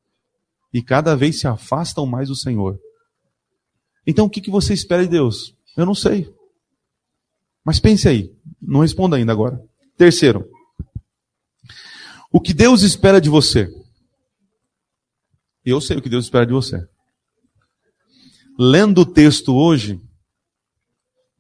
E 0.74 0.82
cada 0.82 1.16
vez 1.16 1.40
se 1.40 1.48
afastam 1.48 2.06
mais 2.06 2.30
do 2.30 2.36
Senhor. 2.36 2.80
Então 4.06 4.26
o 4.26 4.30
que, 4.30 4.42
que 4.42 4.52
você 4.52 4.74
espera 4.74 5.04
de 5.04 5.10
Deus? 5.10 5.56
Eu 5.78 5.86
não 5.86 5.96
sei. 5.96 6.34
Mas 7.64 7.80
pense 7.80 8.08
aí. 8.08 8.32
Não 8.62 8.82
responda 8.82 9.16
ainda 9.16 9.32
agora. 9.32 9.64
Terceiro. 9.98 10.50
O 12.32 12.42
que 12.42 12.54
Deus 12.54 12.82
espera 12.82 13.22
de 13.22 13.30
você? 13.30 13.72
Eu 15.64 15.80
sei 15.80 15.98
o 15.98 16.02
que 16.02 16.10
Deus 16.10 16.26
espera 16.26 16.46
de 16.46 16.52
você. 16.52 16.86
Lendo 18.60 19.02
o 19.02 19.06
texto 19.06 19.56
hoje, 19.56 20.02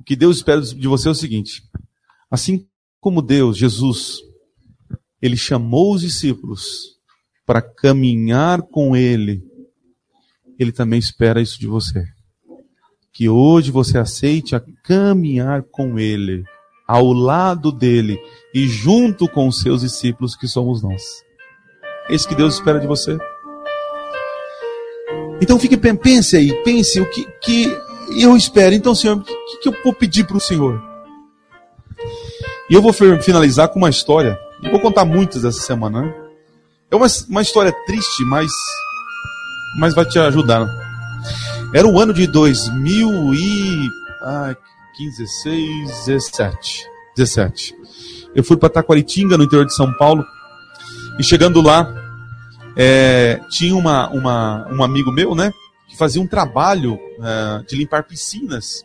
o 0.04 0.06
que 0.06 0.18
Deus 0.18 0.36
espera 0.36 0.60
de 0.60 0.86
você 0.86 1.08
é 1.08 1.12
o 1.12 1.16
seguinte: 1.16 1.64
assim 2.30 2.68
como 3.00 3.22
Deus, 3.22 3.58
Jesus, 3.58 4.18
ele 5.22 5.38
chamou 5.38 5.96
os 5.96 6.02
discípulos 6.02 6.98
para 7.46 7.62
caminhar 7.62 8.62
com 8.64 8.98
ele, 8.98 9.42
ele 10.60 10.74
também 10.74 11.00
espera 11.00 11.42
isso 11.42 11.58
de 11.58 11.68
você. 11.68 12.04
Que 13.14 13.30
hoje 13.30 13.72
você 13.72 13.98
aceite 13.98 14.58
a 14.58 14.64
caminhar 14.84 15.64
com 15.72 15.98
ele, 15.98 16.44
ao 16.86 17.14
lado 17.14 17.72
dele 17.72 18.20
e 18.54 18.68
junto 18.68 19.26
com 19.30 19.48
os 19.48 19.62
seus 19.62 19.82
discípulos 19.84 20.36
que 20.36 20.50
somos 20.50 20.84
nós. 20.84 21.02
É 22.10 22.16
isso 22.16 22.28
que 22.28 22.36
Deus 22.36 22.56
espera 22.56 22.78
de 22.78 22.88
você. 22.88 23.18
Então 25.42 25.58
fique 25.58 25.78
pense 25.78 26.36
aí, 26.36 26.54
pense 26.64 27.00
o 27.00 27.10
que, 27.10 27.26
que 27.42 27.83
e 28.16 28.24
eu 28.24 28.36
espero. 28.36 28.74
Então, 28.74 28.96
Senhor, 28.96 29.18
o 29.18 29.24
que, 29.24 29.58
que 29.62 29.70
eu 29.70 29.76
vou 29.84 29.94
pedir 29.94 30.26
para 30.26 30.38
o 30.38 30.42
Senhor? 30.42 30.82
E 32.70 32.74
eu 32.74 32.82
vou 32.82 32.94
finalizar 32.94 33.70
com 33.70 33.80
uma 33.80 33.90
história. 33.90 34.40
Não 34.62 34.72
vou 34.72 34.80
contar 34.80 35.06
muitas 35.06 35.44
essa 35.44 35.60
semana. 35.60 36.02
Né? 36.02 36.14
É 36.90 36.96
uma, 36.96 37.08
uma 37.30 37.42
história 37.42 37.74
triste, 37.86 38.24
mas, 38.26 38.52
mas 39.80 39.94
vai 39.94 40.06
te 40.06 40.18
ajudar. 40.20 40.68
Era 41.74 41.88
o 41.88 42.00
ano 42.00 42.14
de 42.14 42.28
2015, 42.28 43.90
16, 45.16 46.06
17. 46.06 46.88
17. 47.16 47.76
Eu 48.36 48.44
fui 48.44 48.58
para 48.58 48.70
Taquaritinga, 48.70 49.38
no 49.38 49.44
interior 49.44 49.66
de 49.66 49.76
São 49.76 49.92
Paulo. 49.94 50.26
E 51.20 51.24
chegando 51.24 51.62
lá, 51.62 51.94
é, 52.76 53.40
tinha 53.50 53.76
uma, 53.76 54.10
uma, 54.10 54.68
um 54.72 54.84
amigo 54.84 55.12
meu, 55.12 55.36
né? 55.36 55.52
Que 55.94 55.98
fazia 55.98 56.20
um 56.20 56.26
trabalho 56.26 56.96
uh, 56.96 57.64
de 57.68 57.76
limpar 57.76 58.04
piscinas. 58.04 58.84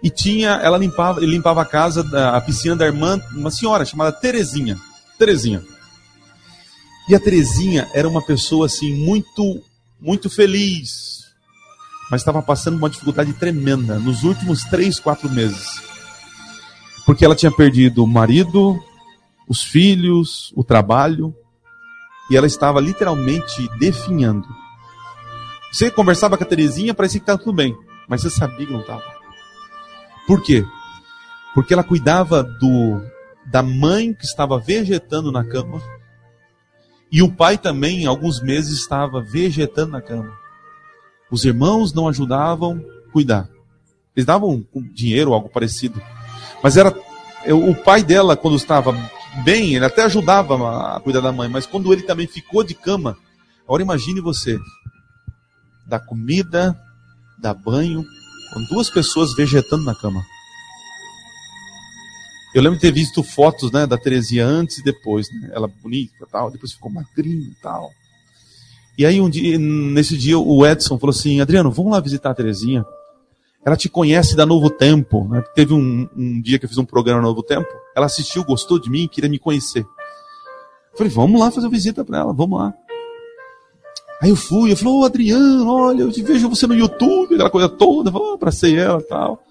E 0.00 0.08
tinha, 0.08 0.50
ela 0.50 0.78
limpava, 0.78 1.18
limpava 1.20 1.62
a 1.62 1.64
casa, 1.64 2.06
a 2.32 2.40
piscina 2.40 2.76
da 2.76 2.86
irmã, 2.86 3.20
uma 3.32 3.50
senhora 3.50 3.84
chamada 3.84 4.12
Terezinha. 4.12 4.78
Terezinha. 5.18 5.64
E 7.08 7.14
a 7.14 7.18
Terezinha 7.18 7.88
era 7.92 8.08
uma 8.08 8.24
pessoa 8.24 8.66
assim 8.66 8.94
muito, 8.94 9.60
muito 10.00 10.30
feliz, 10.30 11.24
mas 12.08 12.20
estava 12.20 12.40
passando 12.40 12.76
uma 12.76 12.90
dificuldade 12.90 13.32
tremenda 13.32 13.98
nos 13.98 14.22
últimos 14.22 14.62
três, 14.64 15.00
quatro 15.00 15.28
meses, 15.28 15.82
porque 17.04 17.24
ela 17.24 17.34
tinha 17.34 17.50
perdido 17.50 18.04
o 18.04 18.06
marido, 18.06 18.80
os 19.48 19.62
filhos, 19.62 20.52
o 20.54 20.62
trabalho, 20.62 21.34
e 22.30 22.36
ela 22.36 22.46
estava 22.46 22.80
literalmente 22.80 23.68
definhando. 23.78 24.46
Você 25.72 25.90
conversava 25.90 26.36
com 26.36 26.44
a 26.44 26.46
Terezinha, 26.46 26.94
parecia 26.94 27.20
que 27.20 27.24
estava 27.24 27.38
tudo 27.38 27.54
bem, 27.54 27.76
mas 28.08 28.22
você 28.22 28.30
sabia 28.30 28.66
que 28.66 28.72
não 28.72 28.80
estava. 28.80 29.04
Por 30.26 30.42
quê? 30.42 30.64
Porque 31.54 31.74
ela 31.74 31.84
cuidava 31.84 32.42
do 32.42 33.02
da 33.46 33.62
mãe 33.62 34.12
que 34.12 34.24
estava 34.24 34.58
vegetando 34.58 35.30
na 35.30 35.44
cama, 35.44 35.80
e 37.10 37.22
o 37.22 37.30
pai 37.30 37.56
também, 37.56 38.02
em 38.02 38.06
alguns 38.06 38.40
meses, 38.40 38.80
estava 38.80 39.22
vegetando 39.22 39.92
na 39.92 40.02
cama. 40.02 40.32
Os 41.30 41.44
irmãos 41.44 41.92
não 41.92 42.08
ajudavam 42.08 42.84
a 43.06 43.12
cuidar. 43.12 43.48
Eles 44.14 44.26
davam 44.26 44.66
dinheiro 44.92 45.30
ou 45.30 45.34
algo 45.34 45.48
parecido. 45.48 46.02
Mas 46.62 46.76
era 46.76 46.94
o 47.48 47.74
pai 47.74 48.02
dela, 48.02 48.36
quando 48.36 48.56
estava 48.56 48.92
bem, 49.44 49.74
ele 49.74 49.84
até 49.84 50.02
ajudava 50.02 50.96
a 50.96 51.00
cuidar 51.00 51.20
da 51.20 51.30
mãe, 51.30 51.48
mas 51.48 51.66
quando 51.66 51.92
ele 51.92 52.02
também 52.02 52.26
ficou 52.26 52.64
de 52.64 52.74
cama, 52.74 53.16
agora 53.64 53.82
imagine 53.82 54.20
você, 54.20 54.58
da 55.86 55.98
comida, 55.98 56.78
da 57.38 57.54
banho, 57.54 58.04
com 58.52 58.62
duas 58.64 58.90
pessoas 58.90 59.34
vegetando 59.34 59.84
na 59.84 59.94
cama. 59.94 60.24
Eu 62.54 62.62
lembro 62.62 62.78
de 62.78 62.82
ter 62.82 62.92
visto 62.92 63.22
fotos 63.22 63.70
né, 63.70 63.86
da 63.86 63.98
Terezinha 63.98 64.46
antes 64.46 64.78
e 64.78 64.82
depois, 64.82 65.28
né? 65.30 65.50
ela 65.52 65.68
bonita 65.68 66.26
tal, 66.30 66.50
depois 66.50 66.72
ficou 66.72 66.90
magrinha 66.90 67.48
e 67.48 67.54
tal. 67.62 67.90
E 68.96 69.04
aí 69.04 69.20
um 69.20 69.28
dia, 69.28 69.58
nesse 69.58 70.16
dia 70.16 70.38
o 70.38 70.66
Edson 70.66 70.98
falou 70.98 71.14
assim, 71.14 71.40
Adriano, 71.40 71.70
vamos 71.70 71.92
lá 71.92 72.00
visitar 72.00 72.30
a 72.30 72.34
Terezinha. 72.34 72.84
Ela 73.62 73.76
te 73.76 73.88
conhece 73.88 74.34
da 74.34 74.46
Novo 74.46 74.70
Tempo. 74.70 75.28
Né? 75.28 75.42
Teve 75.54 75.74
um, 75.74 76.08
um, 76.16 76.40
dia 76.40 76.58
que 76.58 76.64
eu 76.64 76.68
fiz 76.68 76.78
um 76.78 76.84
programa 76.84 77.20
no 77.20 77.28
Novo 77.28 77.42
Tempo. 77.42 77.68
Ela 77.94 78.06
assistiu, 78.06 78.42
gostou 78.44 78.78
de 78.78 78.88
mim, 78.88 79.06
queria 79.06 79.28
me 79.28 79.38
conhecer. 79.38 79.80
Eu 79.82 80.96
falei, 80.96 81.12
vamos 81.12 81.38
lá 81.38 81.50
fazer 81.50 81.66
uma 81.66 81.72
visita 81.72 82.04
para 82.04 82.20
ela, 82.20 82.32
vamos 82.32 82.58
lá. 82.58 82.72
Aí 84.20 84.30
eu 84.30 84.36
fui, 84.36 84.72
eu 84.72 84.76
falei, 84.76 84.94
ô 84.94 85.04
Adriano, 85.04 85.70
olha, 85.70 86.02
eu 86.02 86.10
vejo 86.10 86.48
você 86.48 86.66
no 86.66 86.74
YouTube, 86.74 87.34
aquela 87.34 87.50
coisa 87.50 87.68
toda, 87.68 88.10
eu 88.10 88.34
abracei 88.34 88.78
ela 88.78 89.00
e 89.00 89.04
tal. 89.04 89.42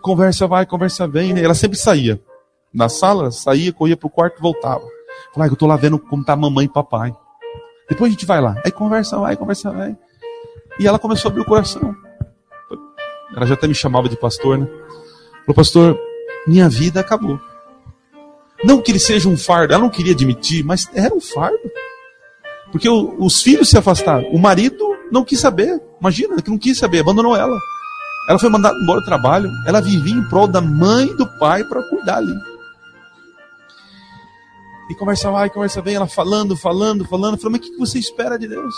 Conversa 0.00 0.46
vai, 0.46 0.64
conversa 0.64 1.06
vem, 1.08 1.32
né? 1.32 1.42
Ela 1.42 1.54
sempre 1.54 1.76
saía. 1.76 2.20
Na 2.72 2.88
sala, 2.88 3.30
saía, 3.30 3.72
corria 3.72 3.96
pro 3.96 4.08
quarto 4.08 4.38
e 4.38 4.42
voltava. 4.42 4.84
Falei, 5.34 5.48
ah, 5.48 5.52
eu 5.52 5.56
tô 5.56 5.66
lá 5.66 5.76
vendo 5.76 5.98
como 5.98 6.24
tá 6.24 6.36
mamãe 6.36 6.66
e 6.66 6.68
papai. 6.68 7.14
Depois 7.88 8.10
a 8.10 8.12
gente 8.12 8.26
vai 8.26 8.40
lá. 8.40 8.60
Aí 8.64 8.70
conversa 8.70 9.18
vai, 9.18 9.36
conversa 9.36 9.70
vai. 9.70 9.96
E 10.78 10.86
ela 10.86 10.98
começou 10.98 11.28
a 11.28 11.30
abrir 11.30 11.42
o 11.42 11.44
coração. 11.44 11.94
Ela 13.34 13.46
já 13.46 13.54
até 13.54 13.66
me 13.66 13.74
chamava 13.74 14.08
de 14.08 14.16
pastor, 14.16 14.58
né? 14.58 14.66
Falou, 15.40 15.54
pastor, 15.56 15.98
minha 16.46 16.68
vida 16.68 17.00
acabou. 17.00 17.40
Não 18.64 18.80
que 18.80 18.90
ele 18.90 18.98
seja 18.98 19.28
um 19.28 19.36
fardo, 19.36 19.72
ela 19.72 19.82
não 19.82 19.90
queria 19.90 20.12
admitir, 20.12 20.64
mas 20.64 20.88
era 20.94 21.14
um 21.14 21.20
fardo. 21.20 21.58
Porque 22.70 22.88
o, 22.88 23.16
os 23.18 23.42
filhos 23.42 23.70
se 23.70 23.78
afastaram. 23.78 24.28
O 24.30 24.38
marido 24.38 24.84
não 25.10 25.24
quis 25.24 25.40
saber. 25.40 25.80
Imagina, 26.00 26.40
que 26.42 26.50
não 26.50 26.58
quis 26.58 26.78
saber, 26.78 27.00
abandonou 27.00 27.36
ela. 27.36 27.58
Ela 28.28 28.38
foi 28.38 28.50
mandada 28.50 28.78
embora 28.78 29.00
do 29.00 29.06
trabalho. 29.06 29.50
Ela 29.66 29.80
vivia 29.80 30.14
em 30.14 30.28
prol 30.28 30.46
da 30.46 30.60
mãe 30.60 31.06
e 31.06 31.16
do 31.16 31.26
pai 31.38 31.64
para 31.64 31.82
cuidar 31.88 32.18
ali. 32.18 32.34
E 34.90 34.94
conversa 34.94 35.30
vai, 35.30 35.50
conversa 35.50 35.82
vem, 35.82 35.94
ela 35.94 36.06
falando, 36.06 36.56
falando, 36.56 37.04
falando. 37.04 37.36
Falou, 37.38 37.52
mas 37.52 37.60
o 37.60 37.70
que 37.70 37.78
você 37.78 37.98
espera 37.98 38.38
de 38.38 38.48
Deus? 38.48 38.74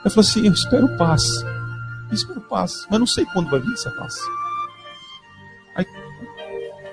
Ela 0.00 0.10
falou 0.10 0.20
assim: 0.20 0.46
Eu 0.46 0.52
espero 0.52 0.96
paz. 0.96 1.22
Eu 2.08 2.14
espero 2.14 2.40
paz, 2.40 2.86
mas 2.88 3.00
não 3.00 3.06
sei 3.06 3.24
quando 3.26 3.50
vai 3.50 3.60
vir 3.60 3.72
essa 3.72 3.90
paz. 3.90 4.14
Aí 5.76 5.86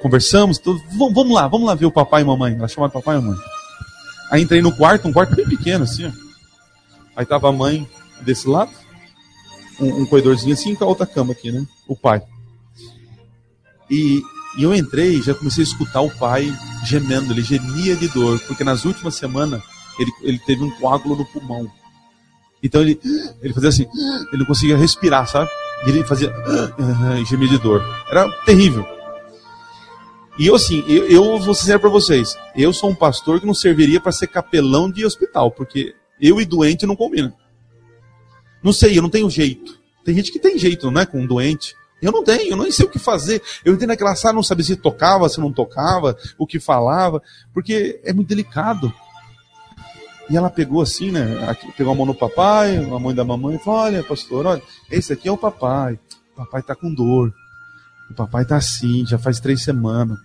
conversamos, 0.02 0.60
vamos 0.98 1.32
lá, 1.32 1.48
vamos 1.48 1.68
lá 1.68 1.76
ver 1.76 1.86
o 1.86 1.92
papai 1.92 2.24
e 2.24 2.26
mamãe. 2.26 2.56
Ela 2.56 2.68
chamava 2.68 2.94
papai 2.94 3.18
e 3.18 3.22
mamãe. 3.22 3.40
Aí 4.34 4.42
entrei 4.42 4.64
no 4.64 4.76
quarto, 4.76 5.08
um 5.08 5.14
quarto 5.14 5.36
bem 5.36 5.48
pequeno 5.48 5.84
assim, 5.84 6.08
ó. 6.08 6.12
Aí 7.16 7.24
tava 7.24 7.50
a 7.50 7.52
mãe 7.52 7.88
desse 8.22 8.48
lado, 8.48 8.72
um, 9.80 10.02
um 10.02 10.06
corredorzinho 10.08 10.56
assim, 10.56 10.74
com 10.74 10.84
a 10.84 10.88
outra 10.88 11.06
cama 11.06 11.34
aqui, 11.34 11.52
né? 11.52 11.64
O 11.88 11.96
pai. 11.96 12.20
E, 13.92 14.24
e 14.58 14.64
eu 14.64 14.74
entrei 14.74 15.18
e 15.18 15.22
já 15.22 15.36
comecei 15.36 15.64
a 15.64 15.68
escutar 15.68 16.02
o 16.02 16.10
pai 16.10 16.52
gemendo, 16.84 17.32
ele 17.32 17.44
gemia 17.44 17.96
de 17.96 18.08
dor, 18.08 18.40
porque 18.48 18.64
nas 18.64 18.86
últimas 18.86 19.14
semanas 19.14 19.62
ele, 20.00 20.12
ele 20.24 20.40
teve 20.40 20.64
um 20.64 20.72
coágulo 20.80 21.16
no 21.16 21.26
pulmão. 21.26 21.72
Então 22.64 22.82
ele, 22.82 23.00
ele 23.40 23.54
fazia 23.54 23.70
assim, 23.70 23.86
ele 24.30 24.40
não 24.40 24.48
conseguia 24.48 24.76
respirar, 24.76 25.28
sabe? 25.28 25.48
E 25.86 25.90
ele 25.90 26.04
fazia 26.06 26.34
e 27.22 27.26
gemia 27.26 27.50
de 27.50 27.60
dor. 27.60 27.84
Era 28.10 28.28
terrível. 28.46 28.84
E 30.38 30.48
eu, 30.48 30.56
assim, 30.56 30.84
eu, 30.88 31.08
eu 31.08 31.40
vou 31.40 31.54
sincero 31.54 31.80
para 31.80 31.90
vocês, 31.90 32.36
eu 32.56 32.74
sou 32.74 32.90
um 32.90 32.96
pastor 32.96 33.40
que 33.40 33.46
não 33.46 33.54
serviria 33.54 34.02
para 34.02 34.12
ser 34.12 34.28
capelão 34.28 34.90
de 34.90 35.06
hospital, 35.06 35.52
porque 35.52 35.94
eu 36.20 36.42
e 36.42 36.46
doente 36.46 36.88
não 36.88 36.96
combinam. 36.96 37.34
Não 38.64 38.74
sei, 38.74 38.98
eu 38.98 39.02
não 39.02 39.10
tenho 39.10 39.30
jeito. 39.30 39.80
Tem 40.04 40.16
gente 40.16 40.32
que 40.32 40.40
tem 40.40 40.58
jeito, 40.58 40.90
não 40.90 41.02
é? 41.02 41.06
Com 41.06 41.22
um 41.22 41.28
doente. 41.28 41.76
Eu 42.02 42.12
não 42.12 42.24
tenho, 42.24 42.52
eu 42.52 42.58
não 42.58 42.70
sei 42.72 42.86
o 42.86 42.90
que 42.90 43.00
fazer. 43.00 43.42
Eu 43.64 43.74
entrei 43.74 43.88
naquela 43.88 44.16
sala, 44.16 44.36
não 44.36 44.44
sabia 44.44 44.66
se 44.66 44.76
tocava, 44.76 45.30
se 45.30 45.40
não 45.40 45.54
tocava, 45.54 46.18
o 46.38 46.48
que 46.48 46.60
falava, 46.60 47.22
porque 47.54 48.02
é 48.04 48.12
muito 48.12 48.28
delicado. 48.28 48.94
E 50.30 50.36
ela 50.36 50.50
pegou 50.50 50.82
assim, 50.82 51.12
né? 51.12 51.56
Pegou 51.78 51.94
a 51.94 51.96
mão 51.96 52.06
no 52.06 52.16
papai, 52.16 52.78
a 52.78 53.00
mãe 53.00 53.14
da 53.14 53.24
mamãe, 53.24 53.56
e 53.56 53.60
falou: 53.60 53.82
Olha, 53.82 54.04
pastor, 54.04 54.46
olha, 54.46 54.62
esse 54.90 55.14
aqui 55.14 55.28
é 55.28 55.32
o 55.32 55.38
papai. 55.38 56.00
O 56.34 56.38
papai 56.38 56.64
tá 56.64 56.76
com 56.76 56.94
dor. 56.94 57.34
O 58.10 58.14
papai 58.14 58.46
tá 58.46 58.58
assim, 58.58 59.06
já 59.06 59.18
faz 59.18 59.40
três 59.40 59.64
semanas. 59.64 60.18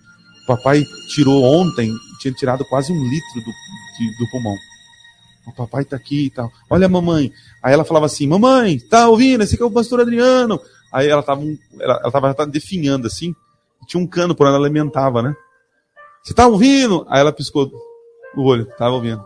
O 0.43 0.47
papai 0.47 0.83
tirou 1.09 1.43
ontem, 1.43 1.93
tinha 2.19 2.33
tirado 2.33 2.65
quase 2.65 2.91
um 2.91 3.03
litro 3.03 3.35
do, 3.35 3.51
de, 3.97 4.17
do 4.17 4.31
pulmão. 4.31 4.55
O 5.47 5.53
papai 5.53 5.83
tá 5.85 5.95
aqui 5.95 6.25
e 6.25 6.29
tal. 6.29 6.51
Olha 6.69 6.85
a 6.85 6.89
mamãe. 6.89 7.31
Aí 7.63 7.73
ela 7.73 7.83
falava 7.83 8.05
assim: 8.05 8.27
Mamãe, 8.27 8.79
tá 8.79 9.09
ouvindo? 9.09 9.43
Esse 9.43 9.55
aqui 9.55 9.63
é 9.63 9.65
o 9.65 9.71
pastor 9.71 10.01
Adriano. 10.01 10.59
Aí 10.91 11.07
ela 11.07 11.23
tava, 11.23 11.41
ela, 11.79 11.99
ela 12.01 12.11
tava, 12.11 12.33
tava 12.33 12.49
definhando 12.49 13.07
assim. 13.07 13.33
Tinha 13.87 14.01
um 14.01 14.07
cano 14.07 14.35
por 14.35 14.45
onde 14.45 14.55
ela 14.55 14.65
alimentava, 14.65 15.21
né? 15.21 15.35
Você 16.23 16.33
tá 16.33 16.47
ouvindo? 16.47 17.05
Aí 17.09 17.19
ela 17.19 17.31
piscou 17.31 17.71
o 18.35 18.43
olho, 18.43 18.65
tava 18.77 18.93
ouvindo. 18.95 19.23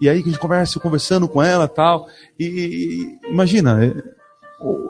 E 0.00 0.08
aí 0.08 0.22
que 0.22 0.30
a 0.30 0.32
gente 0.32 0.40
conversa, 0.40 0.80
conversando 0.80 1.28
com 1.28 1.42
ela 1.42 1.68
tal. 1.68 2.08
E, 2.38 3.18
imagina, 3.24 3.84
é, 3.84 3.92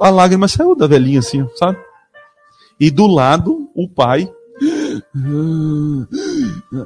a 0.00 0.10
lágrima 0.10 0.46
saiu 0.46 0.76
da 0.76 0.86
velhinha 0.86 1.18
assim, 1.18 1.46
sabe? 1.56 1.78
E 2.80 2.90
do 2.90 3.06
lado, 3.06 3.70
o 3.74 3.86
pai. 3.86 4.32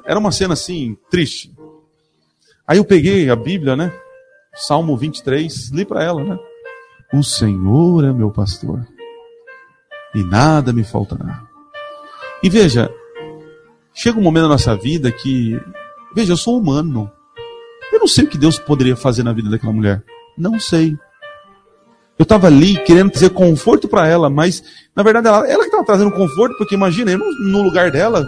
Era 0.05 0.19
uma 0.19 0.33
cena 0.33 0.55
assim, 0.55 0.97
triste. 1.09 1.55
Aí 2.67 2.79
eu 2.79 2.85
peguei 2.85 3.31
a 3.31 3.37
Bíblia, 3.37 3.77
né? 3.77 3.93
Salmo 4.55 4.97
23, 4.97 5.71
li 5.71 5.85
para 5.85 6.03
ela, 6.03 6.25
né? 6.25 6.39
O 7.13 7.23
Senhor 7.23 8.05
é 8.05 8.13
meu 8.13 8.31
pastor, 8.31 8.85
e 10.15 10.23
nada 10.25 10.73
me 10.73 10.83
faltará. 10.83 11.47
E 12.43 12.49
veja, 12.49 12.91
chega 13.93 14.19
um 14.19 14.23
momento 14.23 14.45
na 14.45 14.51
nossa 14.51 14.77
vida 14.77 15.13
que, 15.13 15.61
veja, 16.15 16.33
eu 16.33 16.37
sou 16.37 16.59
humano. 16.59 17.11
Eu 17.93 18.01
não 18.01 18.09
sei 18.09 18.25
o 18.25 18.29
que 18.29 18.39
Deus 18.39 18.59
poderia 18.59 18.97
fazer 18.97 19.23
na 19.23 19.33
vida 19.33 19.51
daquela 19.51 19.73
mulher. 19.73 20.03
Não 20.37 20.59
sei. 20.59 20.97
Eu 22.19 22.23
estava 22.23 22.47
ali 22.47 22.77
querendo 22.85 23.11
trazer 23.11 23.31
conforto 23.31 23.89
para 23.89 24.07
ela, 24.07 24.31
mas 24.31 24.63
na 24.95 25.03
verdade 25.03 25.27
ela, 25.27 25.49
ela 25.49 25.63
que 25.63 25.69
estava 25.69 25.85
trazendo 25.85 26.13
conforto, 26.13 26.57
porque 26.57 26.75
imagina, 26.75 27.11
eu 27.11 27.19
no 27.19 27.63
lugar 27.63 27.91
dela, 27.91 28.25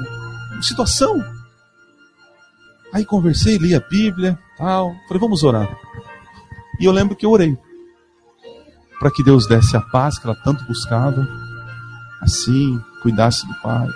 situação. 0.61 1.23
Aí 2.93 3.05
conversei, 3.05 3.59
li 3.59 3.75
a 3.75 3.81
Bíblia, 3.81 4.39
tal. 4.59 4.95
Falei, 5.07 5.21
vamos 5.21 5.45
orar. 5.45 5.69
E 6.81 6.85
eu 6.85 6.93
lembro 6.93 7.15
que 7.15 7.25
eu 7.25 7.31
orei 7.31 7.57
para 8.99 9.11
que 9.11 9.23
Deus 9.23 9.47
desse 9.47 9.77
a 9.77 9.81
paz 9.81 10.19
que 10.19 10.27
ela 10.27 10.37
tanto 10.43 10.65
buscava, 10.65 11.27
assim, 12.23 12.81
cuidasse 13.03 13.47
do 13.47 13.55
pai. 13.61 13.87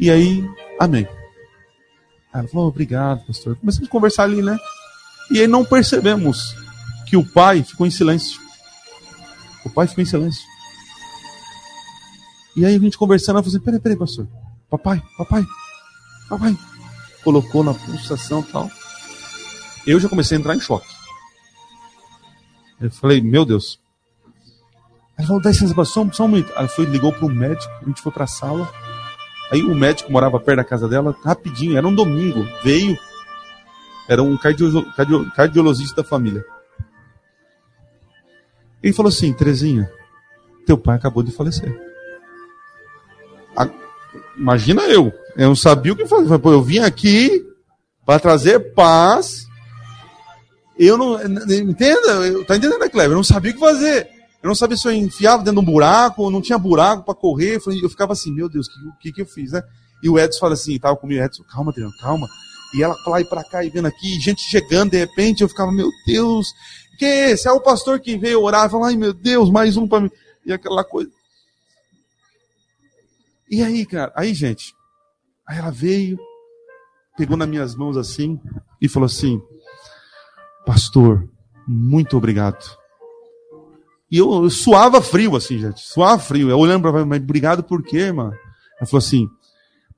E 0.00 0.10
aí, 0.10 0.48
amém. 0.80 1.06
Ela 2.32 2.48
falou, 2.48 2.68
obrigado, 2.68 3.26
pastor. 3.26 3.56
Começamos 3.56 3.88
a 3.88 3.92
conversar 3.92 4.24
ali, 4.24 4.42
né? 4.42 4.56
E 5.30 5.40
aí 5.40 5.46
não 5.46 5.64
percebemos 5.64 6.54
que 7.06 7.16
o 7.16 7.24
pai 7.24 7.62
ficou 7.62 7.86
em 7.86 7.90
silêncio. 7.90 8.40
O 9.64 9.70
pai 9.70 9.86
ficou 9.86 10.02
em 10.02 10.06
silêncio. 10.06 10.42
E 12.56 12.64
aí 12.64 12.76
a 12.76 12.78
gente 12.78 12.98
conversando, 12.98 13.36
ela 13.36 13.42
falou 13.42 13.56
assim: 13.56 13.64
peraí, 13.64 13.80
peraí, 13.80 13.96
pastor. 13.96 14.28
Papai, 14.70 15.02
papai, 15.16 15.44
papai. 16.28 16.58
Colocou 17.22 17.64
na 17.64 17.74
pulsação 17.74 18.40
e 18.40 18.52
tal. 18.52 18.70
Eu 19.86 19.98
já 20.00 20.08
comecei 20.08 20.36
a 20.36 20.40
entrar 20.40 20.54
em 20.54 20.60
choque. 20.60 20.86
Eu 22.80 22.90
falei, 22.90 23.20
meu 23.20 23.44
Deus. 23.44 23.80
Ela 25.16 25.26
falou, 25.28 25.42
dá 25.42 25.50
licença, 25.50 25.74
só, 25.84 26.10
só 26.12 26.24
um 26.24 26.28
minuto. 26.28 26.52
Ela 26.56 26.68
foi, 26.68 26.84
ligou 26.86 27.12
para 27.12 27.24
o 27.24 27.30
médico, 27.30 27.72
a 27.82 27.84
gente 27.86 28.02
foi 28.02 28.12
para 28.12 28.24
a 28.24 28.28
sala. 28.28 28.70
Aí 29.50 29.62
o 29.62 29.74
médico 29.74 30.10
morava 30.10 30.40
perto 30.40 30.56
da 30.56 30.64
casa 30.64 30.88
dela, 30.88 31.16
rapidinho, 31.22 31.76
era 31.76 31.86
um 31.86 31.94
domingo, 31.94 32.46
veio. 32.62 32.98
Era 34.08 34.22
um 34.22 34.36
cardio, 34.36 34.92
cardio, 34.92 35.30
cardiologista 35.32 36.02
da 36.02 36.08
família. 36.08 36.44
Ele 38.84 38.92
falou 38.92 39.08
assim: 39.08 39.32
Terezinha, 39.32 39.90
teu 40.66 40.76
pai 40.76 40.96
acabou 40.96 41.22
de 41.22 41.32
falecer. 41.32 41.74
A, 43.56 43.66
imagina 44.36 44.82
eu, 44.82 45.10
eu 45.36 45.48
não 45.48 45.56
sabia 45.56 45.94
o 45.94 45.96
que 45.96 46.06
fazer. 46.06 46.38
Eu 46.44 46.62
vim 46.62 46.80
aqui 46.80 47.42
para 48.04 48.20
trazer 48.20 48.74
paz. 48.74 49.46
Eu 50.78 50.98
não. 50.98 51.14
Entenda? 51.18 52.44
Tá 52.44 52.56
entendendo, 52.56 52.78
né, 52.78 52.90
Cleber? 52.90 53.12
Eu 53.12 53.16
não 53.16 53.24
sabia 53.24 53.52
o 53.52 53.54
que 53.54 53.60
fazer. 53.60 54.06
Eu 54.42 54.48
não 54.48 54.54
sabia 54.54 54.76
se 54.76 54.86
eu 54.86 54.92
enfiava 54.92 55.42
dentro 55.42 55.62
de 55.62 55.66
um 55.66 55.72
buraco, 55.72 56.30
não 56.30 56.42
tinha 56.42 56.58
buraco 56.58 57.04
para 57.04 57.14
correr. 57.14 57.58
Eu 57.82 57.88
ficava 57.88 58.12
assim, 58.12 58.30
meu 58.30 58.50
Deus, 58.50 58.66
o 58.66 58.98
que, 58.98 59.08
que, 59.08 59.12
que 59.12 59.22
eu 59.22 59.26
fiz, 59.26 59.52
né? 59.52 59.62
E 60.02 60.10
o 60.10 60.18
Edson 60.18 60.40
fala 60.40 60.52
assim, 60.52 60.78
tava 60.78 60.94
comigo, 60.96 61.22
Edson, 61.22 61.42
calma, 61.44 61.70
Adriano, 61.70 61.94
calma. 61.98 62.28
E 62.74 62.82
ela 62.82 62.94
pra 63.02 63.12
lá 63.12 63.20
e 63.22 63.24
pra 63.24 63.42
cá, 63.44 63.64
e 63.64 63.70
vendo 63.70 63.86
aqui, 63.86 64.20
gente 64.20 64.42
chegando, 64.42 64.90
de 64.90 64.98
repente, 64.98 65.42
eu 65.42 65.48
ficava, 65.48 65.72
meu 65.72 65.88
Deus, 66.06 66.48
que 66.98 67.04
é 67.04 67.30
esse? 67.30 67.48
É 67.48 67.52
o 67.52 67.60
pastor 67.60 68.00
que 68.00 68.16
veio 68.16 68.42
orar, 68.42 68.70
fala, 68.70 68.88
ai 68.88 68.96
meu 68.96 69.12
Deus, 69.12 69.50
mais 69.50 69.76
um 69.76 69.86
para 69.86 70.00
mim. 70.00 70.10
E 70.44 70.52
aquela 70.52 70.84
coisa. 70.84 71.10
E 73.50 73.62
aí, 73.62 73.84
cara, 73.86 74.12
aí, 74.16 74.34
gente, 74.34 74.74
aí 75.46 75.58
ela 75.58 75.70
veio, 75.70 76.18
pegou 77.16 77.36
nas 77.36 77.48
minhas 77.48 77.74
mãos 77.74 77.96
assim 77.96 78.40
e 78.80 78.88
falou 78.88 79.06
assim: 79.06 79.40
Pastor, 80.66 81.28
muito 81.66 82.16
obrigado. 82.16 82.64
E 84.10 84.18
eu, 84.18 84.44
eu 84.44 84.50
suava 84.50 85.00
frio, 85.00 85.36
assim, 85.36 85.58
gente, 85.58 85.80
suava 85.80 86.18
frio. 86.18 86.50
Eu 86.50 86.58
olhando 86.58 86.82
para 86.82 87.04
mas 87.04 87.22
obrigado 87.22 87.62
por 87.62 87.82
quê, 87.82 88.12
mano? 88.12 88.34
Ela 88.78 88.86
falou 88.86 88.98
assim: 88.98 89.28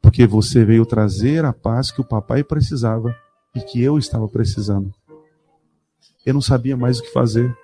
Porque 0.00 0.26
você 0.26 0.64
veio 0.64 0.84
trazer 0.84 1.44
a 1.44 1.52
paz 1.52 1.90
que 1.90 2.00
o 2.00 2.04
papai 2.04 2.42
precisava 2.42 3.16
e 3.54 3.60
que 3.60 3.82
eu 3.82 3.96
estava 3.96 4.28
precisando. 4.28 4.92
Eu 6.24 6.34
não 6.34 6.40
sabia 6.40 6.76
mais 6.76 6.98
o 6.98 7.02
que 7.02 7.12
fazer. 7.12 7.54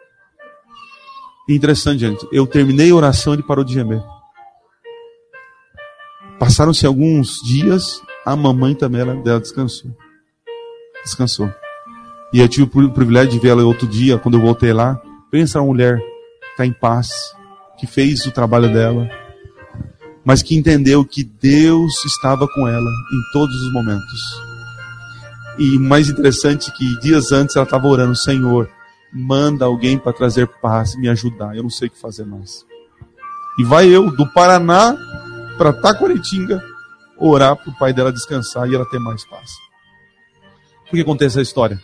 interessante, 1.48 2.00
gente. 2.00 2.26
Eu 2.32 2.46
terminei 2.46 2.90
a 2.90 2.94
oração 2.94 3.32
e 3.32 3.36
ele 3.36 3.42
parou 3.42 3.64
de 3.64 3.74
gemer. 3.74 4.02
Passaram-se 6.38 6.86
alguns 6.86 7.40
dias, 7.44 8.02
a 8.24 8.34
mamãe 8.34 8.74
também 8.74 9.00
ela, 9.00 9.14
dela 9.16 9.40
descansou. 9.40 9.90
Descansou. 11.04 11.52
E 12.32 12.40
eu 12.40 12.48
tive 12.48 12.64
o 12.64 12.90
privilégio 12.90 13.32
de 13.32 13.38
ver 13.38 13.50
ela 13.50 13.64
outro 13.64 13.86
dia, 13.86 14.18
quando 14.18 14.38
eu 14.38 14.40
voltei 14.40 14.72
lá. 14.72 15.00
Pensa 15.30 15.60
uma 15.60 15.66
mulher 15.66 15.98
que 15.98 16.50
está 16.50 16.66
em 16.66 16.72
paz, 16.72 17.10
que 17.78 17.86
fez 17.86 18.26
o 18.26 18.32
trabalho 18.32 18.72
dela, 18.72 19.08
mas 20.24 20.42
que 20.42 20.56
entendeu 20.56 21.04
que 21.04 21.24
Deus 21.24 22.04
estava 22.04 22.46
com 22.48 22.66
ela 22.66 22.90
em 22.90 23.32
todos 23.32 23.54
os 23.54 23.72
momentos. 23.72 24.51
E 25.58 25.78
mais 25.78 26.08
interessante 26.08 26.72
que 26.72 26.98
dias 27.00 27.32
antes 27.32 27.56
ela 27.56 27.64
estava 27.64 27.86
orando, 27.86 28.16
Senhor, 28.16 28.70
manda 29.12 29.64
alguém 29.64 29.98
para 29.98 30.12
trazer 30.12 30.46
paz, 30.46 30.96
me 30.96 31.08
ajudar. 31.08 31.56
Eu 31.56 31.62
não 31.62 31.70
sei 31.70 31.88
o 31.88 31.90
que 31.90 32.00
fazer 32.00 32.24
mais. 32.24 32.64
E 33.58 33.64
vai 33.64 33.86
eu 33.88 34.10
do 34.10 34.26
Paraná 34.32 34.96
para 35.58 35.72
Taquaritinga 35.72 36.62
orar 37.18 37.56
para 37.56 37.70
o 37.70 37.78
pai 37.78 37.92
dela 37.92 38.12
descansar 38.12 38.68
e 38.68 38.74
ela 38.74 38.88
ter 38.88 38.98
mais 38.98 39.24
paz. 39.24 39.50
Por 40.84 40.96
que 40.96 41.00
acontece 41.00 41.34
essa 41.34 41.42
história? 41.42 41.80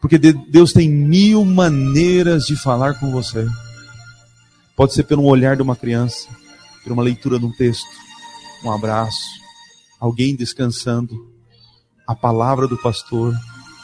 Porque 0.00 0.18
Deus 0.18 0.72
tem 0.72 0.88
mil 0.88 1.44
maneiras 1.44 2.44
de 2.44 2.56
falar 2.56 3.00
com 3.00 3.10
você. 3.10 3.46
Pode 4.76 4.92
ser 4.92 5.04
pelo 5.04 5.24
olhar 5.24 5.56
de 5.56 5.62
uma 5.62 5.74
criança, 5.74 6.28
por 6.82 6.92
uma 6.92 7.02
leitura 7.02 7.38
de 7.38 7.46
um 7.46 7.52
texto, 7.52 7.88
um 8.64 8.70
abraço, 8.70 9.18
alguém 9.98 10.36
descansando, 10.36 11.33
a 12.06 12.14
palavra 12.14 12.66
do 12.66 12.76
pastor, 12.76 13.34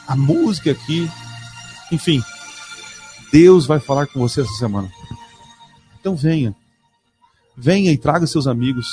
a 0.07 0.15
música 0.15 0.71
aqui, 0.71 1.09
enfim. 1.91 2.21
Deus 3.31 3.65
vai 3.65 3.79
falar 3.79 4.07
com 4.07 4.19
você 4.19 4.41
essa 4.41 4.53
semana. 4.53 4.91
Então 5.99 6.15
venha. 6.15 6.55
Venha 7.55 7.91
e 7.91 7.97
traga 7.97 8.27
seus 8.27 8.47
amigos. 8.47 8.87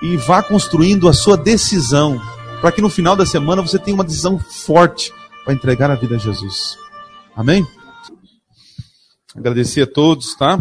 E 0.00 0.16
vá 0.16 0.42
construindo 0.42 1.08
a 1.08 1.12
sua 1.12 1.36
decisão. 1.36 2.20
Para 2.60 2.72
que 2.72 2.80
no 2.80 2.88
final 2.88 3.16
da 3.16 3.26
semana 3.26 3.62
você 3.62 3.78
tenha 3.78 3.94
uma 3.94 4.04
decisão 4.04 4.38
forte 4.38 5.12
para 5.44 5.54
entregar 5.54 5.90
a 5.90 5.94
vida 5.94 6.16
a 6.16 6.18
Jesus. 6.18 6.76
Amém? 7.34 7.66
Agradecer 9.34 9.82
a 9.82 9.86
todos, 9.86 10.34
tá? 10.36 10.60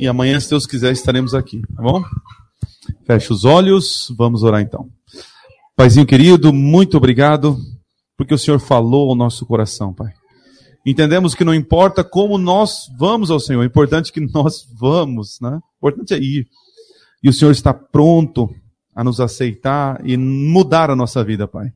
E 0.00 0.06
amanhã, 0.06 0.40
se 0.40 0.50
Deus 0.50 0.66
quiser, 0.66 0.92
estaremos 0.92 1.34
aqui, 1.34 1.60
tá 1.76 1.82
bom? 1.82 2.02
Feche 3.06 3.32
os 3.32 3.44
olhos, 3.44 4.12
vamos 4.16 4.42
orar 4.42 4.60
então. 4.60 4.88
Paizinho 5.76 6.06
querido, 6.06 6.52
muito 6.52 6.96
obrigado, 6.96 7.58
porque 8.16 8.32
o 8.32 8.38
Senhor 8.38 8.60
falou 8.60 9.10
ao 9.10 9.16
nosso 9.16 9.44
coração, 9.44 9.92
Pai. 9.92 10.12
Entendemos 10.86 11.34
que 11.34 11.44
não 11.44 11.52
importa 11.52 12.04
como 12.04 12.38
nós 12.38 12.86
vamos 12.96 13.28
ao 13.28 13.40
Senhor, 13.40 13.62
é 13.62 13.66
importante 13.66 14.12
que 14.12 14.20
nós 14.20 14.64
vamos, 14.78 15.38
né? 15.40 15.58
O 15.82 15.88
importante 15.88 16.14
é 16.14 16.18
ir. 16.18 16.46
E 17.22 17.28
o 17.28 17.32
Senhor 17.32 17.50
está 17.50 17.74
pronto 17.74 18.48
a 18.94 19.02
nos 19.02 19.18
aceitar 19.18 20.00
e 20.06 20.16
mudar 20.16 20.90
a 20.90 20.96
nossa 20.96 21.24
vida, 21.24 21.48
Pai. 21.48 21.72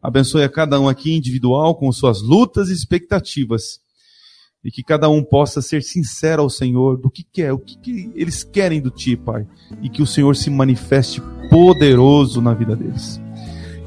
Abençoe 0.00 0.44
a 0.44 0.48
cada 0.48 0.78
um 0.80 0.88
aqui 0.88 1.16
individual 1.16 1.74
com 1.74 1.90
suas 1.90 2.22
lutas 2.22 2.68
e 2.68 2.72
expectativas 2.72 3.80
e 4.64 4.70
que 4.70 4.84
cada 4.84 5.08
um 5.08 5.24
possa 5.24 5.60
ser 5.60 5.82
sincero 5.82 6.42
ao 6.42 6.50
Senhor 6.50 6.96
do 6.96 7.10
que 7.10 7.24
quer, 7.24 7.52
o 7.52 7.58
que, 7.58 7.76
que 7.76 8.12
eles 8.14 8.44
querem 8.44 8.80
do 8.80 8.90
Ti, 8.90 9.16
Pai, 9.16 9.46
e 9.82 9.88
que 9.88 10.00
o 10.00 10.06
Senhor 10.06 10.36
se 10.36 10.48
manifeste 10.50 11.20
poderoso 11.50 12.40
na 12.40 12.54
vida 12.54 12.76
deles. 12.76 13.20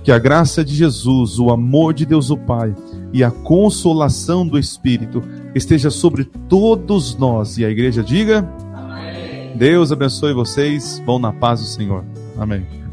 Que 0.06 0.12
a 0.12 0.20
graça 0.20 0.64
de 0.64 0.76
Jesus, 0.76 1.39
o 1.39 1.49
amor 1.49 1.91
de 1.91 2.06
Deus 2.06 2.30
o 2.30 2.38
Pai 2.38 2.76
e 3.12 3.24
a 3.24 3.32
consolação 3.32 4.47
do 4.47 4.60
Espírito 4.60 5.24
esteja 5.56 5.89
sobre 5.89 6.26
todos 6.47 7.18
nós. 7.18 7.58
E 7.58 7.66
a 7.66 7.72
igreja 7.72 8.03
diga: 8.03 8.47
Amém. 8.72 9.58
Deus 9.58 9.91
abençoe 9.91 10.32
vocês. 10.32 11.01
Vão 11.08 11.18
na 11.18 11.34
paz 11.34 11.60
do 11.60 11.66
Senhor. 11.66 12.06
Amém. 12.38 12.84